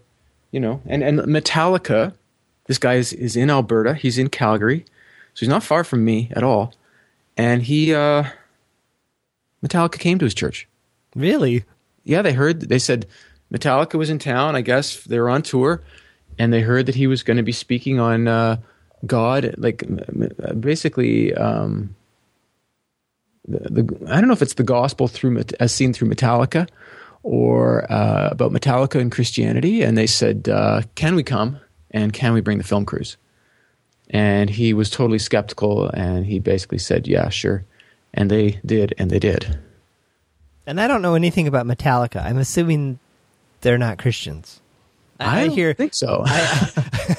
you 0.51 0.59
know, 0.59 0.81
and 0.85 1.03
and 1.03 1.19
Metallica. 1.19 2.13
This 2.67 2.77
guy 2.77 2.95
is 2.95 3.13
is 3.13 3.35
in 3.35 3.49
Alberta. 3.49 3.93
He's 3.93 4.17
in 4.17 4.29
Calgary, 4.29 4.85
so 5.33 5.39
he's 5.39 5.49
not 5.49 5.63
far 5.63 5.83
from 5.83 6.03
me 6.03 6.29
at 6.35 6.43
all. 6.43 6.73
And 7.37 7.63
he 7.63 7.93
uh, 7.93 8.25
Metallica 9.63 9.99
came 9.99 10.19
to 10.19 10.25
his 10.25 10.33
church 10.33 10.67
Really? 11.15 11.65
Yeah, 12.07 12.21
they 12.21 12.33
heard. 12.33 12.61
They 12.61 12.79
said 12.79 13.05
Metallica 13.53 13.95
was 13.95 14.09
in 14.09 14.19
town. 14.19 14.55
I 14.55 14.61
guess 14.61 15.03
they 15.03 15.19
were 15.19 15.29
on 15.29 15.41
tour, 15.41 15.83
and 16.39 16.53
they 16.53 16.61
heard 16.61 16.85
that 16.85 16.95
he 16.95 17.07
was 17.07 17.21
going 17.21 17.37
to 17.37 17.43
be 17.43 17.51
speaking 17.51 17.99
on 17.99 18.27
uh, 18.27 18.57
God, 19.05 19.55
like 19.57 19.83
basically. 20.59 21.33
Um, 21.33 21.95
the, 23.49 23.81
the, 23.81 24.11
I 24.11 24.19
don't 24.19 24.27
know 24.27 24.33
if 24.33 24.41
it's 24.41 24.55
the 24.55 24.63
gospel 24.63 25.07
through 25.07 25.41
as 25.59 25.73
seen 25.73 25.93
through 25.93 26.09
Metallica, 26.09 26.67
or 27.23 27.89
uh, 27.91 28.29
about 28.31 28.51
Metallica 28.51 28.99
and 28.99 29.11
Christianity. 29.11 29.83
And 29.83 29.97
they 29.97 30.07
said, 30.07 30.49
uh, 30.49 30.81
"Can 30.95 31.15
we 31.15 31.23
come? 31.23 31.59
And 31.91 32.11
can 32.11 32.33
we 32.33 32.41
bring 32.41 32.57
the 32.57 32.63
film 32.63 32.85
crews?" 32.85 33.17
And 34.09 34.49
he 34.49 34.73
was 34.73 34.89
totally 34.89 35.19
skeptical, 35.19 35.89
and 35.89 36.25
he 36.25 36.39
basically 36.39 36.79
said, 36.79 37.07
"Yeah, 37.07 37.29
sure." 37.29 37.65
And 38.13 38.31
they 38.31 38.59
did, 38.65 38.93
and 38.97 39.11
they 39.11 39.19
did. 39.19 39.57
And 40.67 40.81
I 40.81 40.87
don't 40.89 41.01
know 41.01 41.15
anything 41.15 41.47
about 41.47 41.65
Metallica. 41.65 42.21
I'm 42.23 42.37
assuming 42.37 42.99
they're 43.61 43.77
not 43.77 43.97
Christians. 43.97 44.59
I, 45.17 45.39
I 45.39 45.45
don't 45.45 45.55
hear. 45.55 45.73
think 45.73 45.93
so. 45.93 46.23
I, 46.27 47.15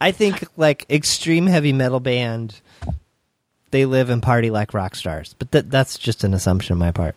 I 0.00 0.10
think 0.10 0.44
like 0.56 0.84
extreme 0.90 1.46
heavy 1.46 1.72
metal 1.72 2.00
band. 2.00 2.60
They 3.70 3.84
live 3.84 4.10
and 4.10 4.22
party 4.22 4.50
like 4.50 4.74
rock 4.74 4.96
stars, 4.96 5.34
but 5.38 5.52
that 5.52 5.70
that's 5.70 5.98
just 5.98 6.24
an 6.24 6.34
assumption 6.34 6.72
on 6.74 6.78
my 6.78 6.90
part. 6.90 7.14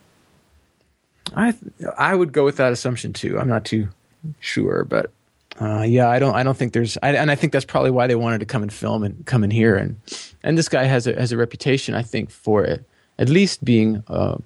I 1.34 1.54
I 1.98 2.14
would 2.14 2.32
go 2.32 2.44
with 2.44 2.58
that 2.58 2.72
assumption 2.72 3.12
too. 3.12 3.38
I'm 3.38 3.48
not 3.48 3.64
too 3.64 3.88
sure, 4.38 4.84
but 4.84 5.10
uh, 5.60 5.82
yeah, 5.82 6.08
I 6.08 6.18
don't 6.18 6.34
I 6.34 6.42
don't 6.42 6.56
think 6.56 6.74
there's 6.74 6.98
I, 7.02 7.14
and 7.14 7.30
I 7.30 7.34
think 7.34 7.52
that's 7.52 7.64
probably 7.64 7.90
why 7.90 8.06
they 8.06 8.14
wanted 8.14 8.40
to 8.40 8.46
come 8.46 8.62
and 8.62 8.72
film 8.72 9.02
and 9.02 9.24
come 9.24 9.44
in 9.44 9.50
here 9.50 9.76
and 9.76 9.96
and 10.42 10.56
this 10.56 10.68
guy 10.68 10.84
has 10.84 11.06
a 11.06 11.18
has 11.18 11.32
a 11.32 11.36
reputation 11.36 11.94
I 11.94 12.02
think 12.02 12.30
for 12.30 12.64
it 12.64 12.84
at 13.18 13.28
least 13.30 13.64
being 13.64 14.04
uh, 14.08 14.36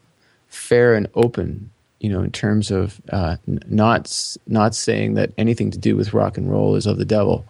fair 0.48 0.94
and 0.94 1.08
open, 1.14 1.70
you 2.00 2.10
know, 2.10 2.22
in 2.22 2.30
terms 2.30 2.70
of 2.70 3.00
uh, 3.10 3.36
n- 3.46 3.60
not 3.66 4.36
not 4.46 4.74
saying 4.74 5.14
that 5.14 5.32
anything 5.38 5.70
to 5.70 5.78
do 5.78 5.96
with 5.96 6.14
rock 6.14 6.36
and 6.36 6.50
roll 6.50 6.76
is 6.76 6.86
of 6.86 6.98
the 6.98 7.04
devil. 7.04 7.44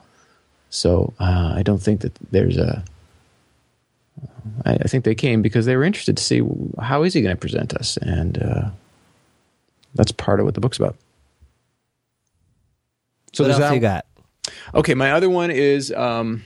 So 0.71 1.15
uh, 1.21 1.55
I 1.57 1.63
don't 1.63 1.83
think 1.83 2.01
that 2.01 2.15
there's 2.31 2.57
a. 2.57 2.85
I, 4.65 4.75
I 4.75 4.89
think 4.89 5.05
they 5.05 5.15
came 5.15 5.43
because 5.43 5.67
they 5.67 5.77
were 5.77 5.85
interested 5.85 6.17
to 6.17 6.23
see 6.23 6.43
how 6.81 7.03
is 7.03 7.15
he 7.15 7.23
going 7.23 7.35
to 7.35 7.41
present 7.41 7.75
us, 7.75 7.97
and 7.99 8.43
uh, 8.43 8.71
that's 9.95 10.13
part 10.13 10.41
of 10.41 10.47
what 10.47 10.55
the 10.55 10.61
book's 10.61 10.79
about. 10.79 10.97
So 13.33 13.45
what 13.45 13.49
there's 13.49 13.61
else 13.61 13.71
that 13.71 13.75
you 13.75 13.81
got? 13.81 14.07
Okay, 14.75 14.95
my 14.95 15.13
other 15.13 15.29
one 15.29 15.51
is, 15.51 15.93
um, 15.93 16.45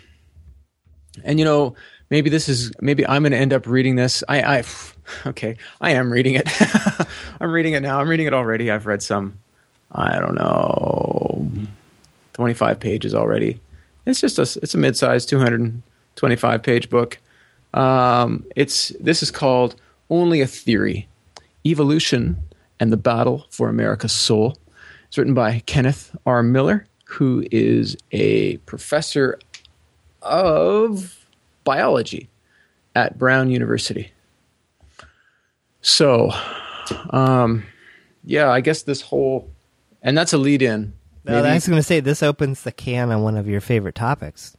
and 1.23 1.39
you 1.39 1.45
know, 1.45 1.75
maybe 2.11 2.31
this 2.31 2.49
is 2.49 2.73
maybe 2.81 3.07
I'm 3.07 3.23
going 3.23 3.33
to 3.33 3.39
end 3.39 3.53
up 3.53 3.67
reading 3.67 3.97
this. 3.97 4.25
I, 4.29 4.59
I, 4.59 4.63
okay, 5.27 5.57
I 5.81 5.93
am 5.93 6.13
reading 6.13 6.35
it. 6.35 6.49
I'm 7.41 7.51
reading 7.51 7.75
it 7.75 7.81
now. 7.81 8.01
I'm 8.01 8.09
reading 8.09 8.27
it 8.27 8.35
already. 8.35 8.71
I've 8.71 8.87
read 8.87 9.03
some. 9.03 9.39
I 9.93 10.21
don't 10.21 10.37
know, 10.37 11.51
25 12.35 12.79
pages 12.79 13.13
already. 13.13 13.61
It's 14.07 14.21
just 14.21 14.39
a 14.39 14.43
it's 14.63 14.75
a 14.75 14.79
mid-sized 14.79 15.29
225 15.29 16.63
page 16.63 16.89
book. 16.91 17.19
Um, 17.75 18.47
it's 18.57 18.91
this 19.01 19.23
is 19.23 19.31
called 19.31 19.75
Only 20.09 20.41
a 20.41 20.47
Theory: 20.47 21.09
Evolution 21.67 22.37
and 22.79 22.93
the 22.93 22.97
Battle 22.97 23.47
for 23.51 23.69
America's 23.69 24.13
Soul. 24.13 24.57
It's 25.09 25.19
written 25.19 25.35
by 25.35 25.61
Kenneth 25.67 26.17
R. 26.25 26.43
Miller, 26.43 26.87
who 27.05 27.45
is 27.51 27.97
a 28.13 28.59
professor 28.59 29.39
of 30.23 31.27
biology 31.65 32.29
at 32.95 33.19
Brown 33.19 33.51
University. 33.51 34.13
So, 35.83 36.31
um, 37.11 37.65
yeah, 38.25 38.51
I 38.51 38.61
guess 38.61 38.83
this 38.83 39.01
whole, 39.01 39.51
and 40.03 40.17
that's 40.17 40.33
a 40.33 40.39
lead 40.39 40.63
in. 40.63 40.95
Well, 41.25 41.45
I 41.45 41.55
was 41.55 41.67
going 41.67 41.79
to 41.79 41.83
say 41.83 42.01
this 42.01 42.23
opens 42.23 42.63
the 42.63 42.73
can 42.73 43.11
on 43.11 43.23
one 43.23 43.37
of 43.37 43.47
your 43.47 43.61
favorite 43.61 43.95
topics. 43.95 44.57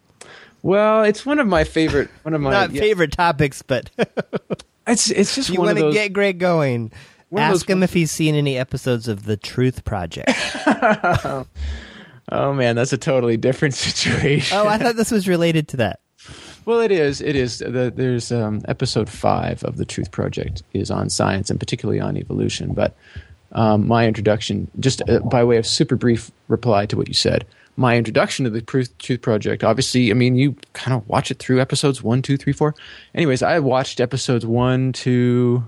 Well, 0.62 1.04
it's 1.04 1.26
one 1.26 1.40
of 1.40 1.48
my 1.48 1.64
favorite. 1.64 2.10
One 2.22 2.34
of 2.34 2.42
my 2.42 2.52
Not 2.52 2.72
yeah, 2.72 2.82
favorite 2.82 3.12
topics, 3.12 3.62
but 3.64 3.90
It's 4.88 5.12
it's 5.12 5.36
just 5.36 5.50
you 5.50 5.60
want 5.60 5.78
to 5.78 5.92
get 5.92 6.14
Greg 6.14 6.40
going. 6.40 6.92
One 7.30 7.44
of 7.44 7.50
those 7.52 7.62
Ask 7.62 7.70
him 7.70 7.84
if 7.84 7.94
he's 7.94 8.12
seen 8.12 8.36
any 8.36 8.58
episodes 8.58 9.08
of 9.08 9.24
The 9.24 9.38
Truth 9.38 9.86
Project. 9.86 10.30
oh 12.32 12.54
man, 12.54 12.76
that's 12.76 12.92
a 12.92 12.98
totally 12.98 13.38
different 13.38 13.74
situation. 13.76 14.58
oh, 14.58 14.68
I 14.68 14.78
thought 14.78 14.96
this 14.96 15.12
was 15.12 15.28
related 15.28 15.68
to 15.70 15.78
that. 15.78 16.02
Well, 16.66 16.80
it 16.80 16.92
is. 16.92 17.22
It 17.22 17.36
is. 17.36 17.60
The, 17.60 17.92
there's 17.96 18.32
um, 18.32 18.62
episode 18.68 19.10
five 19.10 19.64
of 19.64 19.78
the 19.78 19.86
Truth 19.86 20.12
Project 20.12 20.62
is 20.74 20.92
on 20.92 21.10
science 21.10 21.50
and 21.50 21.60
particularly 21.60 22.00
on 22.00 22.18
evolution. 22.18 22.74
But 22.74 22.96
um, 23.54 23.88
my 23.88 24.08
introduction, 24.08 24.70
just 24.80 25.02
uh, 25.10 25.20
by 25.20 25.44
way 25.44 25.58
of 25.58 25.66
super 25.66 25.96
brief 25.96 26.32
reply 26.48 26.86
to 26.86 26.98
what 26.98 27.08
you 27.08 27.14
said, 27.14 27.46
my 27.78 27.98
introduction 27.98 28.46
to 28.46 28.52
the 28.52 28.62
Truth, 28.62 29.22
Project. 29.22 29.64
Obviously, 29.64 30.12
I 30.12 30.14
mean, 30.14 30.36
you 30.36 30.56
kind 30.74 30.96
of 30.96 31.08
watch 31.08 31.32
it 31.32 31.40
through 31.40 31.62
episodes 31.62 32.04
one, 32.04 32.22
two, 32.22 32.38
three, 32.38 32.54
four. 32.54 32.76
Anyways, 33.16 33.42
I 33.42 33.60
watched 33.60 34.00
episodes 34.00 34.46
one, 34.46 34.94
two, 34.94 35.66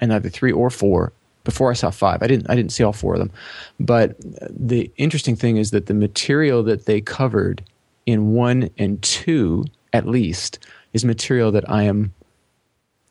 and 0.00 0.12
either 0.12 0.28
three 0.28 0.52
or 0.52 0.70
four 0.70 1.12
before 1.44 1.70
I 1.70 1.74
saw 1.74 1.90
five. 1.90 2.22
I 2.22 2.26
didn't 2.26 2.50
I 2.50 2.56
didn't 2.56 2.72
see 2.72 2.82
all 2.82 2.92
four 2.92 3.14
of 3.14 3.20
them. 3.20 3.30
But 3.78 4.16
the 4.50 4.90
interesting 4.96 5.36
thing 5.36 5.58
is 5.58 5.70
that 5.70 5.86
the 5.86 5.94
material 5.94 6.62
that 6.64 6.86
they 6.86 7.00
covered 7.00 7.62
in 8.06 8.32
one 8.32 8.70
and 8.78 9.00
two, 9.02 9.64
at 9.94 10.06
least, 10.06 10.58
is 10.92 11.06
material 11.06 11.50
that 11.52 11.68
I 11.70 11.84
am, 11.84 12.12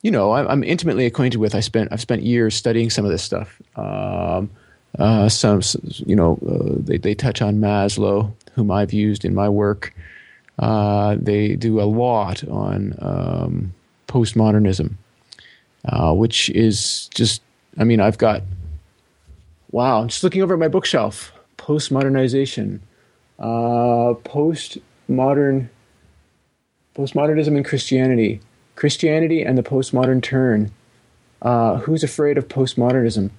you 0.04 0.12
know, 0.12 0.34
I'm, 0.34 0.64
intimately 0.64 1.08
acquainted 1.08 1.40
with. 1.40 1.56
I 1.56 1.62
spent 1.62 1.92
I've 1.92 2.02
spent 2.02 2.22
years 2.22 2.54
studying 2.54 2.92
some 2.92 3.06
of 3.06 3.12
this 3.12 3.24
stuff. 3.24 3.60
Um, 3.76 4.52
uh, 5.00 5.28
some, 5.28 5.62
you 6.06 6.16
know, 6.16 6.38
uh, 6.48 6.76
they 6.78 6.98
they 6.98 7.16
touch 7.16 7.42
on 7.42 7.56
Maslow, 7.56 8.32
whom 8.54 8.70
I've 8.70 8.94
used 8.94 9.26
in 9.26 9.34
my 9.34 9.50
work. 9.50 9.96
Uh, 10.60 11.16
they 11.20 11.56
do 11.56 11.82
a 11.82 11.90
lot 11.90 12.48
on 12.48 12.96
um, 13.00 13.74
postmodernism, 14.08 14.94
uh, 15.86 16.14
which 16.14 16.52
is 16.52 17.10
just 17.16 17.42
I 17.78 17.84
mean, 17.84 18.00
I've 18.00 18.18
got, 18.18 18.44
wow, 19.72 20.02
I'm 20.02 20.08
just 20.08 20.24
looking 20.24 20.42
over 20.42 20.54
at 20.54 20.60
my 20.60 20.68
bookshelf. 20.68 21.34
Postmodernization, 21.58 22.80
uh, 23.40 24.14
postmodern, 24.26 25.70
postmodernism 26.96 27.56
and 27.56 27.66
Christianity, 27.66 28.40
Christianity 28.76 29.44
and 29.44 29.58
the 29.58 29.64
postmodern 29.64 30.22
turn. 30.22 30.72
Uh, 31.42 31.78
who's 31.78 32.04
afraid 32.04 32.38
of 32.38 32.48
postmodernism? 32.48 33.30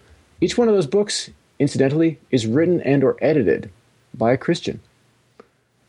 Each 0.41 0.59
one 0.59 0.69
of 0.69 0.75
those 0.75 0.87
books, 0.87 1.31
incidentally, 1.59 2.19
is 2.31 2.47
written 2.47 2.81
and 2.83 3.03
or 3.03 3.17
edited 3.23 3.71
by 4.13 4.33
a 4.33 4.37
Christian. 4.37 4.81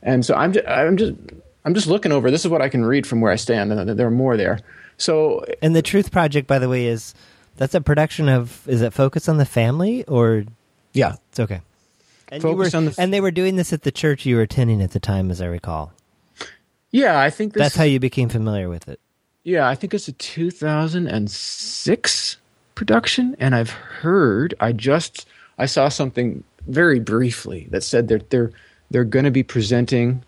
And 0.02 0.26
so 0.26 0.36
I'm 0.36 0.54
just, 0.54 0.68
I'm 0.68 0.98
just, 0.98 1.14
I'm 1.66 1.74
just 1.74 1.88
looking 1.88 2.12
over. 2.12 2.32
This 2.32 2.46
is 2.46 2.52
what 2.52 2.62
I 2.62 2.70
can 2.70 2.86
read 2.86 3.06
from 3.06 3.22
where 3.22 3.32
I 3.32 3.36
stand, 3.36 3.74
and 3.74 3.90
there 4.00 4.08
are 4.08 4.12
more 4.12 4.38
there. 4.38 4.60
So, 4.98 5.44
and 5.62 5.76
the 5.76 5.82
Truth 5.82 6.12
Project, 6.12 6.48
by 6.48 6.60
the 6.60 6.70
way, 6.70 6.86
is 6.86 7.14
that's 7.58 7.76
a 7.76 7.82
production 7.82 8.30
of. 8.30 8.68
Is 8.68 8.82
it 8.82 8.94
Focus 8.94 9.28
on 9.28 9.38
the 9.38 9.46
Family 9.46 10.06
or? 10.06 10.46
Yeah, 10.94 11.16
it's 11.30 11.40
okay. 11.40 11.62
And 12.30 12.42
Focus 12.42 12.74
were, 12.74 12.78
on 12.78 12.86
the. 12.86 12.92
F- 12.92 13.00
and 13.00 13.12
they 13.12 13.20
were 13.20 13.32
doing 13.32 13.56
this 13.56 13.74
at 13.74 13.82
the 13.82 13.92
church 13.92 14.26
you 14.26 14.36
were 14.36 14.44
attending 14.44 14.82
at 14.82 14.92
the 14.92 15.00
time, 15.00 15.32
as 15.32 15.42
I 15.42 15.48
recall. 15.48 15.92
Yeah, 16.92 17.20
I 17.20 17.30
think 17.30 17.54
that's 17.54 17.76
how 17.76 17.84
you 17.84 18.00
became 18.00 18.30
familiar 18.30 18.70
with 18.70 18.88
it. 18.88 19.00
Yeah, 19.44 19.68
I 19.68 19.76
think 19.76 19.94
it's 19.94 20.08
a 20.08 20.14
2006 20.14 22.38
production, 22.74 23.36
and 23.40 23.54
I've 23.54 23.70
heard. 23.70 24.56
I 24.60 24.72
just 24.72 25.28
I 25.58 25.66
saw 25.66 25.90
something 25.90 26.44
very 26.68 27.00
briefly 27.00 27.68
that 27.72 27.84
said 27.84 28.08
that 28.08 28.30
they're 28.30 28.52
they're 28.92 29.04
going 29.04 29.26
to 29.26 29.32
be 29.32 29.44
presenting, 29.44 30.24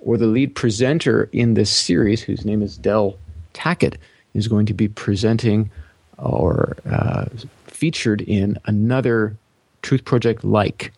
or 0.00 0.16
the 0.16 0.26
lead 0.26 0.54
presenter 0.54 1.28
in 1.32 1.54
this 1.54 1.70
series, 1.70 2.22
whose 2.22 2.44
name 2.44 2.62
is 2.62 2.76
Del 2.76 3.16
Tackett, 3.54 3.96
is 4.34 4.48
going 4.48 4.66
to 4.66 4.74
be 4.74 4.88
presenting 4.88 5.70
or 6.18 6.76
uh, 6.88 7.26
featured 7.66 8.20
in 8.22 8.58
another 8.66 9.36
Truth 9.82 10.04
Project 10.04 10.44
like 10.44 10.92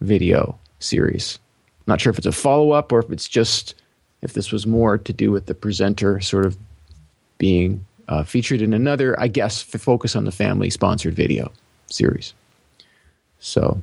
video 0.00 0.58
series. 0.80 1.38
Not 1.86 2.00
sure 2.00 2.10
if 2.10 2.18
it's 2.18 2.26
a 2.26 2.32
follow 2.32 2.72
up 2.72 2.92
or 2.92 3.00
if 3.00 3.10
it's 3.10 3.28
just 3.28 3.74
if 4.24 4.32
this 4.32 4.50
was 4.50 4.66
more 4.66 4.98
to 4.98 5.12
do 5.12 5.30
with 5.30 5.46
the 5.46 5.54
presenter 5.54 6.20
sort 6.20 6.46
of 6.46 6.56
being 7.38 7.84
uh, 8.08 8.24
featured 8.24 8.62
in 8.62 8.72
another, 8.72 9.18
I 9.20 9.28
guess, 9.28 9.62
focus 9.62 10.16
on 10.16 10.24
the 10.24 10.32
family 10.32 10.70
sponsored 10.70 11.14
video 11.14 11.52
series. 11.86 12.34
So, 13.38 13.82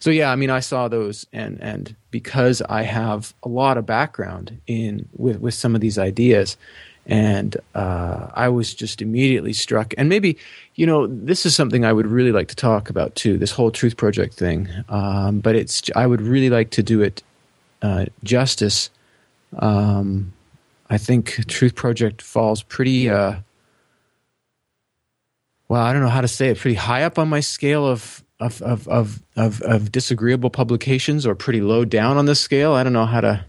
so 0.00 0.10
yeah, 0.10 0.32
I 0.32 0.36
mean, 0.36 0.50
I 0.50 0.60
saw 0.60 0.88
those, 0.88 1.26
and 1.32 1.60
and 1.60 1.94
because 2.10 2.62
I 2.62 2.82
have 2.82 3.34
a 3.42 3.48
lot 3.48 3.76
of 3.76 3.86
background 3.86 4.58
in 4.66 5.08
with 5.16 5.38
with 5.40 5.54
some 5.54 5.74
of 5.74 5.80
these 5.80 5.98
ideas, 5.98 6.56
and 7.06 7.56
uh, 7.74 8.28
I 8.32 8.48
was 8.48 8.74
just 8.74 9.02
immediately 9.02 9.52
struck. 9.52 9.94
And 9.98 10.08
maybe, 10.08 10.38
you 10.74 10.86
know, 10.86 11.06
this 11.06 11.44
is 11.44 11.54
something 11.54 11.84
I 11.84 11.92
would 11.92 12.06
really 12.06 12.32
like 12.32 12.48
to 12.48 12.56
talk 12.56 12.90
about 12.90 13.14
too. 13.14 13.36
This 13.36 13.52
whole 13.52 13.70
Truth 13.70 13.96
Project 13.98 14.34
thing, 14.34 14.68
um, 14.88 15.40
but 15.40 15.54
it's 15.54 15.82
I 15.94 16.06
would 16.06 16.22
really 16.22 16.50
like 16.50 16.70
to 16.70 16.82
do 16.82 17.02
it 17.02 17.22
uh, 17.82 18.06
justice. 18.24 18.90
Um, 19.58 20.32
I 20.88 20.98
think 20.98 21.46
Truth 21.48 21.74
Project 21.74 22.22
falls 22.22 22.62
pretty. 22.62 23.08
Uh, 23.10 23.36
well, 25.68 25.82
I 25.82 25.92
don't 25.92 26.02
know 26.02 26.08
how 26.08 26.20
to 26.20 26.28
say 26.28 26.48
it. 26.48 26.58
Pretty 26.58 26.74
high 26.76 27.02
up 27.02 27.18
on 27.18 27.28
my 27.28 27.40
scale 27.40 27.86
of 27.86 28.22
of, 28.40 28.60
of 28.62 28.88
of 28.88 29.22
of 29.36 29.62
of 29.62 29.92
disagreeable 29.92 30.50
publications, 30.50 31.26
or 31.26 31.34
pretty 31.34 31.60
low 31.60 31.84
down 31.84 32.16
on 32.16 32.26
the 32.26 32.34
scale. 32.34 32.72
I 32.72 32.82
don't 32.82 32.92
know 32.92 33.06
how 33.06 33.20
to. 33.20 33.44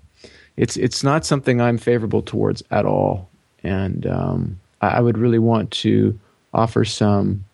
It's 0.55 0.77
it's 0.77 1.03
not 1.03 1.25
something 1.25 1.59
I'm 1.59 1.77
favorable 1.77 2.21
towards 2.21 2.63
at 2.69 2.85
all 2.85 3.29
and 3.63 4.05
um, 4.05 4.59
I, 4.81 4.89
I 4.89 4.99
would 4.99 5.17
really 5.17 5.39
want 5.39 5.71
to 5.71 6.19
offer 6.53 6.85
some 6.85 7.45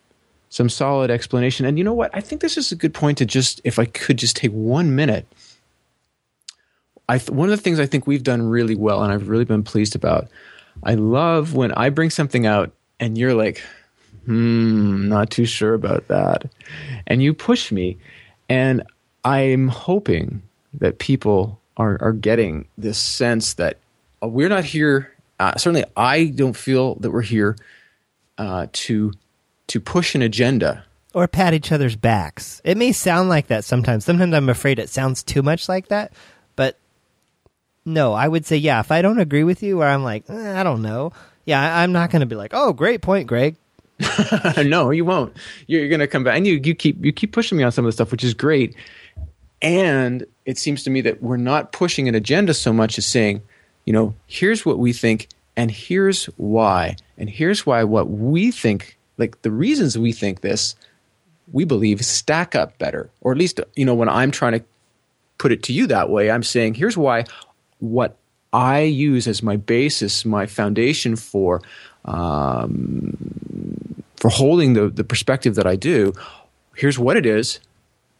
some 0.50 0.68
solid 0.68 1.12
explanation. 1.12 1.66
And 1.66 1.78
you 1.78 1.84
know 1.84 1.94
what? 1.94 2.10
I 2.14 2.22
think 2.22 2.42
this 2.42 2.58
is 2.58 2.72
a 2.72 2.76
good 2.76 2.94
point 2.94 3.20
to 3.20 3.26
just, 3.26 3.62
if 3.64 3.78
I 3.78 3.86
could 3.86 4.18
just 4.18 4.36
take 4.36 4.50
one 4.50 4.96
minute. 4.96 5.28
I 7.10 7.18
th- 7.18 7.32
one 7.32 7.50
of 7.50 7.58
the 7.58 7.62
things 7.62 7.80
I 7.80 7.86
think 7.86 8.08
we've 8.08 8.24
done 8.24 8.42
really 8.44 8.76
well, 8.76 9.04
and 9.04 9.12
I've 9.12 9.28
really 9.28 9.46
been 9.46 9.64
pleased 9.64 9.96
about. 9.96 10.30
I 10.84 10.96
love 10.96 11.54
when 11.54 11.74
I 11.74 11.90
bring 11.90 12.10
something 12.10 12.46
out, 12.46 12.72
and 13.00 13.18
you're 13.18 13.34
like, 13.34 13.62
"Hmm, 14.26 15.10
not 15.10 15.30
too 15.30 15.46
sure 15.46 15.74
about 15.74 16.08
that," 16.08 16.50
and 17.08 17.22
you 17.22 17.34
push 17.34 17.72
me, 17.72 17.98
and 18.48 18.84
I'm 19.26 19.68
hoping 19.68 20.44
that 20.76 21.00
people 21.00 21.60
are 21.76 21.98
are 22.02 22.14
getting 22.14 22.68
this 22.78 22.98
sense 22.98 23.56
that 23.56 23.78
uh, 24.24 24.28
we're 24.28 24.50
not 24.50 24.64
here 24.64 25.12
uh, 25.40 25.56
certainly 25.58 25.86
I 25.96 26.26
don't 26.26 26.56
feel 26.56 26.96
that 26.96 27.12
we're 27.12 27.22
here 27.22 27.56
uh, 28.38 28.68
to 28.72 29.14
to 29.68 29.80
push 29.80 30.16
an 30.16 30.22
agenda 30.22 30.84
or 31.14 31.28
pat 31.28 31.54
each 31.54 31.72
other's 31.72 31.96
backs. 31.96 32.62
It 32.64 32.78
may 32.78 32.92
sound 32.92 33.30
like 33.30 33.48
that 33.48 33.64
sometimes. 33.64 34.06
Sometimes 34.06 34.34
I'm 34.34 34.50
afraid 34.50 34.80
it 34.80 34.90
sounds 34.90 35.24
too 35.24 35.42
much 35.42 35.70
like 35.70 35.88
that, 35.88 36.12
no, 37.90 38.14
I 38.14 38.28
would 38.28 38.46
say 38.46 38.58
yeah. 38.58 38.80
If 38.80 38.92
I 38.92 39.02
don't 39.02 39.20
agree 39.20 39.44
with 39.44 39.64
you, 39.64 39.82
or 39.82 39.86
I'm 39.86 40.04
like 40.04 40.30
eh, 40.30 40.60
I 40.60 40.64
don't 40.64 40.82
know, 40.82 41.12
yeah, 41.46 41.80
I'm 41.80 41.92
not 41.92 42.12
going 42.12 42.22
to 42.22 42.26
be 42.26 42.36
like, 42.36 42.54
oh, 42.54 42.74
great 42.74 43.02
point, 43.02 43.28
Greg. 43.28 43.56
no, 44.58 44.92
you 44.92 45.04
won't. 45.04 45.36
You're, 45.68 45.82
you're 45.82 45.90
going 45.90 46.00
to 46.00 46.08
come 46.08 46.24
back, 46.24 46.38
and 46.38 46.48
you 46.48 46.62
you 46.64 46.76
keep 46.76 47.04
you 47.04 47.12
keep 47.12 47.32
pushing 47.32 47.58
me 47.58 47.64
on 47.64 47.72
some 47.72 47.86
of 47.86 47.90
the 47.90 47.94
stuff, 47.94 48.12
which 48.12 48.24
is 48.24 48.34
great. 48.34 48.76
And 49.62 50.26
it 50.46 50.58
seems 50.58 50.84
to 50.84 50.90
me 50.90 51.02
that 51.02 51.22
we're 51.22 51.38
not 51.38 51.72
pushing 51.72 52.08
an 52.08 52.16
agenda 52.16 52.54
so 52.54 52.72
much 52.72 52.98
as 52.98 53.06
saying, 53.06 53.42
you 53.86 53.92
know, 53.92 54.16
here's 54.26 54.66
what 54.66 54.80
we 54.80 54.94
think 54.94 55.28
and 55.58 55.70
here's 55.70 56.26
why. 56.38 56.96
And 57.18 57.30
here's 57.30 57.66
why 57.66 57.84
what 57.84 58.10
we 58.10 58.52
think, 58.52 58.98
like 59.18 59.42
the 59.42 59.52
reasons 59.52 59.98
we 59.98 60.14
think 60.14 60.40
this, 60.40 60.76
we 61.52 61.66
believe 61.66 62.06
stack 62.06 62.56
up 62.56 62.78
better. 62.78 63.10
Or 63.20 63.34
at 63.34 63.38
least, 63.38 63.60
you 63.76 63.84
know, 63.84 63.96
when 63.96 64.08
I'm 64.08 64.32
trying 64.32 64.54
to 64.54 64.64
put 65.38 65.52
it 65.52 65.64
to 65.64 65.74
you 65.74 65.88
that 65.88 66.10
way, 66.10 66.32
I'm 66.32 66.44
saying, 66.44 66.76
here's 66.76 66.96
why 66.96 67.26
what 67.80 68.18
I 68.54 68.82
use 68.82 69.28
as 69.28 69.44
my 69.44 69.58
basis, 69.58 70.26
my 70.26 70.46
foundation 70.46 71.16
for 71.16 71.62
um, 72.06 73.16
for 74.16 74.30
holding 74.30 74.74
the, 74.74 74.90
the 74.90 75.04
perspective 75.04 75.56
that 75.56 75.68
I 75.68 75.76
do. 75.76 76.14
Here's 76.76 76.98
what 76.98 77.18
it 77.18 77.26
is, 77.26 77.60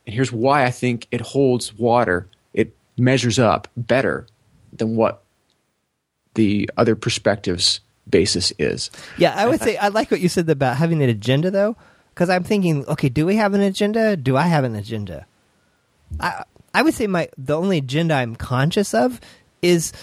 and 0.06 0.14
here's 0.14 0.32
why 0.32 0.66
I 0.66 0.72
think 0.72 1.08
it 1.12 1.22
holds 1.22 1.74
water. 1.78 2.28
It 2.54 2.76
measures 2.98 3.40
up 3.40 3.68
better 3.76 4.28
than 4.74 4.96
what 4.96 5.24
the 6.36 6.70
other 6.78 6.96
perspectives 6.96 7.82
basis 8.10 8.54
is. 8.58 8.92
Yeah, 9.18 9.34
I 9.36 9.48
would 9.48 9.62
say 9.62 9.78
I 9.78 9.90
like 9.90 10.12
what 10.12 10.20
you 10.20 10.30
said 10.30 10.50
about 10.50 10.78
having 10.78 11.02
an 11.02 11.10
agenda 11.10 11.52
though, 11.52 11.76
because 12.14 12.30
I'm 12.30 12.44
thinking, 12.44 12.86
okay, 12.88 13.10
do 13.10 13.26
we 13.26 13.36
have 13.38 13.54
an 13.54 13.62
agenda? 13.62 14.16
Do 14.16 14.38
I 14.38 14.44
have 14.44 14.64
an 14.64 14.76
agenda? 14.76 15.26
I 16.20 16.44
I 16.74 16.82
would 16.82 16.94
say 16.94 17.08
my 17.08 17.30
the 17.38 17.58
only 17.58 17.78
agenda 17.78 18.16
I'm 18.16 18.36
conscious 18.36 18.94
of 18.94 19.20
is 19.62 19.94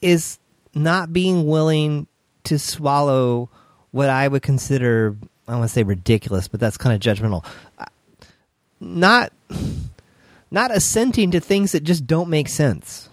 is 0.00 0.38
not 0.74 1.12
being 1.12 1.46
willing 1.46 2.06
to 2.44 2.58
swallow 2.58 3.48
what 3.90 4.08
I 4.08 4.28
would 4.28 4.42
consider 4.42 5.16
I 5.46 5.52
don't 5.52 5.60
want 5.60 5.70
to 5.70 5.74
say 5.74 5.82
ridiculous, 5.82 6.48
but 6.48 6.58
that's 6.58 6.76
kind 6.76 6.94
of 6.94 7.00
judgmental. 7.00 7.44
Not 8.80 9.32
not 10.50 10.70
assenting 10.70 11.30
to 11.32 11.40
things 11.40 11.72
that 11.72 11.84
just 11.84 12.06
don't 12.06 12.28
make 12.28 12.48
sense. 12.48 13.08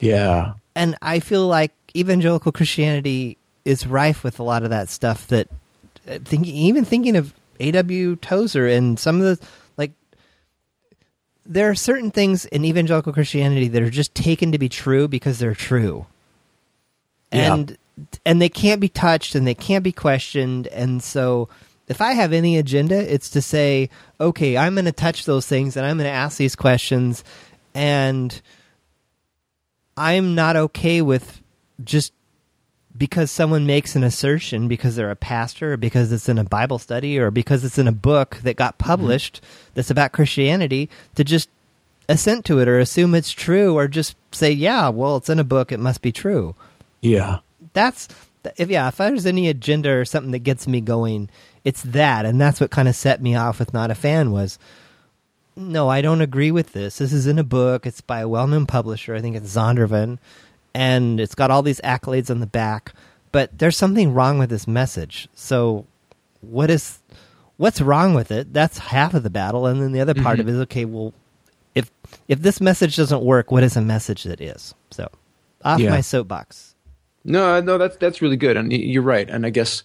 Yeah 0.00 0.54
and 0.74 0.96
I 1.00 1.20
feel 1.20 1.46
like 1.46 1.72
evangelical 1.96 2.52
Christianity 2.52 3.36
is 3.64 3.86
rife 3.86 4.24
with 4.24 4.38
a 4.38 4.42
lot 4.42 4.62
of 4.62 4.70
that 4.70 4.88
stuff. 4.88 5.26
That 5.28 5.48
uh, 6.08 6.18
thinking, 6.24 6.54
even 6.54 6.84
thinking 6.84 7.16
of 7.16 7.34
A.W. 7.60 8.16
Tozer 8.16 8.66
and 8.66 8.98
some 8.98 9.20
of 9.20 9.38
the 9.38 9.46
there 11.46 11.70
are 11.70 11.74
certain 11.74 12.10
things 12.10 12.44
in 12.46 12.64
evangelical 12.64 13.12
Christianity 13.12 13.68
that 13.68 13.82
are 13.82 13.90
just 13.90 14.14
taken 14.14 14.52
to 14.52 14.58
be 14.58 14.68
true 14.68 15.08
because 15.08 15.38
they're 15.38 15.54
true, 15.54 16.06
and 17.30 17.70
yeah. 17.70 18.04
and 18.24 18.40
they 18.40 18.48
can't 18.48 18.80
be 18.80 18.88
touched 18.88 19.34
and 19.34 19.46
they 19.46 19.54
can't 19.54 19.84
be 19.84 19.92
questioned, 19.92 20.66
and 20.68 21.02
so. 21.02 21.48
If 21.86 22.00
I 22.00 22.12
have 22.12 22.32
any 22.32 22.56
agenda, 22.56 22.96
it's 23.12 23.28
to 23.28 23.42
say, 23.42 23.90
okay, 24.18 24.56
I'm 24.56 24.74
going 24.74 24.86
to 24.86 24.90
touch 24.92 25.26
those 25.26 25.46
things 25.46 25.76
and 25.76 25.84
I'm 25.84 25.98
going 25.98 26.08
to 26.08 26.16
ask 26.16 26.38
these 26.38 26.56
questions 26.56 27.22
and 27.74 28.40
I'm 29.96 30.34
not 30.34 30.56
okay 30.56 31.02
with 31.02 31.42
just 31.82 32.12
because 32.96 33.30
someone 33.30 33.66
makes 33.66 33.96
an 33.96 34.04
assertion 34.04 34.68
because 34.68 34.96
they're 34.96 35.10
a 35.10 35.16
pastor 35.16 35.72
or 35.72 35.76
because 35.76 36.12
it's 36.12 36.28
in 36.28 36.38
a 36.38 36.44
Bible 36.44 36.78
study 36.78 37.18
or 37.18 37.30
because 37.30 37.64
it's 37.64 37.78
in 37.78 37.88
a 37.88 37.92
book 37.92 38.36
that 38.42 38.56
got 38.56 38.78
published 38.78 39.36
mm-hmm. 39.42 39.70
that's 39.74 39.90
about 39.90 40.12
Christianity 40.12 40.88
to 41.16 41.24
just 41.24 41.48
assent 42.08 42.44
to 42.44 42.60
it 42.60 42.68
or 42.68 42.78
assume 42.78 43.14
it's 43.14 43.32
true 43.32 43.76
or 43.76 43.88
just 43.88 44.16
say, 44.32 44.52
yeah, 44.52 44.88
well, 44.88 45.16
it's 45.16 45.28
in 45.28 45.38
a 45.38 45.44
book, 45.44 45.72
it 45.72 45.80
must 45.80 46.02
be 46.02 46.12
true. 46.12 46.54
Yeah. 47.00 47.38
That's 47.72 48.08
if 48.56 48.68
yeah, 48.68 48.88
if 48.88 48.96
there's 48.96 49.26
any 49.26 49.48
agenda 49.48 49.90
or 49.90 50.04
something 50.04 50.32
that 50.32 50.40
gets 50.40 50.66
me 50.68 50.80
going, 50.80 51.30
it's 51.64 51.82
that, 51.82 52.26
and 52.26 52.40
that's 52.40 52.60
what 52.60 52.70
kind 52.70 52.88
of 52.88 52.94
set 52.94 53.22
me 53.22 53.34
off 53.34 53.58
with 53.58 53.72
not 53.72 53.90
a 53.90 53.94
fan 53.94 54.30
was. 54.30 54.58
No, 55.56 55.88
I 55.88 56.00
don't 56.00 56.20
agree 56.20 56.50
with 56.50 56.72
this. 56.72 56.98
This 56.98 57.12
is 57.12 57.26
in 57.26 57.38
a 57.38 57.44
book. 57.44 57.86
It's 57.86 58.00
by 58.00 58.20
a 58.20 58.28
well-known 58.28 58.66
publisher. 58.66 59.14
I 59.14 59.20
think 59.20 59.36
it's 59.36 59.54
Zondervan, 59.54 60.18
and 60.74 61.20
it's 61.20 61.34
got 61.34 61.50
all 61.50 61.62
these 61.62 61.80
accolades 61.82 62.30
on 62.30 62.40
the 62.40 62.46
back. 62.46 62.92
But 63.32 63.58
there's 63.58 63.76
something 63.76 64.12
wrong 64.14 64.38
with 64.38 64.50
this 64.50 64.68
message. 64.68 65.28
So, 65.34 65.86
what 66.40 66.70
is 66.70 67.00
what's 67.56 67.80
wrong 67.80 68.14
with 68.14 68.30
it? 68.30 68.52
That's 68.52 68.78
half 68.78 69.14
of 69.14 69.22
the 69.22 69.30
battle, 69.30 69.66
and 69.66 69.80
then 69.80 69.92
the 69.92 70.00
other 70.00 70.14
part 70.14 70.38
mm-hmm. 70.38 70.48
of 70.48 70.48
it 70.48 70.52
is 70.52 70.60
okay. 70.62 70.84
Well, 70.84 71.12
if 71.74 71.90
if 72.28 72.40
this 72.40 72.60
message 72.60 72.96
doesn't 72.96 73.22
work, 73.22 73.50
what 73.50 73.62
is 73.62 73.76
a 73.76 73.80
message 73.80 74.24
that 74.24 74.40
is? 74.40 74.74
So, 74.90 75.08
off 75.64 75.80
yeah. 75.80 75.90
my 75.90 76.00
soapbox. 76.00 76.74
No, 77.24 77.60
no, 77.60 77.78
that's 77.78 77.96
that's 77.96 78.20
really 78.22 78.36
good, 78.36 78.56
and 78.56 78.72
you're 78.72 79.02
right. 79.02 79.28
And 79.28 79.46
I 79.46 79.50
guess, 79.50 79.82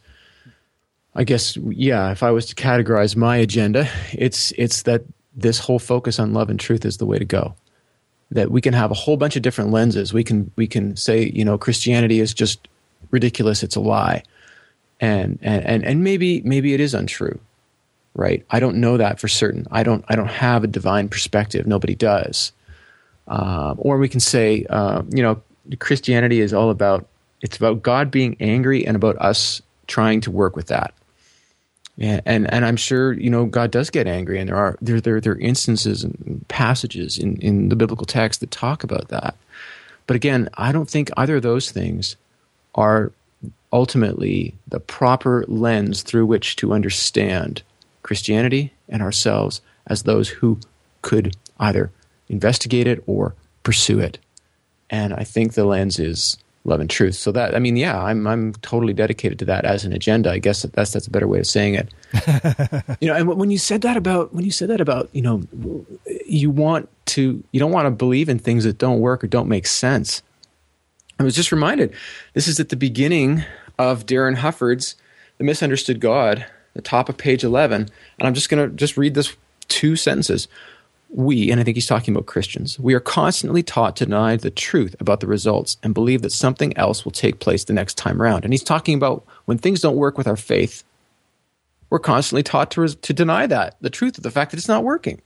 I 1.16 1.24
guess, 1.24 1.58
yeah. 1.58 2.12
If 2.12 2.22
I 2.22 2.32
was 2.32 2.46
to 2.48 2.56
categorize 2.56 3.16
my 3.16 3.38
agenda, 3.38 3.90
it's 4.12 4.52
it's 4.58 4.84
that 4.84 5.04
this 5.36 5.60
whole 5.60 5.80
focus 5.80 6.20
on 6.20 6.34
love 6.34 6.50
and 6.50 6.60
truth 6.60 6.86
is 6.86 6.98
the 6.98 7.06
way 7.06 7.18
to 7.18 7.26
go. 7.26 7.56
That 8.32 8.52
we 8.52 8.62
can 8.62 8.74
have 8.74 8.92
a 8.92 8.96
whole 8.96 9.18
bunch 9.18 9.36
of 9.36 9.42
different 9.42 9.72
lenses. 9.72 10.14
We 10.14 10.24
can 10.24 10.52
we 10.56 10.68
can 10.68 10.96
say, 10.96 11.32
you 11.34 11.44
know, 11.44 11.58
Christianity 11.58 12.20
is 12.20 12.34
just 12.34 12.68
ridiculous. 13.12 13.64
It's 13.64 13.76
a 13.76 13.80
lie, 13.80 14.24
and 15.00 15.40
and 15.42 15.66
and, 15.66 15.84
and 15.84 16.04
maybe 16.04 16.42
maybe 16.42 16.74
it 16.74 16.80
is 16.80 16.94
untrue, 16.94 17.40
right? 18.14 18.46
I 18.52 18.60
don't 18.60 18.78
know 18.78 18.98
that 18.98 19.20
for 19.20 19.28
certain. 19.28 19.66
I 19.72 19.82
don't 19.84 20.06
I 20.10 20.16
don't 20.16 20.28
have 20.28 20.64
a 20.64 20.68
divine 20.68 21.10
perspective. 21.10 21.66
Nobody 21.66 21.96
does. 21.96 22.52
Uh, 23.28 23.76
or 23.78 23.98
we 24.00 24.10
can 24.10 24.20
say, 24.20 24.66
uh, 24.70 25.04
you 25.10 25.22
know, 25.22 25.42
Christianity 25.80 26.42
is 26.42 26.54
all 26.54 26.70
about 26.70 27.08
it's 27.42 27.58
about 27.58 27.82
God 27.82 28.12
being 28.12 28.36
angry 28.40 28.86
and 28.86 28.96
about 28.96 29.18
us 29.18 29.62
trying 29.88 30.22
to 30.22 30.32
work 30.32 30.56
with 30.56 30.68
that. 30.68 30.94
And, 32.00 32.22
and 32.26 32.54
and 32.54 32.66
I'm 32.66 32.78
sure 32.78 33.14
you 33.14 33.30
know 33.30 33.46
God 33.46 33.72
does 33.72 33.90
get 33.90 34.08
angry, 34.08 34.40
and 34.40 34.50
there 34.50 34.56
are 34.56 34.78
there 34.82 35.02
there, 35.02 35.20
there 35.20 35.34
are 35.34 35.40
instances 35.40 36.04
and 36.04 36.46
passages 36.48 37.18
in, 37.18 37.38
in 37.38 37.70
the 37.70 37.76
biblical 37.76 38.06
text 38.06 38.40
that 38.40 38.52
talk 38.52 38.84
about 38.84 39.10
that. 39.10 39.36
But 40.08 40.16
again, 40.16 40.50
I 40.56 40.72
don't 40.72 40.90
think 40.90 41.12
either 41.18 41.36
of 41.36 41.44
those 41.44 41.72
things 41.72 42.16
are 42.74 43.12
ultimately 43.72 44.56
the 44.68 44.80
proper 44.80 45.46
lens 45.48 46.02
through 46.02 46.26
which 46.26 46.56
to 46.58 46.74
understand 46.74 47.62
Christianity 48.02 48.74
and 48.88 49.02
ourselves 49.02 49.62
as 49.86 50.04
those 50.04 50.30
who 50.30 50.60
could 51.02 51.36
either 51.60 51.92
investigate 52.30 52.88
it 52.88 53.04
or 53.06 53.36
pursue 53.64 54.00
it. 54.00 54.18
And 54.90 55.14
I 55.14 55.24
think 55.24 55.54
the 55.54 55.66
lens 55.66 56.00
is 56.00 56.38
love 56.66 56.80
and 56.80 56.90
truth. 56.90 57.16
So 57.16 57.32
that 57.32 57.56
I 57.56 57.60
mean, 57.60 57.78
yeah, 57.78 58.02
I'm 58.02 58.28
I'm 58.28 58.54
totally 58.56 58.94
dedicated 58.94 59.40
to 59.40 59.46
that 59.46 59.66
as 59.66 59.86
an 59.86 59.94
agenda. 59.94 60.32
I 60.32 60.40
guess 60.40 60.64
that's 60.64 60.92
that's 60.92 61.08
a 61.08 61.12
better 61.12 61.28
way 61.28 61.40
of 61.40 61.48
saying 61.48 61.76
it. 61.76 61.90
you 63.02 63.08
know, 63.08 63.16
and 63.16 63.28
when 63.28 63.52
you 63.52 63.58
said 63.58 63.82
that 63.82 63.98
about 63.98 64.34
when 64.34 64.46
you 64.46 64.52
said 64.52 64.70
that 64.70 64.82
about 64.82 65.10
you 65.14 65.22
know, 65.22 65.44
you 66.26 66.50
want 66.50 66.90
to 67.08 67.44
you 67.52 67.60
don't 67.60 67.72
want 67.72 67.86
to 67.86 67.92
believe 67.92 68.30
in 68.30 68.40
things 68.40 68.64
that 68.64 68.78
don't 68.78 69.00
work 69.00 69.24
or 69.24 69.28
don't 69.28 69.50
make 69.50 69.68
sense. 69.68 70.22
I 71.20 71.24
was 71.24 71.36
just 71.36 71.52
reminded. 71.52 71.94
This 72.34 72.48
is 72.48 72.60
at 72.60 72.70
the 72.70 72.78
beginning 72.78 73.44
of 73.78 74.06
Darin 74.06 74.36
Hufford's 74.36 74.96
"The 75.38 75.44
Misunderstood 75.44 76.00
God," 76.00 76.46
the 76.74 76.82
top 76.82 77.10
of 77.10 77.18
page 77.18 77.44
eleven, 77.44 77.90
and 78.20 78.28
I'm 78.28 78.34
just 78.34 78.50
going 78.50 78.70
to 78.70 78.76
just 78.76 78.98
read 78.98 79.16
this 79.16 79.36
two 79.68 79.96
sentences 79.96 80.48
we, 81.10 81.52
and 81.52 81.60
I 81.60 81.64
think 81.64 81.76
he's 81.76 81.88
talking 81.88 82.14
about 82.14 82.28
Christians, 82.28 82.80
we 82.80 82.94
are 82.94 83.00
constantly 83.00 83.64
taught 83.64 83.96
to 83.98 84.06
deny 84.06 84.36
the 84.36 84.52
truth 84.52 84.96
about 85.00 85.20
the 85.20 85.28
results 85.28 85.78
and 85.82 85.94
believe 85.94 86.22
that 86.22 86.32
something 86.32 86.76
else 86.78 87.04
will 87.04 87.12
take 87.12 87.40
place 87.40 87.64
the 87.64 87.74
next 87.74 87.96
time 87.96 88.22
around. 88.22 88.44
And 88.44 88.54
he's 88.54 88.64
talking 88.64 88.96
about 88.96 89.26
when 89.46 89.58
things 89.58 89.82
don't 89.82 89.96
work 89.96 90.18
with 90.18 90.28
our 90.28 90.36
faith, 90.36 90.84
we're 91.90 92.00
constantly 92.00 92.44
taught 92.44 92.70
to, 92.72 92.88
to 92.88 93.14
deny 93.14 93.48
that, 93.48 93.76
the 93.82 93.90
truth 93.90 94.18
of 94.18 94.24
the 94.24 94.32
fact 94.32 94.52
that 94.52 94.58
it's 94.58 94.68
not 94.68 94.84
working. 94.84 95.20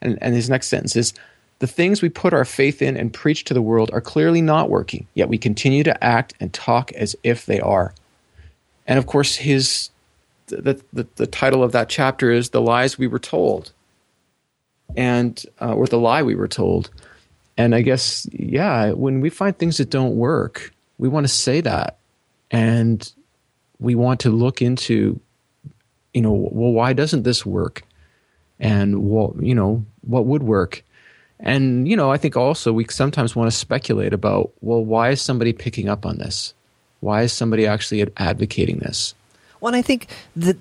And, 0.00 0.18
and 0.20 0.34
his 0.34 0.50
next 0.50 0.66
sentence 0.66 0.96
is 0.96 1.14
the 1.60 1.66
things 1.66 2.02
we 2.02 2.08
put 2.08 2.32
our 2.32 2.44
faith 2.44 2.82
in 2.82 2.96
and 2.96 3.12
preach 3.12 3.44
to 3.44 3.54
the 3.54 3.62
world 3.62 3.90
are 3.92 4.00
clearly 4.00 4.42
not 4.42 4.70
working, 4.70 5.06
yet 5.14 5.28
we 5.28 5.38
continue 5.38 5.84
to 5.84 6.04
act 6.04 6.34
and 6.40 6.52
talk 6.52 6.90
as 6.92 7.14
if 7.22 7.46
they 7.46 7.60
are. 7.60 7.94
And 8.86 8.98
of 8.98 9.06
course, 9.06 9.36
his 9.36 9.90
the, 10.46 10.82
the, 10.92 11.06
the 11.14 11.28
title 11.28 11.62
of 11.62 11.70
that 11.72 11.88
chapter 11.88 12.32
is 12.32 12.50
The 12.50 12.60
Lies 12.60 12.98
We 12.98 13.06
Were 13.06 13.20
Told 13.20 13.70
and 14.96 15.44
uh, 15.60 15.74
or 15.74 15.86
the 15.86 15.98
lie 15.98 16.22
we 16.22 16.34
were 16.34 16.48
told. 16.48 16.90
And 17.56 17.74
I 17.74 17.82
guess, 17.82 18.26
yeah, 18.32 18.92
when 18.92 19.20
we 19.20 19.28
find 19.28 19.56
things 19.56 19.76
that 19.78 19.90
don't 19.90 20.16
work, 20.16 20.72
we 20.98 21.08
want 21.08 21.24
to 21.24 21.32
say 21.32 21.60
that, 21.60 21.98
and 22.50 23.12
we 23.78 23.94
want 23.94 24.20
to 24.20 24.30
look 24.30 24.62
into, 24.62 25.20
you 26.14 26.22
know, 26.22 26.32
well, 26.32 26.72
why 26.72 26.92
doesn't 26.92 27.22
this 27.22 27.44
work? 27.44 27.82
And 28.58 29.04
what, 29.04 29.42
you 29.42 29.54
know, 29.54 29.84
what 30.02 30.26
would 30.26 30.42
work? 30.42 30.82
And 31.38 31.88
you 31.88 31.96
know, 31.96 32.10
I 32.10 32.18
think 32.18 32.36
also 32.36 32.72
we 32.72 32.86
sometimes 32.88 33.34
want 33.34 33.50
to 33.50 33.56
speculate 33.56 34.12
about, 34.12 34.52
well, 34.60 34.84
why 34.84 35.10
is 35.10 35.22
somebody 35.22 35.52
picking 35.52 35.88
up 35.88 36.04
on 36.04 36.18
this? 36.18 36.54
Why 37.00 37.22
is 37.22 37.32
somebody 37.32 37.66
actually 37.66 38.06
advocating 38.18 38.78
this? 38.78 39.14
Well, 39.60 39.72
and 39.72 39.76
I 39.78 39.82
think 39.82 40.08
that 40.36 40.56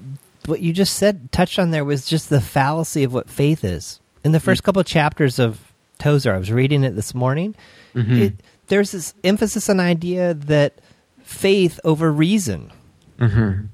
what 0.46 0.62
you 0.62 0.74
just 0.74 0.96
said 0.96 1.32
touched 1.32 1.60
on 1.60 1.72
there 1.72 1.86
was 1.86 2.06
just 2.06 2.30
the 2.30 2.42
fallacy 2.42 3.04
of 3.04 3.14
what 3.14 3.30
faith 3.30 3.64
is 3.64 4.00
in 4.24 4.32
the 4.32 4.40
1st 4.40 4.44
mm-hmm. 4.44 4.66
couple 4.66 4.80
of 4.80 4.86
chapters 4.86 5.40
of 5.40 5.60
Tozer, 5.98 6.34
I 6.34 6.38
was 6.38 6.52
reading 6.52 6.84
it 6.84 6.96
this 6.96 7.14
morning. 7.14 7.56
Mm-hmm. 7.94 8.16
It, 8.16 8.34
there's 8.68 8.92
this 8.92 9.14
emphasis 9.24 9.70
on 9.70 9.80
idea 9.80 10.34
that 10.34 10.80
faith 11.24 11.80
over 11.84 12.12
reason. 12.12 12.72
Mm-hmm. 13.20 13.66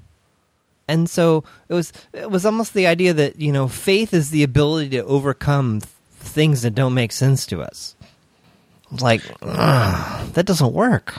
And 0.88 1.10
so 1.10 1.44
it 1.68 1.74
was 1.74 1.92
it 2.12 2.30
was 2.30 2.46
almost 2.46 2.74
the 2.74 2.86
idea 2.86 3.12
that 3.12 3.40
you 3.40 3.52
know 3.52 3.66
faith 3.66 4.14
is 4.14 4.30
the 4.30 4.44
ability 4.44 4.90
to 4.90 5.04
overcome 5.04 5.80
th- 5.80 5.90
things 6.18 6.62
that 6.62 6.76
don't 6.76 6.94
make 6.94 7.10
sense 7.10 7.44
to 7.46 7.60
us. 7.60 7.96
Like 9.00 9.22
that 9.40 10.44
doesn't 10.44 10.72
work. 10.72 11.14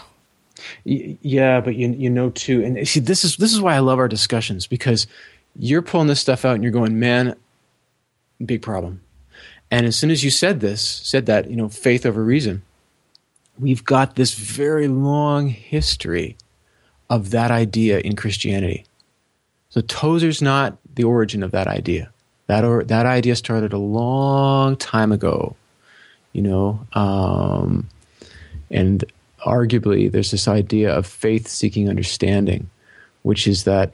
Yeah, 0.85 1.59
but 1.59 1.75
you 1.75 1.89
you 1.89 2.09
know 2.09 2.29
too, 2.29 2.63
and 2.63 2.87
see 2.87 3.01
this 3.01 3.25
is 3.25 3.35
this 3.35 3.53
is 3.53 3.59
why 3.59 3.75
I 3.75 3.79
love 3.79 3.99
our 3.99 4.07
discussions 4.07 4.67
because 4.67 5.05
you're 5.59 5.81
pulling 5.81 6.07
this 6.07 6.21
stuff 6.21 6.45
out 6.45 6.55
and 6.55 6.63
you're 6.63 6.71
going, 6.71 6.97
man, 6.99 7.35
big 8.43 8.61
problem. 8.61 9.01
And 9.69 9.85
as 9.85 9.95
soon 9.95 10.11
as 10.11 10.23
you 10.23 10.29
said 10.29 10.59
this, 10.59 10.81
said 10.81 11.25
that, 11.25 11.49
you 11.49 11.55
know, 11.55 11.69
faith 11.69 12.05
over 12.05 12.23
reason, 12.23 12.63
we've 13.59 13.83
got 13.83 14.15
this 14.15 14.33
very 14.33 14.87
long 14.87 15.49
history 15.49 16.37
of 17.09 17.31
that 17.31 17.51
idea 17.51 17.99
in 17.99 18.15
Christianity. 18.15 18.85
So 19.69 19.81
Tozer's 19.81 20.41
not 20.41 20.77
the 20.95 21.03
origin 21.03 21.43
of 21.43 21.51
that 21.51 21.67
idea. 21.67 22.11
That 22.47 22.63
or, 22.63 22.83
that 22.85 23.05
idea 23.05 23.35
started 23.35 23.73
a 23.73 23.77
long 23.77 24.77
time 24.77 25.11
ago, 25.11 25.55
you 26.31 26.41
know, 26.41 26.87
um, 26.93 27.89
and 28.71 29.03
arguably 29.45 30.09
there's 30.11 30.31
this 30.31 30.47
idea 30.47 30.93
of 30.93 31.05
faith 31.05 31.47
seeking 31.47 31.89
understanding, 31.89 32.69
which 33.23 33.47
is 33.47 33.65
that 33.65 33.91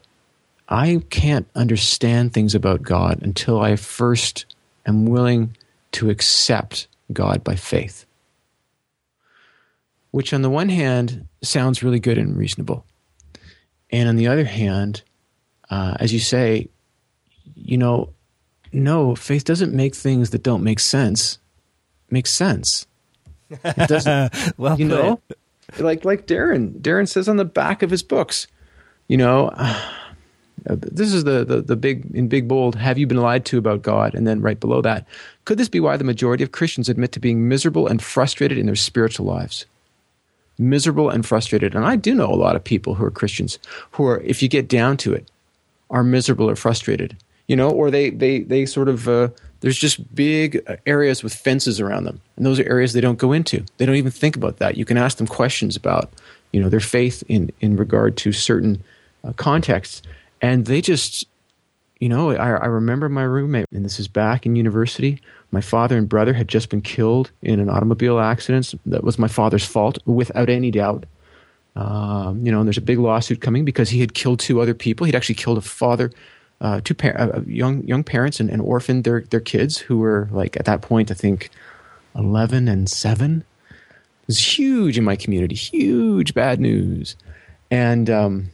I 0.70 1.02
can't 1.10 1.48
understand 1.56 2.34
things 2.34 2.54
about 2.54 2.84
God 2.84 3.22
until 3.22 3.60
I 3.60 3.76
first 3.76 4.46
am 4.86 5.06
willing 5.06 5.56
to 5.94 6.10
accept 6.10 6.88
God 7.12 7.44
by 7.44 7.56
faith. 7.56 8.06
Which, 10.12 10.34
on 10.34 10.42
the 10.42 10.50
one 10.50 10.70
hand, 10.70 11.28
sounds 11.42 11.82
really 11.82 12.00
good 12.00 12.18
and 12.18 12.38
reasonable. 12.38 12.86
And 13.90 14.08
on 14.10 14.16
the 14.16 14.28
other 14.28 14.46
hand, 14.46 15.02
uh, 15.70 15.96
as 16.00 16.14
you 16.14 16.20
say, 16.20 16.70
you 17.56 17.78
know, 17.78 18.10
no, 18.72 19.16
faith 19.16 19.44
doesn't 19.44 19.74
make 19.74 19.96
things 19.96 20.32
that 20.32 20.44
don't 20.44 20.64
make 20.64 20.80
sense 20.80 21.40
make 22.14 22.28
sense. 22.28 22.88
It 23.50 23.90
doesn't. 23.90 24.34
well, 24.58 24.80
you 24.80 24.86
know, 24.86 25.20
like 25.80 26.06
like 26.06 26.28
Darin. 26.28 26.80
Darin 26.80 27.08
says 27.08 27.28
on 27.28 27.36
the 27.36 27.46
back 27.46 27.84
of 27.84 27.90
his 27.90 28.04
books, 28.04 28.48
you 29.10 29.18
know. 29.18 29.52
Uh, 29.54 29.82
this 30.66 31.14
is 31.14 31.24
the, 31.24 31.44
the, 31.44 31.62
the 31.62 31.76
big 31.76 32.06
in 32.14 32.28
big 32.28 32.48
bold 32.48 32.76
have 32.76 32.98
you 32.98 33.08
been 33.08 33.22
lied 33.22 33.46
to 33.46 33.58
about 33.58 33.82
god? 33.82 34.16
And 34.16 34.26
then 34.28 34.42
right 34.42 34.60
below 34.60 34.82
that 34.82 35.08
could 35.46 35.58
this 35.58 35.70
be 35.70 35.80
why 35.80 35.98
the 35.98 36.04
majority 36.04 36.44
of 36.44 36.52
christians 36.52 36.90
admit 36.90 37.12
to 37.14 37.20
being 37.20 37.48
miserable 37.48 37.88
and 37.88 38.02
frustrated 38.02 38.58
in 38.58 38.66
their 38.66 38.76
spiritual 38.76 39.26
lives? 39.26 39.66
Miserable 40.58 41.10
and 41.10 41.26
frustrated. 41.26 41.76
And 41.76 41.86
i 41.86 41.96
do 41.96 42.16
know 42.16 42.32
a 42.32 42.36
lot 42.36 42.56
of 42.56 42.64
people 42.64 42.96
who 42.96 43.06
are 43.06 43.12
christians 43.12 43.60
who 43.92 44.06
are 44.06 44.22
if 44.22 44.42
you 44.42 44.50
get 44.50 44.68
down 44.68 44.98
to 44.98 45.14
it 45.14 45.30
are 45.90 46.04
miserable 46.04 46.50
or 46.50 46.56
frustrated 46.56 47.18
you 47.48 47.56
know, 47.56 47.70
or 47.70 47.92
they 47.92 48.10
they 48.10 48.42
they 48.42 48.66
sort 48.66 48.90
of 48.90 49.08
uh, 49.08 49.30
there's 49.60 49.78
just 49.78 50.16
big 50.16 50.62
areas 50.86 51.24
with 51.24 51.34
fences 51.34 51.80
around 51.80 52.06
them, 52.06 52.22
and 52.38 52.46
those 52.46 52.60
are 52.60 52.70
areas 52.70 52.94
they 52.94 53.02
don't 53.02 53.18
go 53.18 53.32
into. 53.32 53.66
They 53.78 53.86
don't 53.86 53.96
even 53.96 54.12
think 54.12 54.36
about 54.36 54.58
that. 54.58 54.78
You 54.78 54.86
can 54.86 54.98
ask 54.98 55.18
them 55.18 55.28
questions 55.28 55.76
about 55.76 56.12
you 56.52 56.62
know 56.62 56.70
their 56.70 56.80
faith 56.80 57.24
in 57.28 57.52
in 57.60 57.76
regard 57.76 58.16
to 58.18 58.32
certain 58.32 58.82
uh, 59.24 59.34
contexts, 59.34 60.02
and 60.44 60.68
they 60.68 60.82
just 60.82 61.26
you 62.00 62.10
know 62.10 62.32
I, 62.32 62.52
I 62.52 62.66
remember 62.68 63.10
my 63.10 63.24
roommate, 63.24 63.66
and 63.72 63.84
this 63.84 64.00
is 64.00 64.08
back 64.08 64.46
in 64.46 64.56
university. 64.56 65.20
My 65.50 65.62
father 65.62 65.98
and 65.98 66.08
brother 66.08 66.34
had 66.34 66.48
just 66.48 66.70
been 66.70 66.82
killed 66.82 67.32
in 67.42 67.60
an 67.60 67.70
automobile 67.70 68.20
accident 68.20 68.74
that 68.86 69.04
was 69.04 69.18
my 69.18 69.28
father's 69.28 69.66
fault, 69.66 69.98
without 70.06 70.50
any 70.50 70.70
doubt. 70.70 71.06
Um, 71.76 72.46
you 72.46 72.52
know, 72.52 72.60
and 72.60 72.68
there's 72.68 72.78
a 72.78 72.82
big 72.82 73.00
lawsuit 73.00 73.42
coming 73.42 73.66
because 73.66 73.90
he 73.90 74.00
had 74.00 74.14
killed 74.14 74.40
two 74.40 74.62
other 74.62 74.76
people. 74.76 75.06
He'd 75.06 75.16
actually 75.16 75.36
killed 75.36 75.58
a 75.58 75.62
father 75.62 76.12
uh, 76.64 76.80
two 76.84 76.94
par- 76.94 77.20
uh, 77.20 77.42
young 77.46 77.84
young 77.86 78.04
parents 78.04 78.40
and, 78.40 78.50
and 78.50 78.62
orphaned 78.62 79.04
their 79.04 79.22
their 79.22 79.42
kids 79.42 79.78
who 79.78 79.98
were 79.98 80.30
like 80.32 80.56
at 80.58 80.66
that 80.66 80.82
point 80.82 81.12
I 81.12 81.14
think 81.14 81.50
eleven 82.16 82.68
and 82.68 82.90
seven. 82.90 83.44
It 83.70 84.28
was 84.28 84.58
huge 84.58 84.98
in 84.98 85.04
my 85.04 85.18
community, 85.18 85.56
huge 85.56 86.34
bad 86.34 86.62
news, 86.62 87.18
and 87.70 88.10
um, 88.10 88.50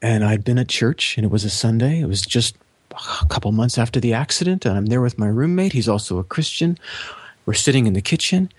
and 0.00 0.24
I'd 0.24 0.44
been 0.44 0.58
at 0.58 0.68
church 0.68 1.16
and 1.16 1.24
it 1.24 1.30
was 1.30 1.44
a 1.44 1.50
Sunday. 1.50 2.00
It 2.00 2.06
was 2.06 2.22
just 2.22 2.56
a 2.92 3.26
couple 3.26 3.52
months 3.52 3.78
after 3.78 4.00
the 4.00 4.12
accident, 4.12 4.64
and 4.64 4.76
I'm 4.76 4.86
there 4.86 5.00
with 5.00 5.18
my 5.18 5.28
roommate. 5.28 5.72
He's 5.72 5.88
also 5.88 6.18
a 6.18 6.24
Christian. 6.24 6.78
We're 7.46 7.54
sitting 7.54 7.86
in 7.86 7.92
the 7.92 8.02
kitchen, 8.02 8.50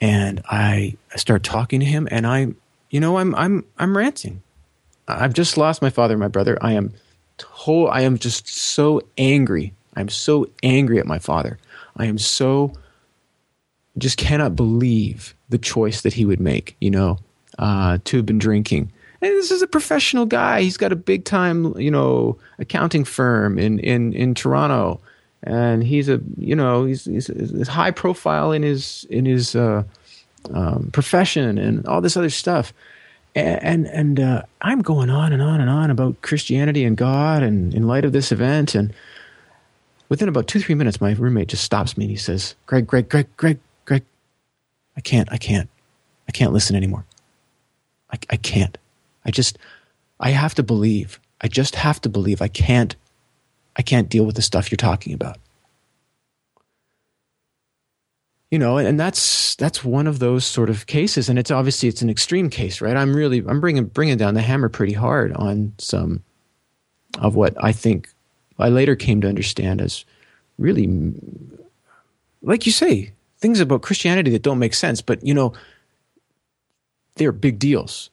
and 0.00 0.42
I, 0.50 0.96
start 1.16 1.42
talking 1.42 1.80
to 1.80 1.86
him, 1.86 2.08
and 2.10 2.26
I, 2.26 2.48
you 2.90 3.00
know, 3.00 3.18
I'm 3.18 3.34
I'm 3.34 3.64
I'm 3.78 3.96
ranting. 3.96 4.42
I've 5.06 5.34
just 5.34 5.56
lost 5.56 5.82
my 5.82 5.90
father 5.90 6.14
and 6.14 6.20
my 6.20 6.28
brother. 6.28 6.58
I 6.60 6.72
am 6.72 6.92
whole 7.42 7.88
I 7.88 8.02
am 8.02 8.18
just 8.18 8.48
so 8.48 9.00
angry. 9.18 9.72
I'm 9.96 10.08
so 10.08 10.46
angry 10.62 10.98
at 10.98 11.06
my 11.06 11.18
father. 11.18 11.58
I 11.96 12.06
am 12.06 12.18
so 12.18 12.72
just 13.96 14.18
cannot 14.18 14.56
believe 14.56 15.34
the 15.48 15.58
choice 15.58 16.00
that 16.02 16.14
he 16.14 16.24
would 16.24 16.40
make, 16.40 16.76
you 16.80 16.90
know, 16.90 17.18
uh, 17.58 17.98
to 18.04 18.16
have 18.16 18.26
been 18.26 18.38
drinking. 18.38 18.90
And 19.24 19.36
this 19.36 19.50
is 19.50 19.62
a 19.62 19.66
professional 19.66 20.26
guy. 20.26 20.62
He's 20.62 20.76
got 20.76 20.92
a 20.92 20.96
big 20.96 21.24
time, 21.24 21.78
you 21.78 21.90
know, 21.90 22.38
accounting 22.58 23.04
firm 23.04 23.58
in, 23.58 23.78
in, 23.78 24.12
in 24.12 24.34
Toronto. 24.34 25.00
And 25.42 25.82
he's 25.82 26.08
a, 26.08 26.20
you 26.36 26.54
know, 26.54 26.84
he's, 26.84 27.04
he's, 27.04 27.26
he's 27.26 27.68
high 27.68 27.90
profile 27.90 28.52
in 28.52 28.62
his, 28.62 29.06
in 29.10 29.24
his, 29.24 29.56
uh, 29.56 29.84
um, 30.52 30.90
profession 30.92 31.56
and 31.56 31.86
all 31.86 32.02
this 32.02 32.18
other 32.18 32.28
stuff 32.28 32.74
and 33.34 33.86
and 33.86 34.20
uh, 34.20 34.42
I'm 34.60 34.80
going 34.80 35.10
on 35.10 35.32
and 35.32 35.42
on 35.42 35.60
and 35.60 35.68
on 35.68 35.90
about 35.90 36.20
Christianity 36.22 36.84
and 36.84 36.96
God, 36.96 37.42
and 37.42 37.74
in 37.74 37.86
light 37.86 38.04
of 38.04 38.12
this 38.12 38.30
event, 38.30 38.74
and 38.74 38.94
within 40.08 40.28
about 40.28 40.46
two 40.46 40.60
three 40.60 40.74
minutes, 40.74 41.00
my 41.00 41.12
roommate 41.12 41.48
just 41.48 41.64
stops 41.64 41.96
me 41.96 42.04
and 42.04 42.10
he 42.10 42.16
says, 42.16 42.54
"Greg, 42.66 42.86
Greg, 42.86 43.08
Greg, 43.08 43.26
Greg, 43.36 43.58
Greg, 43.86 44.04
I 44.96 45.00
can't, 45.00 45.30
I 45.32 45.38
can't, 45.38 45.68
I 46.28 46.32
can't 46.32 46.52
listen 46.52 46.76
anymore. 46.76 47.04
I, 48.12 48.18
I 48.30 48.36
can't. 48.36 48.78
I 49.24 49.30
just, 49.30 49.58
I 50.20 50.30
have 50.30 50.54
to 50.56 50.62
believe. 50.62 51.20
I 51.40 51.48
just 51.48 51.74
have 51.76 52.00
to 52.02 52.08
believe. 52.08 52.40
I 52.42 52.48
can't, 52.48 52.94
I 53.76 53.82
can't 53.82 54.08
deal 54.08 54.24
with 54.24 54.36
the 54.36 54.42
stuff 54.42 54.70
you're 54.70 54.76
talking 54.76 55.12
about." 55.12 55.38
you 58.54 58.58
know 58.60 58.78
and 58.78 59.00
that's 59.00 59.56
that's 59.56 59.82
one 59.82 60.06
of 60.06 60.20
those 60.20 60.44
sort 60.44 60.70
of 60.70 60.86
cases 60.86 61.28
and 61.28 61.40
it's 61.40 61.50
obviously 61.50 61.88
it's 61.88 62.02
an 62.02 62.08
extreme 62.08 62.48
case 62.48 62.80
right 62.80 62.96
i'm 62.96 63.12
really 63.12 63.42
i'm 63.48 63.60
bringing 63.60 63.84
bringing 63.86 64.16
down 64.16 64.34
the 64.34 64.40
hammer 64.42 64.68
pretty 64.68 64.92
hard 64.92 65.32
on 65.32 65.72
some 65.78 66.22
of 67.18 67.34
what 67.34 67.52
i 67.64 67.72
think 67.72 68.08
i 68.60 68.68
later 68.68 68.94
came 68.94 69.20
to 69.20 69.28
understand 69.28 69.80
as 69.80 70.04
really 70.56 70.88
like 72.42 72.64
you 72.64 72.70
say 72.70 73.10
things 73.38 73.58
about 73.58 73.82
christianity 73.82 74.30
that 74.30 74.42
don't 74.42 74.60
make 74.60 74.74
sense 74.74 75.02
but 75.02 75.20
you 75.26 75.34
know 75.34 75.52
they're 77.16 77.32
big 77.32 77.58
deals 77.58 78.08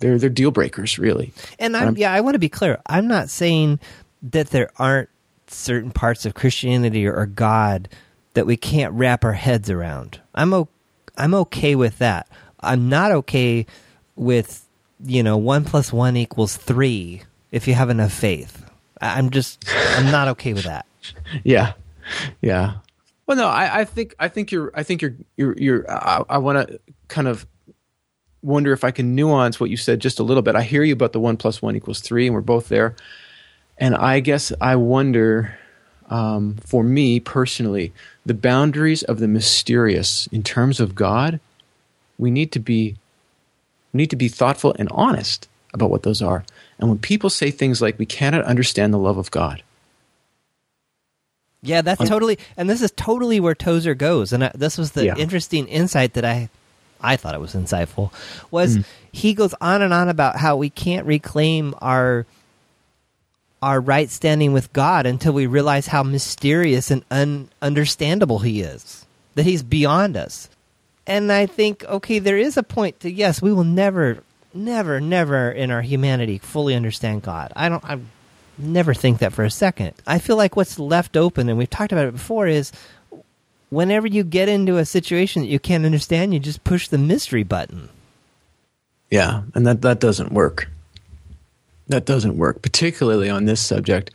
they're 0.00 0.18
they're 0.18 0.28
deal 0.28 0.50
breakers 0.50 0.98
really 0.98 1.32
and 1.58 1.76
i'm, 1.76 1.88
um, 1.88 1.96
yeah 1.96 2.12
i 2.12 2.20
want 2.20 2.34
to 2.34 2.38
be 2.38 2.48
clear 2.48 2.80
i'm 2.86 3.06
not 3.06 3.30
saying 3.30 3.78
that 4.22 4.48
there 4.50 4.70
aren't 4.78 5.08
certain 5.46 5.90
parts 5.90 6.26
of 6.26 6.34
christianity 6.34 7.06
or, 7.06 7.14
or 7.14 7.26
god 7.26 7.88
that 8.34 8.46
we 8.46 8.56
can't 8.56 8.92
wrap 8.94 9.24
our 9.24 9.32
heads 9.32 9.70
around. 9.70 10.20
I'm 10.34 10.54
o- 10.54 10.68
I'm 11.16 11.34
okay 11.34 11.74
with 11.74 11.98
that. 11.98 12.28
I'm 12.60 12.88
not 12.88 13.10
okay 13.12 13.66
with 14.16 14.66
you 15.04 15.22
know 15.22 15.36
one 15.36 15.64
plus 15.64 15.92
one 15.92 16.16
equals 16.16 16.56
three 16.56 17.22
if 17.50 17.66
you 17.66 17.74
have 17.74 17.90
enough 17.90 18.12
faith. 18.12 18.64
I'm 19.00 19.30
just 19.30 19.64
I'm 19.96 20.10
not 20.10 20.28
okay 20.28 20.52
with 20.52 20.64
that. 20.64 20.86
Yeah, 21.44 21.72
yeah. 22.42 22.74
Well, 23.26 23.36
no, 23.36 23.46
I, 23.48 23.80
I 23.80 23.84
think 23.84 24.14
I 24.18 24.28
think 24.28 24.52
you're 24.52 24.70
I 24.74 24.82
think 24.82 25.00
you're 25.00 25.16
you're 25.36 25.54
you're 25.56 25.90
I, 25.90 26.22
I 26.28 26.38
want 26.38 26.68
to 26.68 26.78
kind 27.08 27.26
of 27.26 27.46
wonder 28.42 28.72
if 28.72 28.84
I 28.84 28.90
can 28.90 29.14
nuance 29.14 29.60
what 29.60 29.70
you 29.70 29.76
said 29.76 30.00
just 30.00 30.18
a 30.18 30.22
little 30.22 30.42
bit. 30.42 30.56
I 30.56 30.62
hear 30.62 30.82
you 30.82 30.92
about 30.92 31.12
the 31.12 31.20
one 31.20 31.36
plus 31.36 31.60
one 31.60 31.76
equals 31.76 32.00
three, 32.00 32.26
and 32.26 32.34
we're 32.34 32.40
both 32.40 32.68
there. 32.68 32.94
And 33.78 33.94
I 33.94 34.20
guess 34.20 34.52
I 34.60 34.76
wonder, 34.76 35.58
um, 36.08 36.56
for 36.56 36.84
me 36.84 37.20
personally, 37.20 37.92
the 38.26 38.34
boundaries 38.34 39.02
of 39.02 39.18
the 39.18 39.28
mysterious 39.28 40.26
in 40.28 40.42
terms 40.42 40.80
of 40.80 40.94
God, 40.94 41.40
we 42.18 42.30
need 42.30 42.52
to 42.52 42.58
be 42.58 42.96
we 43.92 43.98
need 43.98 44.10
to 44.10 44.16
be 44.16 44.28
thoughtful 44.28 44.74
and 44.78 44.88
honest 44.92 45.48
about 45.74 45.90
what 45.90 46.02
those 46.02 46.22
are. 46.22 46.44
And 46.78 46.88
when 46.88 46.98
people 46.98 47.30
say 47.30 47.50
things 47.50 47.82
like 47.82 47.98
we 47.98 48.06
cannot 48.06 48.44
understand 48.44 48.92
the 48.92 48.98
love 48.98 49.18
of 49.18 49.30
God. 49.30 49.62
Yeah, 51.62 51.82
that's 51.82 52.08
totally 52.08 52.38
and 52.56 52.70
this 52.70 52.80
is 52.80 52.90
totally 52.92 53.40
where 53.40 53.54
Tozer 53.54 53.94
goes 53.94 54.32
and 54.32 54.44
I, 54.44 54.52
this 54.54 54.78
was 54.78 54.92
the 54.92 55.06
yeah. 55.06 55.16
interesting 55.16 55.66
insight 55.66 56.14
that 56.14 56.24
I 56.24 56.48
I 57.02 57.16
thought 57.16 57.34
it 57.34 57.40
was 57.40 57.54
insightful 57.54 58.12
was 58.50 58.78
mm. 58.78 58.84
he 59.12 59.34
goes 59.34 59.54
on 59.60 59.82
and 59.82 59.92
on 59.92 60.08
about 60.08 60.36
how 60.36 60.56
we 60.56 60.70
can't 60.70 61.06
reclaim 61.06 61.74
our 61.80 62.26
our 63.62 63.80
right 63.80 64.08
standing 64.10 64.52
with 64.52 64.72
God 64.72 65.06
until 65.06 65.32
we 65.32 65.46
realize 65.46 65.86
how 65.86 66.02
mysterious 66.02 66.90
and 66.90 67.04
ununderstandable 67.10 68.44
He 68.44 68.62
is, 68.62 69.06
that 69.34 69.44
He's 69.44 69.62
beyond 69.62 70.16
us. 70.16 70.48
And 71.06 71.32
I 71.32 71.46
think, 71.46 71.84
okay, 71.84 72.18
there 72.18 72.38
is 72.38 72.56
a 72.56 72.62
point 72.62 73.00
to 73.00 73.10
yes, 73.10 73.42
we 73.42 73.52
will 73.52 73.64
never, 73.64 74.22
never, 74.54 75.00
never 75.00 75.50
in 75.50 75.70
our 75.70 75.82
humanity 75.82 76.38
fully 76.38 76.74
understand 76.74 77.22
God. 77.22 77.52
I 77.56 77.68
don't, 77.68 77.84
I 77.84 77.98
never 78.56 78.94
think 78.94 79.18
that 79.18 79.32
for 79.32 79.44
a 79.44 79.50
second. 79.50 79.94
I 80.06 80.18
feel 80.18 80.36
like 80.36 80.56
what's 80.56 80.78
left 80.78 81.16
open, 81.16 81.48
and 81.48 81.58
we've 81.58 81.70
talked 81.70 81.92
about 81.92 82.06
it 82.06 82.12
before, 82.12 82.46
is 82.46 82.72
whenever 83.70 84.06
you 84.06 84.22
get 84.22 84.48
into 84.48 84.76
a 84.76 84.84
situation 84.84 85.42
that 85.42 85.48
you 85.48 85.58
can't 85.58 85.86
understand, 85.86 86.34
you 86.34 86.40
just 86.40 86.62
push 86.64 86.88
the 86.88 86.98
mystery 86.98 87.42
button. 87.42 87.88
Yeah, 89.10 89.42
and 89.54 89.66
that 89.66 89.82
that 89.82 89.98
doesn't 89.98 90.32
work 90.32 90.68
that 91.90 92.06
doesn't 92.06 92.38
work, 92.38 92.62
particularly 92.62 93.28
on 93.28 93.44
this 93.44 93.60
subject 93.60 94.10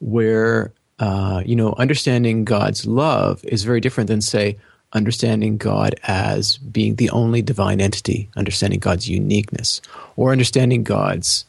where, 0.00 0.72
uh, 0.98 1.42
you 1.46 1.56
know, 1.56 1.74
understanding 1.78 2.44
God's 2.44 2.86
love 2.86 3.44
is 3.44 3.64
very 3.64 3.80
different 3.80 4.08
than, 4.08 4.20
say, 4.20 4.58
understanding 4.92 5.56
God 5.56 5.94
as 6.04 6.58
being 6.58 6.96
the 6.96 7.10
only 7.10 7.42
divine 7.42 7.80
entity, 7.80 8.28
understanding 8.36 8.80
God's 8.80 9.08
uniqueness, 9.08 9.80
or 10.16 10.32
understanding 10.32 10.82
God's 10.82 11.44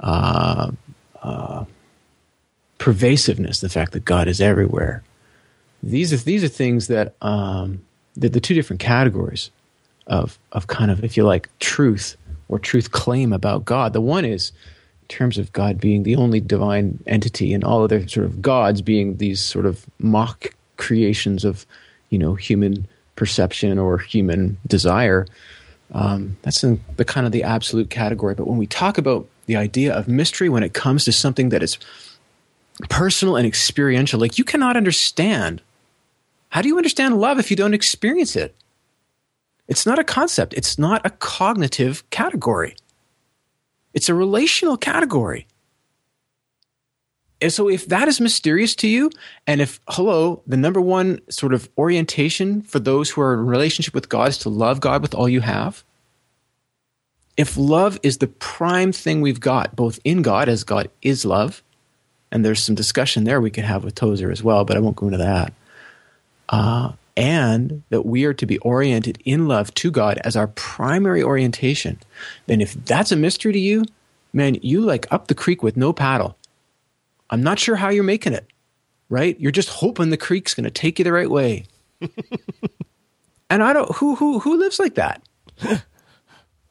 uh, 0.00 0.72
uh, 1.22 1.64
pervasiveness, 2.78 3.60
the 3.60 3.68
fact 3.68 3.92
that 3.92 4.04
God 4.04 4.28
is 4.28 4.40
everywhere. 4.40 5.02
These 5.82 6.12
are 6.12 6.16
these 6.16 6.44
are 6.44 6.48
things 6.48 6.86
that 6.86 7.14
um, 7.22 7.82
the, 8.14 8.28
the 8.28 8.40
two 8.40 8.54
different 8.54 8.80
categories 8.80 9.50
of 10.06 10.38
of 10.52 10.66
kind 10.66 10.90
of, 10.90 11.04
if 11.04 11.16
you 11.16 11.24
like, 11.24 11.48
truth 11.58 12.16
or 12.48 12.58
truth 12.58 12.92
claim 12.92 13.32
about 13.32 13.64
God. 13.64 13.92
The 13.92 14.00
one 14.00 14.24
is 14.24 14.52
in 15.02 15.08
terms 15.08 15.38
of 15.38 15.52
God 15.52 15.80
being 15.80 16.02
the 16.02 16.16
only 16.16 16.40
divine 16.40 17.02
entity 17.06 17.52
and 17.52 17.64
all 17.64 17.82
other 17.82 18.06
sort 18.06 18.26
of 18.26 18.40
gods 18.40 18.82
being 18.82 19.16
these 19.16 19.40
sort 19.40 19.66
of 19.66 19.86
mock 19.98 20.54
creations 20.76 21.44
of, 21.44 21.66
you 22.10 22.18
know, 22.18 22.34
human 22.34 22.86
perception 23.16 23.78
or 23.78 23.98
human 23.98 24.58
desire. 24.66 25.26
Um, 25.92 26.36
that's 26.42 26.64
in 26.64 26.80
the 26.96 27.04
kind 27.04 27.26
of 27.26 27.32
the 27.32 27.42
absolute 27.42 27.90
category. 27.90 28.34
But 28.34 28.46
when 28.46 28.58
we 28.58 28.66
talk 28.66 28.98
about 28.98 29.26
the 29.46 29.56
idea 29.56 29.92
of 29.92 30.08
mystery, 30.08 30.48
when 30.48 30.62
it 30.62 30.72
comes 30.72 31.04
to 31.04 31.12
something 31.12 31.50
that 31.50 31.62
is 31.62 31.78
personal 32.88 33.36
and 33.36 33.46
experiential, 33.46 34.18
like 34.18 34.38
you 34.38 34.44
cannot 34.44 34.76
understand. 34.76 35.60
How 36.52 36.60
do 36.60 36.68
you 36.68 36.76
understand 36.76 37.18
love 37.18 37.38
if 37.38 37.50
you 37.50 37.56
don't 37.56 37.72
experience 37.72 38.36
it? 38.36 38.54
It's 39.68 39.86
not 39.86 39.98
a 39.98 40.04
concept. 40.04 40.52
It's 40.52 40.78
not 40.78 41.00
a 41.02 41.08
cognitive 41.08 42.08
category. 42.10 42.76
It's 43.94 44.10
a 44.10 44.14
relational 44.14 44.76
category. 44.76 45.46
And 47.40 47.50
so, 47.50 47.70
if 47.70 47.88
that 47.88 48.06
is 48.06 48.20
mysterious 48.20 48.74
to 48.76 48.86
you, 48.86 49.10
and 49.46 49.62
if, 49.62 49.80
hello, 49.88 50.42
the 50.46 50.58
number 50.58 50.78
one 50.78 51.22
sort 51.30 51.54
of 51.54 51.70
orientation 51.78 52.60
for 52.60 52.78
those 52.78 53.08
who 53.08 53.22
are 53.22 53.32
in 53.32 53.46
relationship 53.46 53.94
with 53.94 54.10
God 54.10 54.28
is 54.28 54.38
to 54.38 54.50
love 54.50 54.78
God 54.78 55.00
with 55.00 55.14
all 55.14 55.30
you 55.30 55.40
have, 55.40 55.82
if 57.38 57.56
love 57.56 57.98
is 58.02 58.18
the 58.18 58.26
prime 58.26 58.92
thing 58.92 59.22
we've 59.22 59.40
got, 59.40 59.74
both 59.74 59.98
in 60.04 60.20
God, 60.20 60.50
as 60.50 60.64
God 60.64 60.90
is 61.00 61.24
love, 61.24 61.62
and 62.30 62.44
there's 62.44 62.62
some 62.62 62.74
discussion 62.74 63.24
there 63.24 63.40
we 63.40 63.50
could 63.50 63.64
have 63.64 63.84
with 63.84 63.94
Tozer 63.94 64.30
as 64.30 64.42
well, 64.42 64.66
but 64.66 64.76
I 64.76 64.80
won't 64.80 64.96
go 64.96 65.06
into 65.06 65.16
that. 65.16 65.54
Uh, 66.48 66.92
and 67.16 67.82
that 67.90 68.06
we 68.06 68.24
are 68.24 68.34
to 68.34 68.46
be 68.46 68.58
oriented 68.58 69.18
in 69.24 69.46
love 69.48 69.72
to 69.74 69.90
God 69.90 70.18
as 70.24 70.34
our 70.36 70.46
primary 70.48 71.22
orientation. 71.22 71.98
Then, 72.46 72.60
if 72.60 72.72
that's 72.84 73.12
a 73.12 73.16
mystery 73.16 73.52
to 73.52 73.58
you, 73.58 73.84
man, 74.32 74.56
you 74.62 74.80
like 74.80 75.06
up 75.12 75.28
the 75.28 75.34
creek 75.34 75.62
with 75.62 75.76
no 75.76 75.92
paddle. 75.92 76.36
I'm 77.30 77.42
not 77.42 77.58
sure 77.58 77.76
how 77.76 77.88
you're 77.90 78.02
making 78.04 78.32
it, 78.32 78.46
right? 79.08 79.38
You're 79.40 79.52
just 79.52 79.68
hoping 79.68 80.10
the 80.10 80.16
creek's 80.16 80.54
going 80.54 80.64
to 80.64 80.70
take 80.70 80.98
you 80.98 81.04
the 81.04 81.12
right 81.12 81.30
way. 81.30 81.64
and 83.50 83.62
I 83.62 83.72
don't 83.72 83.90
who 83.96 84.14
who 84.16 84.38
who 84.40 84.56
lives 84.58 84.78
like 84.78 84.94
that. 84.94 85.22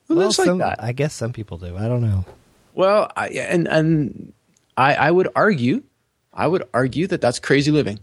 Who 0.07 0.15
Well, 0.17 0.25
lives 0.27 0.39
like 0.39 0.45
some- 0.47 0.57
that? 0.57 0.83
I 0.83 0.91
guess 0.91 1.13
some 1.13 1.31
people 1.31 1.57
do. 1.57 1.77
I 1.77 1.87
don't 1.87 2.01
know. 2.01 2.25
Well, 2.73 3.09
I, 3.15 3.29
and 3.29 3.65
and 3.67 4.33
I, 4.75 4.93
I 4.95 5.09
would 5.11 5.29
argue, 5.37 5.83
I 6.33 6.47
would 6.47 6.63
argue 6.73 7.07
that 7.07 7.21
that's 7.21 7.39
crazy 7.39 7.71
living. 7.71 7.97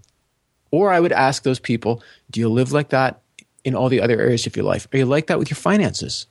Or 0.70 0.92
I 0.92 1.00
would 1.00 1.12
ask 1.12 1.42
those 1.42 1.60
people, 1.60 2.02
do 2.30 2.40
you 2.40 2.48
live 2.48 2.72
like 2.72 2.90
that 2.90 3.22
in 3.64 3.74
all 3.74 3.88
the 3.88 4.00
other 4.00 4.20
areas 4.20 4.46
of 4.46 4.56
your 4.56 4.64
life? 4.64 4.86
Are 4.92 4.98
you 4.98 5.06
like 5.06 5.26
that 5.28 5.38
with 5.38 5.50
your 5.50 5.56
finances? 5.56 6.26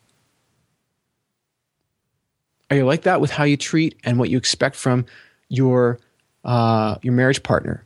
Are 2.69 2.75
you 2.75 2.85
like 2.85 3.03
that 3.03 3.21
with 3.21 3.31
how 3.31 3.45
you 3.45 3.57
treat 3.57 3.95
and 4.03 4.19
what 4.19 4.29
you 4.29 4.37
expect 4.37 4.75
from 4.75 5.05
your 5.49 5.99
uh, 6.43 6.95
your 7.01 7.13
marriage 7.13 7.43
partner, 7.43 7.83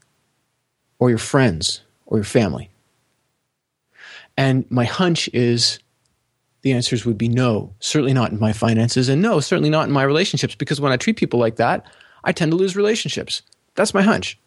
or 0.99 1.09
your 1.09 1.19
friends, 1.19 1.81
or 2.05 2.17
your 2.17 2.25
family? 2.25 2.69
And 4.37 4.65
my 4.69 4.85
hunch 4.85 5.29
is 5.33 5.79
the 6.61 6.73
answers 6.73 7.05
would 7.05 7.17
be 7.17 7.29
no, 7.29 7.73
certainly 7.79 8.13
not 8.13 8.31
in 8.31 8.39
my 8.39 8.53
finances, 8.53 9.09
and 9.09 9.21
no, 9.21 9.39
certainly 9.39 9.69
not 9.69 9.87
in 9.87 9.93
my 9.93 10.03
relationships, 10.03 10.55
because 10.55 10.81
when 10.81 10.91
I 10.91 10.97
treat 10.97 11.17
people 11.17 11.39
like 11.39 11.55
that, 11.57 11.85
I 12.23 12.31
tend 12.31 12.51
to 12.51 12.57
lose 12.57 12.75
relationships. 12.75 13.41
That's 13.75 13.93
my 13.93 14.01
hunch. 14.01 14.37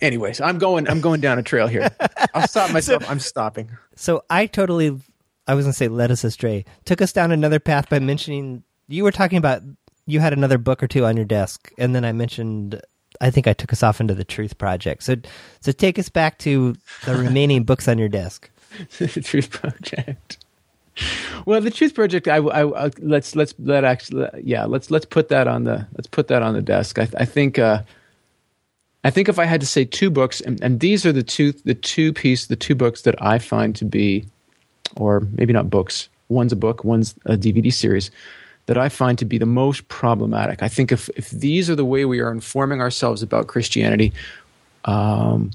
Anyways, 0.00 0.40
I'm 0.40 0.58
going 0.58 0.88
I'm 0.88 1.00
going 1.00 1.20
down 1.20 1.38
a 1.38 1.42
trail 1.42 1.66
here. 1.68 1.88
I'll 2.34 2.46
stop 2.48 2.70
myself. 2.72 3.08
I'm 3.08 3.18
stopping. 3.20 3.70
So 3.94 4.22
I 4.28 4.46
totally, 4.46 4.88
I 5.46 5.54
was 5.54 5.64
going 5.64 5.72
to 5.72 5.76
say 5.76 5.88
led 5.88 6.10
us 6.10 6.22
astray. 6.24 6.64
Took 6.84 7.00
us 7.00 7.12
down 7.12 7.32
another 7.32 7.58
path 7.60 7.88
by 7.88 7.98
mentioning 7.98 8.62
you 8.88 9.04
were 9.04 9.12
talking 9.12 9.38
about 9.38 9.62
you 10.06 10.20
had 10.20 10.32
another 10.32 10.58
book 10.58 10.82
or 10.82 10.86
two 10.86 11.04
on 11.06 11.16
your 11.16 11.24
desk, 11.24 11.72
and 11.78 11.94
then 11.94 12.04
I 12.04 12.12
mentioned. 12.12 12.80
I 13.18 13.30
think 13.30 13.46
I 13.46 13.54
took 13.54 13.72
us 13.72 13.82
off 13.82 13.98
into 13.98 14.14
the 14.14 14.24
Truth 14.24 14.58
Project. 14.58 15.02
So, 15.02 15.16
so 15.60 15.72
take 15.72 15.98
us 15.98 16.10
back 16.10 16.36
to 16.40 16.74
the 17.06 17.16
remaining 17.16 17.64
books 17.64 17.88
on 17.88 17.96
your 17.96 18.10
desk. 18.10 18.50
the 18.98 19.08
Truth 19.08 19.50
Project. 19.52 20.36
Well, 21.46 21.62
the 21.62 21.70
Truth 21.70 21.94
Project. 21.94 22.28
I, 22.28 22.36
I, 22.36 22.86
I- 22.86 22.90
let's 22.98 23.34
let's 23.34 23.54
let 23.58 23.84
actually 23.84 24.28
yeah 24.42 24.66
let's 24.66 24.90
let's 24.90 25.06
put 25.06 25.28
that 25.30 25.48
on 25.48 25.64
the 25.64 25.86
let's 25.96 26.06
put 26.08 26.28
that 26.28 26.42
on 26.42 26.52
the 26.52 26.60
desk. 26.60 26.98
I, 26.98 27.08
I 27.16 27.24
think 27.24 27.58
uh, 27.58 27.82
I 29.06 29.10
think 29.10 29.28
if 29.28 29.38
I 29.38 29.44
had 29.44 29.60
to 29.60 29.68
say 29.68 29.84
two 29.84 30.10
books, 30.10 30.40
and, 30.40 30.60
and 30.60 30.80
these 30.80 31.06
are 31.06 31.12
the 31.12 31.22
two 31.22 31.52
the 31.52 31.74
two 31.74 32.12
piece 32.12 32.46
the 32.46 32.56
two 32.56 32.74
books 32.74 33.02
that 33.02 33.14
I 33.22 33.38
find 33.38 33.76
to 33.76 33.84
be, 33.84 34.26
or 34.96 35.20
maybe 35.38 35.52
not 35.52 35.70
books. 35.70 36.08
One's 36.28 36.50
a 36.50 36.56
book, 36.56 36.82
one's 36.82 37.14
a 37.24 37.36
DVD 37.36 37.72
series 37.72 38.10
that 38.66 38.76
I 38.76 38.88
find 38.88 39.16
to 39.18 39.24
be 39.24 39.38
the 39.38 39.46
most 39.46 39.86
problematic. 39.86 40.60
I 40.60 40.66
think 40.66 40.90
if 40.90 41.08
if 41.10 41.30
these 41.30 41.70
are 41.70 41.76
the 41.76 41.84
way 41.84 42.04
we 42.04 42.18
are 42.18 42.32
informing 42.32 42.80
ourselves 42.80 43.22
about 43.22 43.46
Christianity, 43.46 44.12
um, 44.86 45.52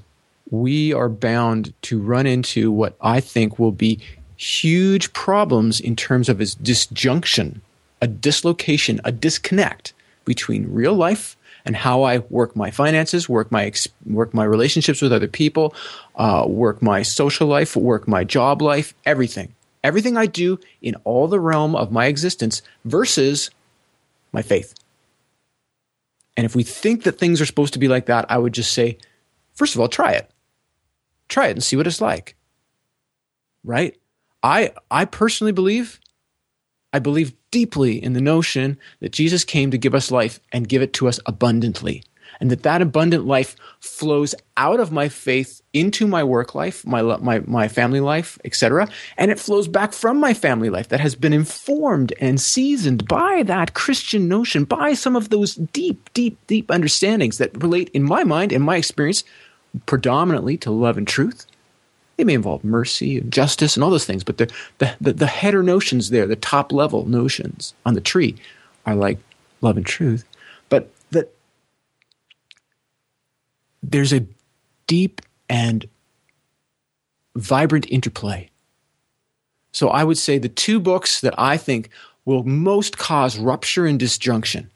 we 0.50 0.94
are 0.94 1.10
bound 1.10 1.74
to 1.82 2.00
run 2.00 2.26
into 2.26 2.72
what 2.72 2.96
I 3.02 3.20
think 3.20 3.58
will 3.58 3.70
be 3.70 4.00
huge 4.38 5.12
problems 5.12 5.78
in 5.78 5.94
terms 5.94 6.30
of 6.30 6.40
its 6.40 6.54
disjunction, 6.54 7.60
a 8.00 8.06
dislocation, 8.06 8.98
a 9.04 9.12
disconnect 9.12 9.92
between 10.24 10.72
real 10.72 10.94
life 10.94 11.36
and 11.64 11.76
how 11.76 12.02
I 12.02 12.18
work 12.18 12.56
my 12.56 12.70
finances, 12.70 13.28
work 13.28 13.52
my 13.52 13.72
work 14.06 14.34
my 14.34 14.44
relationships 14.44 15.00
with 15.02 15.12
other 15.12 15.28
people, 15.28 15.74
uh, 16.16 16.44
work 16.46 16.82
my 16.82 17.02
social 17.02 17.46
life, 17.46 17.76
work 17.76 18.08
my 18.08 18.24
job 18.24 18.62
life, 18.62 18.94
everything, 19.04 19.54
everything 19.84 20.16
I 20.16 20.26
do 20.26 20.58
in 20.80 20.96
all 21.04 21.28
the 21.28 21.40
realm 21.40 21.76
of 21.76 21.92
my 21.92 22.06
existence 22.06 22.62
versus 22.84 23.50
my 24.32 24.42
faith. 24.42 24.74
And 26.36 26.46
if 26.46 26.56
we 26.56 26.62
think 26.62 27.02
that 27.04 27.18
things 27.18 27.40
are 27.40 27.46
supposed 27.46 27.74
to 27.74 27.78
be 27.78 27.88
like 27.88 28.06
that, 28.06 28.24
I 28.30 28.38
would 28.38 28.54
just 28.54 28.72
say, 28.72 28.98
first 29.52 29.74
of 29.74 29.80
all, 29.80 29.88
try 29.88 30.12
it. 30.12 30.30
Try 31.28 31.48
it 31.48 31.52
and 31.52 31.62
see 31.62 31.76
what 31.76 31.86
it's 31.86 32.00
like. 32.00 32.36
Right? 33.64 33.96
I 34.42 34.72
I 34.90 35.04
personally 35.04 35.52
believe 35.52 36.00
I 36.92 36.98
believe 36.98 37.32
deeply 37.52 38.02
in 38.02 38.14
the 38.14 38.20
notion 38.20 38.76
that 38.98 39.12
Jesus 39.12 39.44
came 39.44 39.70
to 39.70 39.78
give 39.78 39.94
us 39.94 40.10
life 40.10 40.40
and 40.50 40.68
give 40.68 40.82
it 40.82 40.92
to 40.94 41.06
us 41.06 41.20
abundantly. 41.26 42.02
And 42.40 42.50
that 42.50 42.64
that 42.64 42.82
abundant 42.82 43.24
life 43.24 43.54
flows 43.78 44.34
out 44.56 44.80
of 44.80 44.90
my 44.90 45.08
faith 45.08 45.62
into 45.72 46.08
my 46.08 46.24
work 46.24 46.56
life, 46.56 46.84
my 46.84 47.00
my 47.18 47.38
my 47.46 47.68
family 47.68 48.00
life, 48.00 48.36
etc. 48.44 48.88
And 49.16 49.30
it 49.30 49.38
flows 49.38 49.68
back 49.68 49.92
from 49.92 50.18
my 50.18 50.34
family 50.34 50.68
life 50.68 50.88
that 50.88 50.98
has 50.98 51.14
been 51.14 51.32
informed 51.32 52.12
and 52.20 52.40
seasoned 52.40 53.06
by 53.06 53.44
that 53.44 53.74
Christian 53.74 54.26
notion, 54.26 54.64
by 54.64 54.94
some 54.94 55.14
of 55.14 55.28
those 55.28 55.54
deep, 55.54 56.12
deep, 56.14 56.36
deep 56.48 56.68
understandings 56.68 57.38
that 57.38 57.62
relate 57.62 57.90
in 57.90 58.02
my 58.02 58.24
mind, 58.24 58.50
in 58.50 58.62
my 58.62 58.76
experience, 58.76 59.22
predominantly 59.86 60.56
to 60.56 60.72
love 60.72 60.98
and 60.98 61.06
truth. 61.06 61.46
They 62.16 62.24
may 62.24 62.34
involve 62.34 62.62
mercy 62.62 63.18
and 63.18 63.32
justice 63.32 63.76
and 63.76 63.82
all 63.82 63.90
those 63.90 64.04
things, 64.04 64.22
but 64.22 64.38
the, 64.38 64.52
the, 64.78 64.94
the, 65.00 65.12
the 65.14 65.26
header 65.26 65.62
notions 65.62 66.10
there, 66.10 66.26
the 66.26 66.36
top 66.36 66.72
level 66.72 67.06
notions 67.06 67.74
on 67.86 67.94
the 67.94 68.00
tree, 68.00 68.36
are 68.86 68.94
like 68.94 69.18
love 69.60 69.76
and 69.76 69.86
truth. 69.86 70.24
But 70.68 70.90
that 71.10 71.34
there's 73.82 74.12
a 74.12 74.26
deep 74.86 75.20
and 75.48 75.88
vibrant 77.36 77.90
interplay. 77.90 78.50
So 79.72 79.88
I 79.88 80.04
would 80.04 80.18
say 80.18 80.38
the 80.38 80.48
two 80.48 80.80
books 80.80 81.20
that 81.22 81.34
I 81.38 81.56
think 81.56 81.88
will 82.24 82.44
most 82.44 82.98
cause 82.98 83.38
rupture 83.38 83.86
and 83.86 83.98
disjunction 83.98 84.70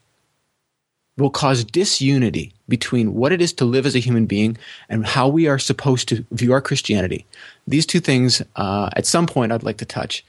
will 1.17 1.31
cause 1.31 1.65
disunity 1.65 2.53
between 2.69 3.15
what 3.15 3.33
it 3.33 3.41
is 3.41 3.53
to 3.55 3.65
live 3.65 3.87
as 3.87 3.95
a 3.95 4.01
human 4.01 4.27
being 4.27 4.57
and 4.89 5.07
how 5.07 5.29
we 5.29 5.47
are 5.47 5.59
supposed 5.59 6.09
to 6.09 6.25
view 6.31 6.53
our 6.53 6.61
Christianity. 6.61 7.25
These 7.67 7.87
two 7.87 8.01
things, 8.01 8.43
uh, 8.57 8.91
at 8.95 9.07
some 9.07 9.27
point, 9.27 9.53
I'd 9.53 9.63
like 9.63 9.79
to 9.79 9.85
touch, 9.85 10.25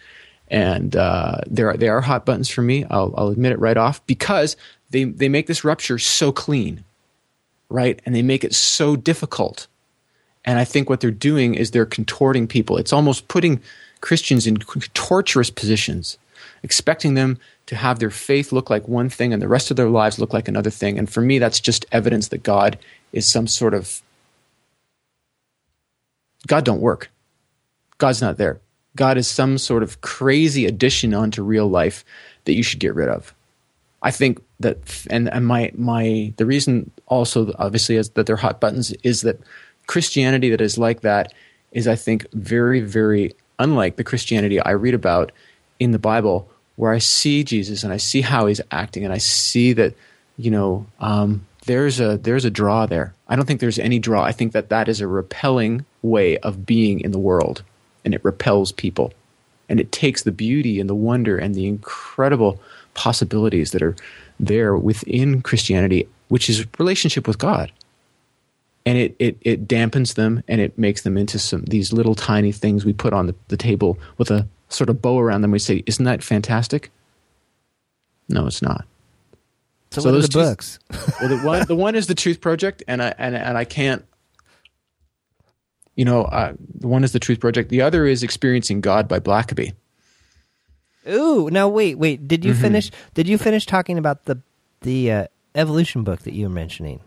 and 0.50 0.96
uh, 0.96 1.40
they 1.48 1.64
are 1.64 1.76
they 1.76 1.90
are 1.90 2.02
hot 2.02 2.26
buttons 2.26 2.50
for 2.50 2.62
me. 2.62 2.86
I'll, 2.90 3.14
I'll 3.18 3.28
admit 3.30 3.52
it 3.52 3.60
right 3.60 3.78
off 3.78 4.06
because 4.08 4.56
they 4.90 5.04
they 5.04 5.30
make 5.30 5.48
this 5.48 5.64
rupture 5.64 6.00
so 6.00 6.32
clean, 6.32 6.84
right, 7.70 8.00
and 8.06 8.16
they 8.16 8.22
make 8.22 8.44
it 8.44 8.56
so 8.56 8.96
difficult. 8.96 9.68
And 10.46 10.58
I 10.58 10.64
think 10.64 10.90
what 10.90 11.02
they're 11.02 11.12
doing 11.12 11.56
is 11.56 11.72
they're 11.72 11.86
contorting 11.86 12.48
people. 12.48 12.78
It's 12.78 12.94
almost 12.94 13.28
putting 13.28 13.62
Christians 14.00 14.48
in 14.48 14.56
torturous 14.94 15.50
positions, 15.50 16.18
expecting 16.68 17.14
them 17.14 17.40
to 17.68 17.78
have 17.78 18.00
their 18.00 18.10
faith 18.10 18.52
look 18.52 18.70
like 18.70 18.90
one 18.90 19.08
thing 19.08 19.32
and 19.32 19.42
the 19.42 19.48
rest 19.48 19.72
of 19.72 19.78
their 19.78 19.90
lives 19.90 20.20
look 20.20 20.34
like 20.34 20.50
another 20.50 20.70
thing. 20.70 21.00
And 21.00 21.10
for 21.10 21.22
me, 21.22 21.40
that's 21.40 21.62
just 21.62 21.86
evidence 21.94 22.28
that 22.28 22.44
God 22.44 22.78
is 23.14 23.32
some 23.32 23.48
sort 23.48 23.74
of 23.74 24.02
God 26.46 26.66
don't 26.66 26.82
work. 26.82 27.10
God's 28.00 28.22
not 28.22 28.38
there. 28.38 28.60
God 28.98 29.18
is 29.18 29.30
some 29.30 29.58
sort 29.58 29.82
of 29.82 30.02
crazy 30.02 30.66
addition 30.66 31.14
onto 31.14 31.42
real 31.42 31.70
life 31.70 32.04
that 32.44 32.56
you 32.56 32.64
should 32.64 32.82
get 32.82 32.96
rid 32.96 33.08
of. 33.08 33.34
I 34.02 34.12
think 34.12 34.42
that, 34.60 34.78
and, 35.10 35.32
and 35.32 35.48
my 35.48 35.72
my 35.74 36.34
the 36.36 36.46
reason 36.46 36.92
also 37.06 37.54
obviously 37.58 37.96
is 37.96 38.10
that 38.12 38.26
they're 38.26 38.36
hot 38.36 38.60
buttons 38.60 38.92
is 39.04 39.22
that 39.22 39.40
Christianity 39.88 40.50
that 40.50 40.60
is 40.60 40.78
like 40.78 41.00
that 41.02 41.34
is 41.72 41.88
I 41.88 41.96
think 41.96 42.28
very 42.34 42.82
very 42.82 43.34
unlike 43.58 43.96
the 43.96 44.04
Christianity 44.04 44.60
I 44.60 44.72
read 44.72 44.94
about 44.94 45.32
in 45.80 45.92
the 45.92 46.00
Bible, 46.00 46.50
where 46.78 46.94
I 46.94 47.00
see 47.00 47.44
Jesus 47.44 47.84
and 47.84 47.92
I 47.92 47.98
see 47.98 48.22
how 48.22 48.46
he's 48.46 48.62
acting 48.72 49.04
and 49.04 49.14
I 49.14 49.18
see 49.18 49.74
that 49.74 49.94
you 50.38 50.50
know 50.50 50.86
um, 51.00 51.46
there's 51.66 52.00
a 52.00 52.18
there's 52.18 52.46
a 52.46 52.50
draw 52.50 52.86
there. 52.86 53.14
I 53.28 53.36
don't 53.36 53.46
think 53.46 53.60
there's 53.60 53.78
any 53.78 54.00
draw. 54.00 54.24
I 54.24 54.32
think 54.32 54.54
that 54.54 54.70
that 54.70 54.88
is 54.88 55.02
a 55.02 55.08
repelling 55.08 55.86
way 56.02 56.38
of 56.38 56.66
being 56.66 57.02
in 57.02 57.12
the 57.12 57.20
world, 57.20 57.62
and 58.04 58.16
it 58.16 58.24
repels 58.24 58.72
people, 58.72 59.14
and 59.70 59.80
it 59.80 59.92
takes 59.92 60.24
the 60.24 60.32
beauty 60.32 60.80
and 60.80 60.90
the 60.90 60.96
wonder 60.96 61.38
and 61.38 61.54
the 61.54 61.68
incredible 61.68 62.60
possibilities 62.94 63.72
that 63.72 63.84
are 63.84 63.96
there 64.40 64.76
within 64.76 65.42
Christianity, 65.42 66.08
which 66.30 66.50
is 66.50 66.66
relationship 66.80 67.28
with 67.28 67.38
God. 67.38 67.72
And 68.86 68.98
it, 68.98 69.16
it, 69.20 69.38
it 69.42 69.68
dampens 69.68 70.16
them 70.16 70.44
and 70.48 70.62
it 70.62 70.78
makes 70.78 71.02
them 71.02 71.18
into 71.18 71.38
some 71.38 71.64
these 71.64 71.92
little 71.92 72.16
tiny 72.16 72.54
things 72.54 72.86
we 72.86 72.94
put 72.94 73.12
on 73.12 73.28
the, 73.28 73.36
the 73.50 73.58
table 73.58 74.00
with 74.18 74.32
a 74.32 74.48
sort 74.70 74.90
of 74.90 75.02
bow 75.02 75.20
around 75.20 75.42
them. 75.42 75.52
We 75.52 75.60
say, 75.60 75.84
Isn't 75.86 76.06
that 76.06 76.24
fantastic? 76.24 76.92
No, 78.30 78.48
it's 78.48 78.62
not. 78.62 78.86
So, 79.92 80.02
So 80.02 80.10
what 80.10 80.10
are 80.10 80.12
those 80.18 80.24
the 80.30 80.34
two- 80.34 80.40
books? 80.40 80.80
Well, 81.22 81.30
the 81.30 81.38
one 81.46 81.66
the 81.68 81.76
one 81.76 81.96
is 81.96 82.08
the 82.08 82.16
Truth 82.16 82.42
Project, 82.42 82.84
and 82.88 83.02
I 83.02 83.14
and 83.18 83.36
and 83.36 83.58
I 83.58 83.64
can't. 83.66 84.06
You 85.96 86.06
know, 86.06 86.24
uh, 86.26 86.54
the 86.80 86.88
one 86.88 87.04
is 87.04 87.12
the 87.12 87.20
Truth 87.20 87.40
Project. 87.40 87.70
The 87.70 87.82
other 87.82 88.06
is 88.06 88.22
Experiencing 88.22 88.82
God 88.82 89.08
by 89.08 89.20
Blackaby. 89.20 89.74
Ooh, 91.10 91.50
now 91.52 91.68
wait, 91.70 91.98
wait. 91.98 92.28
Did 92.28 92.44
you 92.46 92.52
Mm-hmm. 92.52 92.62
finish? 92.62 92.92
Did 93.14 93.28
you 93.28 93.38
finish 93.38 93.66
talking 93.66 93.98
about 93.98 94.26
the 94.26 94.40
the 94.82 95.12
uh, 95.12 95.28
evolution 95.56 96.04
book 96.04 96.20
that 96.22 96.34
you 96.34 96.48
were 96.48 96.54
mentioning? 96.54 97.00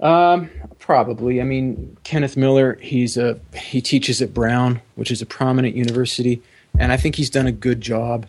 Um, 0.00 0.48
probably. 0.78 1.40
I 1.40 1.44
mean, 1.44 1.96
Kenneth 2.02 2.36
Miller. 2.36 2.78
He's 2.80 3.16
a 3.18 3.38
he 3.54 3.80
teaches 3.82 4.20
at 4.22 4.32
Brown, 4.34 4.80
which 4.96 5.10
is 5.10 5.20
a 5.22 5.26
prominent 5.26 5.76
university, 5.76 6.42
and 6.80 6.92
I 6.92 6.96
think 6.96 7.14
he's 7.14 7.30
done 7.30 7.46
a 7.46 7.52
good 7.52 7.80
job 7.80 8.26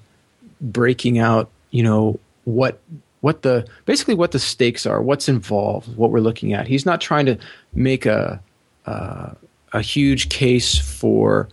breaking 0.60 1.18
out. 1.18 1.50
You 1.72 1.84
know 1.84 2.20
what 2.44 2.80
what 3.22 3.44
the 3.44 3.66
basically 3.86 4.14
what 4.14 4.32
the 4.32 4.40
stakes 4.40 4.86
are, 4.86 5.02
what's 5.02 5.30
involved, 5.30 5.96
what 5.96 6.12
we're 6.12 6.20
looking 6.20 6.54
at. 6.54 6.68
He's 6.68 6.86
not 6.86 7.02
trying 7.02 7.26
to 7.28 7.38
make 7.74 8.06
a 8.06 8.42
uh, 8.86 9.32
a 9.72 9.82
huge 9.82 10.30
case 10.30 10.78
for. 10.78 11.50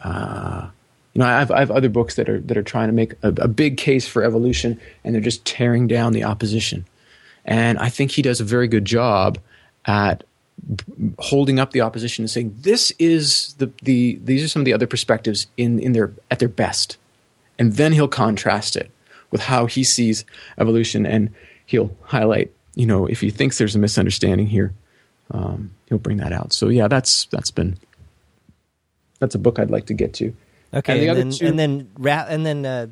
Uh, 0.00 0.68
you 1.14 1.20
know, 1.20 1.26
I 1.26 1.40
have, 1.40 1.50
I 1.50 1.58
have 1.58 1.72
other 1.72 1.88
books 1.88 2.14
that 2.14 2.28
are 2.28 2.40
that 2.40 2.56
are 2.56 2.62
trying 2.62 2.88
to 2.88 2.92
make 2.92 3.14
a, 3.22 3.28
a 3.38 3.48
big 3.48 3.76
case 3.76 4.06
for 4.06 4.22
evolution, 4.22 4.80
and 5.02 5.14
they're 5.14 5.20
just 5.20 5.44
tearing 5.44 5.88
down 5.88 6.12
the 6.12 6.22
opposition. 6.22 6.86
And 7.44 7.78
I 7.78 7.88
think 7.88 8.12
he 8.12 8.22
does 8.22 8.40
a 8.40 8.44
very 8.44 8.68
good 8.68 8.84
job 8.84 9.38
at 9.86 10.22
holding 11.18 11.58
up 11.58 11.70
the 11.72 11.80
opposition 11.80 12.22
and 12.22 12.30
saying 12.30 12.54
this 12.60 12.92
is 12.98 13.54
the, 13.54 13.70
the 13.82 14.18
these 14.22 14.42
are 14.42 14.48
some 14.48 14.60
of 14.60 14.66
the 14.66 14.72
other 14.72 14.86
perspectives 14.86 15.46
in, 15.56 15.78
in 15.78 15.92
their 15.92 16.12
at 16.30 16.38
their 16.38 16.48
best. 16.48 16.98
And 17.58 17.74
then 17.74 17.92
he'll 17.92 18.08
contrast 18.08 18.76
it 18.76 18.90
with 19.30 19.42
how 19.42 19.66
he 19.66 19.82
sees 19.84 20.24
evolution 20.58 21.06
and 21.06 21.32
he'll 21.66 21.94
highlight 22.02 22.52
you 22.74 22.86
know 22.86 23.06
if 23.06 23.20
he 23.20 23.30
thinks 23.30 23.58
there's 23.58 23.76
a 23.76 23.78
misunderstanding 23.78 24.46
here 24.46 24.72
um, 25.30 25.70
he'll 25.88 25.98
bring 25.98 26.18
that 26.18 26.32
out. 26.32 26.52
So 26.52 26.68
yeah 26.68 26.88
that's 26.88 27.26
that's 27.26 27.50
been 27.50 27.78
that's 29.18 29.34
a 29.34 29.38
book 29.38 29.58
i'd 29.58 29.70
like 29.70 29.86
to 29.86 29.94
get 29.94 30.14
to. 30.14 30.34
Okay 30.74 31.08
and, 31.08 31.18
and 31.18 31.18
then, 31.18 31.38
two, 31.38 31.46
and 31.46 31.58
then 31.58 31.90
wrap 31.98 32.26
and 32.28 32.44
then 32.44 32.66
uh, 32.66 32.86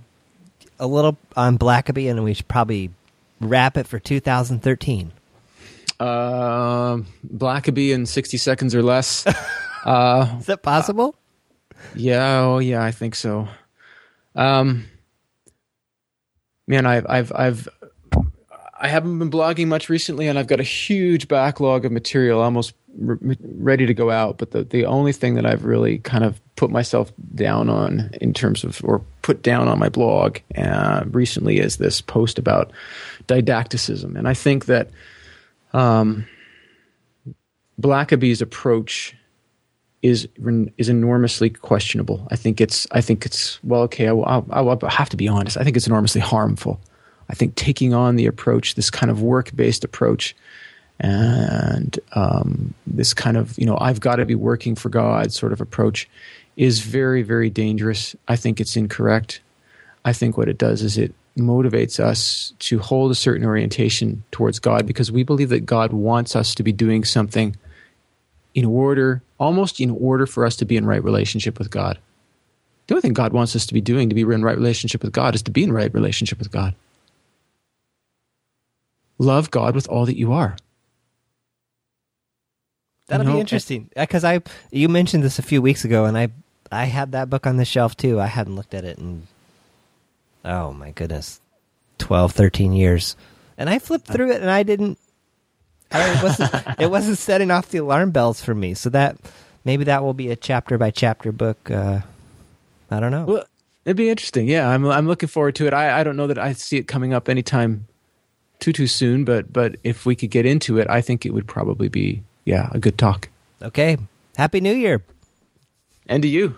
a 0.78 0.86
little 0.86 1.16
on 1.36 1.58
blackaby 1.58 2.10
and 2.10 2.22
we 2.24 2.34
should 2.34 2.48
probably 2.48 2.90
wrap 3.40 3.76
it 3.76 3.86
for 3.86 3.98
2013 3.98 5.12
uh, 6.00 6.98
Blackaby 7.26 7.92
in 7.92 8.06
60 8.06 8.36
seconds 8.36 8.74
or 8.74 8.82
less. 8.82 9.24
Uh, 9.86 10.38
Is 10.40 10.46
that 10.46 10.64
possible? 10.64 11.14
Uh, 11.72 11.78
yeah, 11.94 12.40
oh 12.40 12.58
yeah, 12.58 12.82
I 12.82 12.90
think 12.90 13.14
so. 13.14 13.46
Um, 14.34 14.86
man, 16.66 16.86
I've 16.86 17.06
I've 17.08 17.32
I've 17.32 17.68
I 18.80 18.88
haven't 18.88 19.18
been 19.20 19.30
blogging 19.30 19.68
much 19.68 19.88
recently, 19.88 20.26
and 20.26 20.40
I've 20.40 20.48
got 20.48 20.58
a 20.58 20.64
huge 20.64 21.28
backlog 21.28 21.84
of 21.84 21.92
material 21.92 22.42
almost 22.42 22.74
re- 22.98 23.38
ready 23.40 23.86
to 23.86 23.94
go 23.94 24.10
out. 24.10 24.38
But 24.38 24.50
the 24.50 24.64
the 24.64 24.86
only 24.86 25.12
thing 25.12 25.34
that 25.34 25.46
I've 25.46 25.64
really 25.64 25.98
kind 25.98 26.24
of 26.24 26.40
put 26.56 26.70
myself 26.70 27.12
down 27.36 27.68
on 27.68 28.10
in 28.20 28.34
terms 28.34 28.64
of 28.64 28.80
or 28.82 29.02
put 29.22 29.42
down 29.42 29.68
on 29.68 29.78
my 29.78 29.88
blog 29.88 30.38
uh, 30.56 31.04
recently 31.06 31.58
is 31.58 31.76
this 31.76 32.00
post 32.00 32.38
about 32.40 32.72
didacticism, 33.28 34.16
and 34.16 34.26
I 34.26 34.34
think 34.34 34.66
that 34.66 34.90
um, 35.76 36.26
Blackaby's 37.80 38.40
approach 38.40 39.14
is 40.02 40.26
is 40.78 40.88
enormously 40.88 41.50
questionable. 41.50 42.26
I 42.30 42.36
think 42.36 42.60
it's 42.60 42.86
I 42.92 43.00
think 43.00 43.26
it's 43.26 43.62
well 43.62 43.82
okay. 43.82 44.08
I, 44.08 44.12
I, 44.12 44.62
I 44.62 44.90
have 44.90 45.10
to 45.10 45.16
be 45.16 45.28
honest. 45.28 45.56
I 45.58 45.64
think 45.64 45.76
it's 45.76 45.86
enormously 45.86 46.20
harmful. 46.20 46.80
I 47.28 47.34
think 47.34 47.56
taking 47.56 47.92
on 47.92 48.16
the 48.16 48.26
approach, 48.26 48.74
this 48.74 48.90
kind 48.90 49.10
of 49.10 49.20
work 49.20 49.54
based 49.54 49.84
approach, 49.84 50.34
and 51.00 51.98
um, 52.12 52.72
this 52.86 53.12
kind 53.12 53.36
of 53.36 53.58
you 53.58 53.66
know 53.66 53.76
I've 53.78 54.00
got 54.00 54.16
to 54.16 54.24
be 54.24 54.34
working 54.34 54.76
for 54.76 54.88
God 54.88 55.32
sort 55.32 55.52
of 55.52 55.60
approach, 55.60 56.08
is 56.56 56.80
very 56.80 57.22
very 57.22 57.50
dangerous. 57.50 58.16
I 58.28 58.36
think 58.36 58.60
it's 58.60 58.76
incorrect. 58.76 59.40
I 60.06 60.14
think 60.14 60.38
what 60.38 60.48
it 60.48 60.56
does 60.56 60.82
is 60.82 60.96
it 60.96 61.12
motivates 61.36 62.00
us 62.00 62.54
to 62.58 62.78
hold 62.78 63.10
a 63.10 63.14
certain 63.14 63.46
orientation 63.46 64.24
towards 64.30 64.58
God 64.58 64.86
because 64.86 65.12
we 65.12 65.22
believe 65.22 65.50
that 65.50 65.66
God 65.66 65.92
wants 65.92 66.34
us 66.34 66.54
to 66.54 66.62
be 66.62 66.72
doing 66.72 67.04
something 67.04 67.56
in 68.54 68.64
order, 68.64 69.22
almost 69.38 69.80
in 69.80 69.90
order 69.90 70.26
for 70.26 70.46
us 70.46 70.56
to 70.56 70.64
be 70.64 70.76
in 70.76 70.86
right 70.86 71.02
relationship 71.04 71.58
with 71.58 71.70
God. 71.70 71.98
The 72.86 72.94
only 72.94 73.02
thing 73.02 73.12
God 73.12 73.32
wants 73.32 73.54
us 73.54 73.66
to 73.66 73.74
be 73.74 73.80
doing 73.80 74.08
to 74.08 74.14
be 74.14 74.22
in 74.22 74.42
right 74.42 74.56
relationship 74.56 75.02
with 75.02 75.12
God 75.12 75.34
is 75.34 75.42
to 75.42 75.50
be 75.50 75.62
in 75.62 75.72
right 75.72 75.92
relationship 75.92 76.38
with 76.38 76.50
God. 76.50 76.74
Love 79.18 79.50
God 79.50 79.74
with 79.74 79.88
all 79.88 80.06
that 80.06 80.16
you 80.16 80.32
are. 80.32 80.56
That'll 83.08 83.24
you 83.24 83.30
know, 83.30 83.36
be 83.36 83.40
interesting 83.40 83.90
because 83.94 84.24
I 84.24 84.40
you 84.70 84.88
mentioned 84.88 85.22
this 85.22 85.38
a 85.38 85.42
few 85.42 85.62
weeks 85.62 85.84
ago, 85.84 86.06
and 86.06 86.18
I 86.18 86.28
I 86.72 86.84
had 86.84 87.12
that 87.12 87.30
book 87.30 87.46
on 87.46 87.56
the 87.56 87.64
shelf 87.64 87.96
too. 87.96 88.20
I 88.20 88.26
hadn't 88.26 88.56
looked 88.56 88.74
at 88.74 88.84
it 88.84 88.98
in 88.98 89.26
oh 90.46 90.72
my 90.72 90.92
goodness, 90.92 91.40
12, 91.98 92.32
13 92.32 92.72
years. 92.72 93.16
And 93.58 93.68
I 93.68 93.78
flipped 93.78 94.06
through 94.06 94.30
it 94.30 94.40
and 94.40 94.50
I 94.50 94.62
didn't, 94.62 94.98
I 95.90 96.22
wasn't, 96.22 96.52
it 96.78 96.90
wasn't 96.90 97.18
setting 97.18 97.50
off 97.50 97.70
the 97.70 97.78
alarm 97.78 98.12
bells 98.12 98.42
for 98.42 98.54
me. 98.54 98.74
So 98.74 98.88
that, 98.90 99.16
maybe 99.64 99.84
that 99.84 100.02
will 100.02 100.14
be 100.14 100.30
a 100.30 100.36
chapter 100.36 100.78
by 100.78 100.90
chapter 100.90 101.32
book. 101.32 101.70
Uh, 101.70 102.00
I 102.90 103.00
don't 103.00 103.10
know. 103.10 103.24
Well, 103.24 103.44
it'd 103.84 103.96
be 103.96 104.08
interesting. 104.08 104.48
Yeah. 104.48 104.68
I'm, 104.68 104.86
I'm 104.86 105.06
looking 105.06 105.28
forward 105.28 105.56
to 105.56 105.66
it. 105.66 105.74
I, 105.74 106.00
I 106.00 106.04
don't 106.04 106.16
know 106.16 106.28
that 106.28 106.38
I 106.38 106.52
see 106.52 106.76
it 106.76 106.84
coming 106.86 107.12
up 107.12 107.28
anytime 107.28 107.86
too, 108.60 108.72
too 108.72 108.86
soon, 108.86 109.24
but, 109.24 109.52
but 109.52 109.76
if 109.84 110.06
we 110.06 110.14
could 110.14 110.30
get 110.30 110.46
into 110.46 110.78
it, 110.78 110.88
I 110.88 111.00
think 111.00 111.26
it 111.26 111.30
would 111.34 111.46
probably 111.46 111.88
be, 111.88 112.22
yeah, 112.44 112.68
a 112.72 112.78
good 112.78 112.98
talk. 112.98 113.28
Okay. 113.62 113.96
Happy 114.36 114.60
New 114.60 114.74
Year. 114.74 115.02
And 116.08 116.22
to 116.22 116.28
you. 116.28 116.56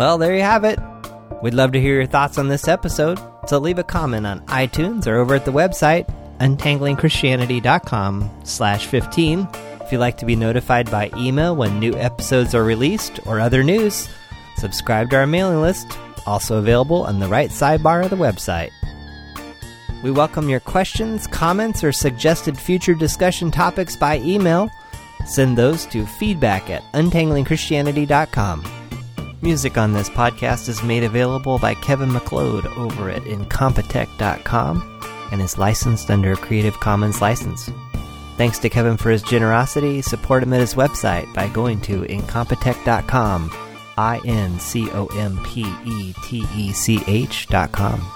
Well, 0.00 0.16
there 0.16 0.34
you 0.34 0.40
have 0.40 0.64
it. 0.64 0.78
We'd 1.42 1.52
love 1.52 1.72
to 1.72 1.80
hear 1.80 1.96
your 1.96 2.06
thoughts 2.06 2.38
on 2.38 2.48
this 2.48 2.68
episode, 2.68 3.20
so 3.46 3.58
leave 3.58 3.78
a 3.78 3.84
comment 3.84 4.26
on 4.26 4.40
iTunes 4.46 5.06
or 5.06 5.16
over 5.16 5.34
at 5.34 5.44
the 5.44 5.52
website 5.52 6.10
untanglingchristianity.com 6.38 8.30
slash 8.42 8.86
15. 8.86 9.46
If 9.52 9.92
you'd 9.92 9.98
like 9.98 10.16
to 10.16 10.24
be 10.24 10.36
notified 10.36 10.90
by 10.90 11.10
email 11.18 11.54
when 11.54 11.78
new 11.78 11.92
episodes 11.96 12.54
are 12.54 12.64
released 12.64 13.20
or 13.26 13.40
other 13.40 13.62
news, 13.62 14.08
subscribe 14.56 15.10
to 15.10 15.16
our 15.16 15.26
mailing 15.26 15.60
list, 15.60 15.98
also 16.24 16.56
available 16.56 17.02
on 17.02 17.18
the 17.18 17.28
right 17.28 17.50
sidebar 17.50 18.02
of 18.02 18.08
the 18.08 18.16
website. 18.16 18.70
We 20.02 20.10
welcome 20.10 20.48
your 20.48 20.60
questions, 20.60 21.26
comments, 21.26 21.84
or 21.84 21.92
suggested 21.92 22.56
future 22.56 22.94
discussion 22.94 23.50
topics 23.50 23.96
by 23.96 24.16
email. 24.20 24.70
Send 25.26 25.58
those 25.58 25.84
to 25.88 26.06
feedback 26.06 26.70
at 26.70 26.90
untanglingchristianity.com. 26.94 28.79
Music 29.42 29.78
on 29.78 29.94
this 29.94 30.10
podcast 30.10 30.68
is 30.68 30.82
made 30.82 31.02
available 31.02 31.58
by 31.58 31.74
Kevin 31.74 32.12
MacLeod 32.12 32.66
over 32.76 33.08
at 33.08 33.22
Incompetech.com 33.22 35.00
and 35.32 35.40
is 35.40 35.56
licensed 35.56 36.10
under 36.10 36.32
a 36.32 36.36
Creative 36.36 36.78
Commons 36.78 37.22
license. 37.22 37.70
Thanks 38.36 38.58
to 38.58 38.68
Kevin 38.68 38.98
for 38.98 39.10
his 39.10 39.22
generosity. 39.22 40.02
Support 40.02 40.42
him 40.42 40.52
at 40.52 40.60
his 40.60 40.74
website 40.74 41.32
by 41.32 41.48
going 41.48 41.80
to 41.82 42.02
Incompetech.com, 42.02 43.50
I 43.96 44.20
N 44.26 44.58
C 44.60 44.90
O 44.90 45.06
M 45.06 45.42
P 45.44 45.62
E 45.86 46.12
T 46.22 46.44
E 46.54 46.72
C 46.72 47.02
H.com. 47.06 48.06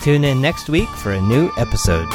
Tune 0.00 0.24
in 0.24 0.40
next 0.40 0.68
week 0.68 0.88
for 0.88 1.12
a 1.12 1.20
new 1.20 1.50
episode. 1.56 2.08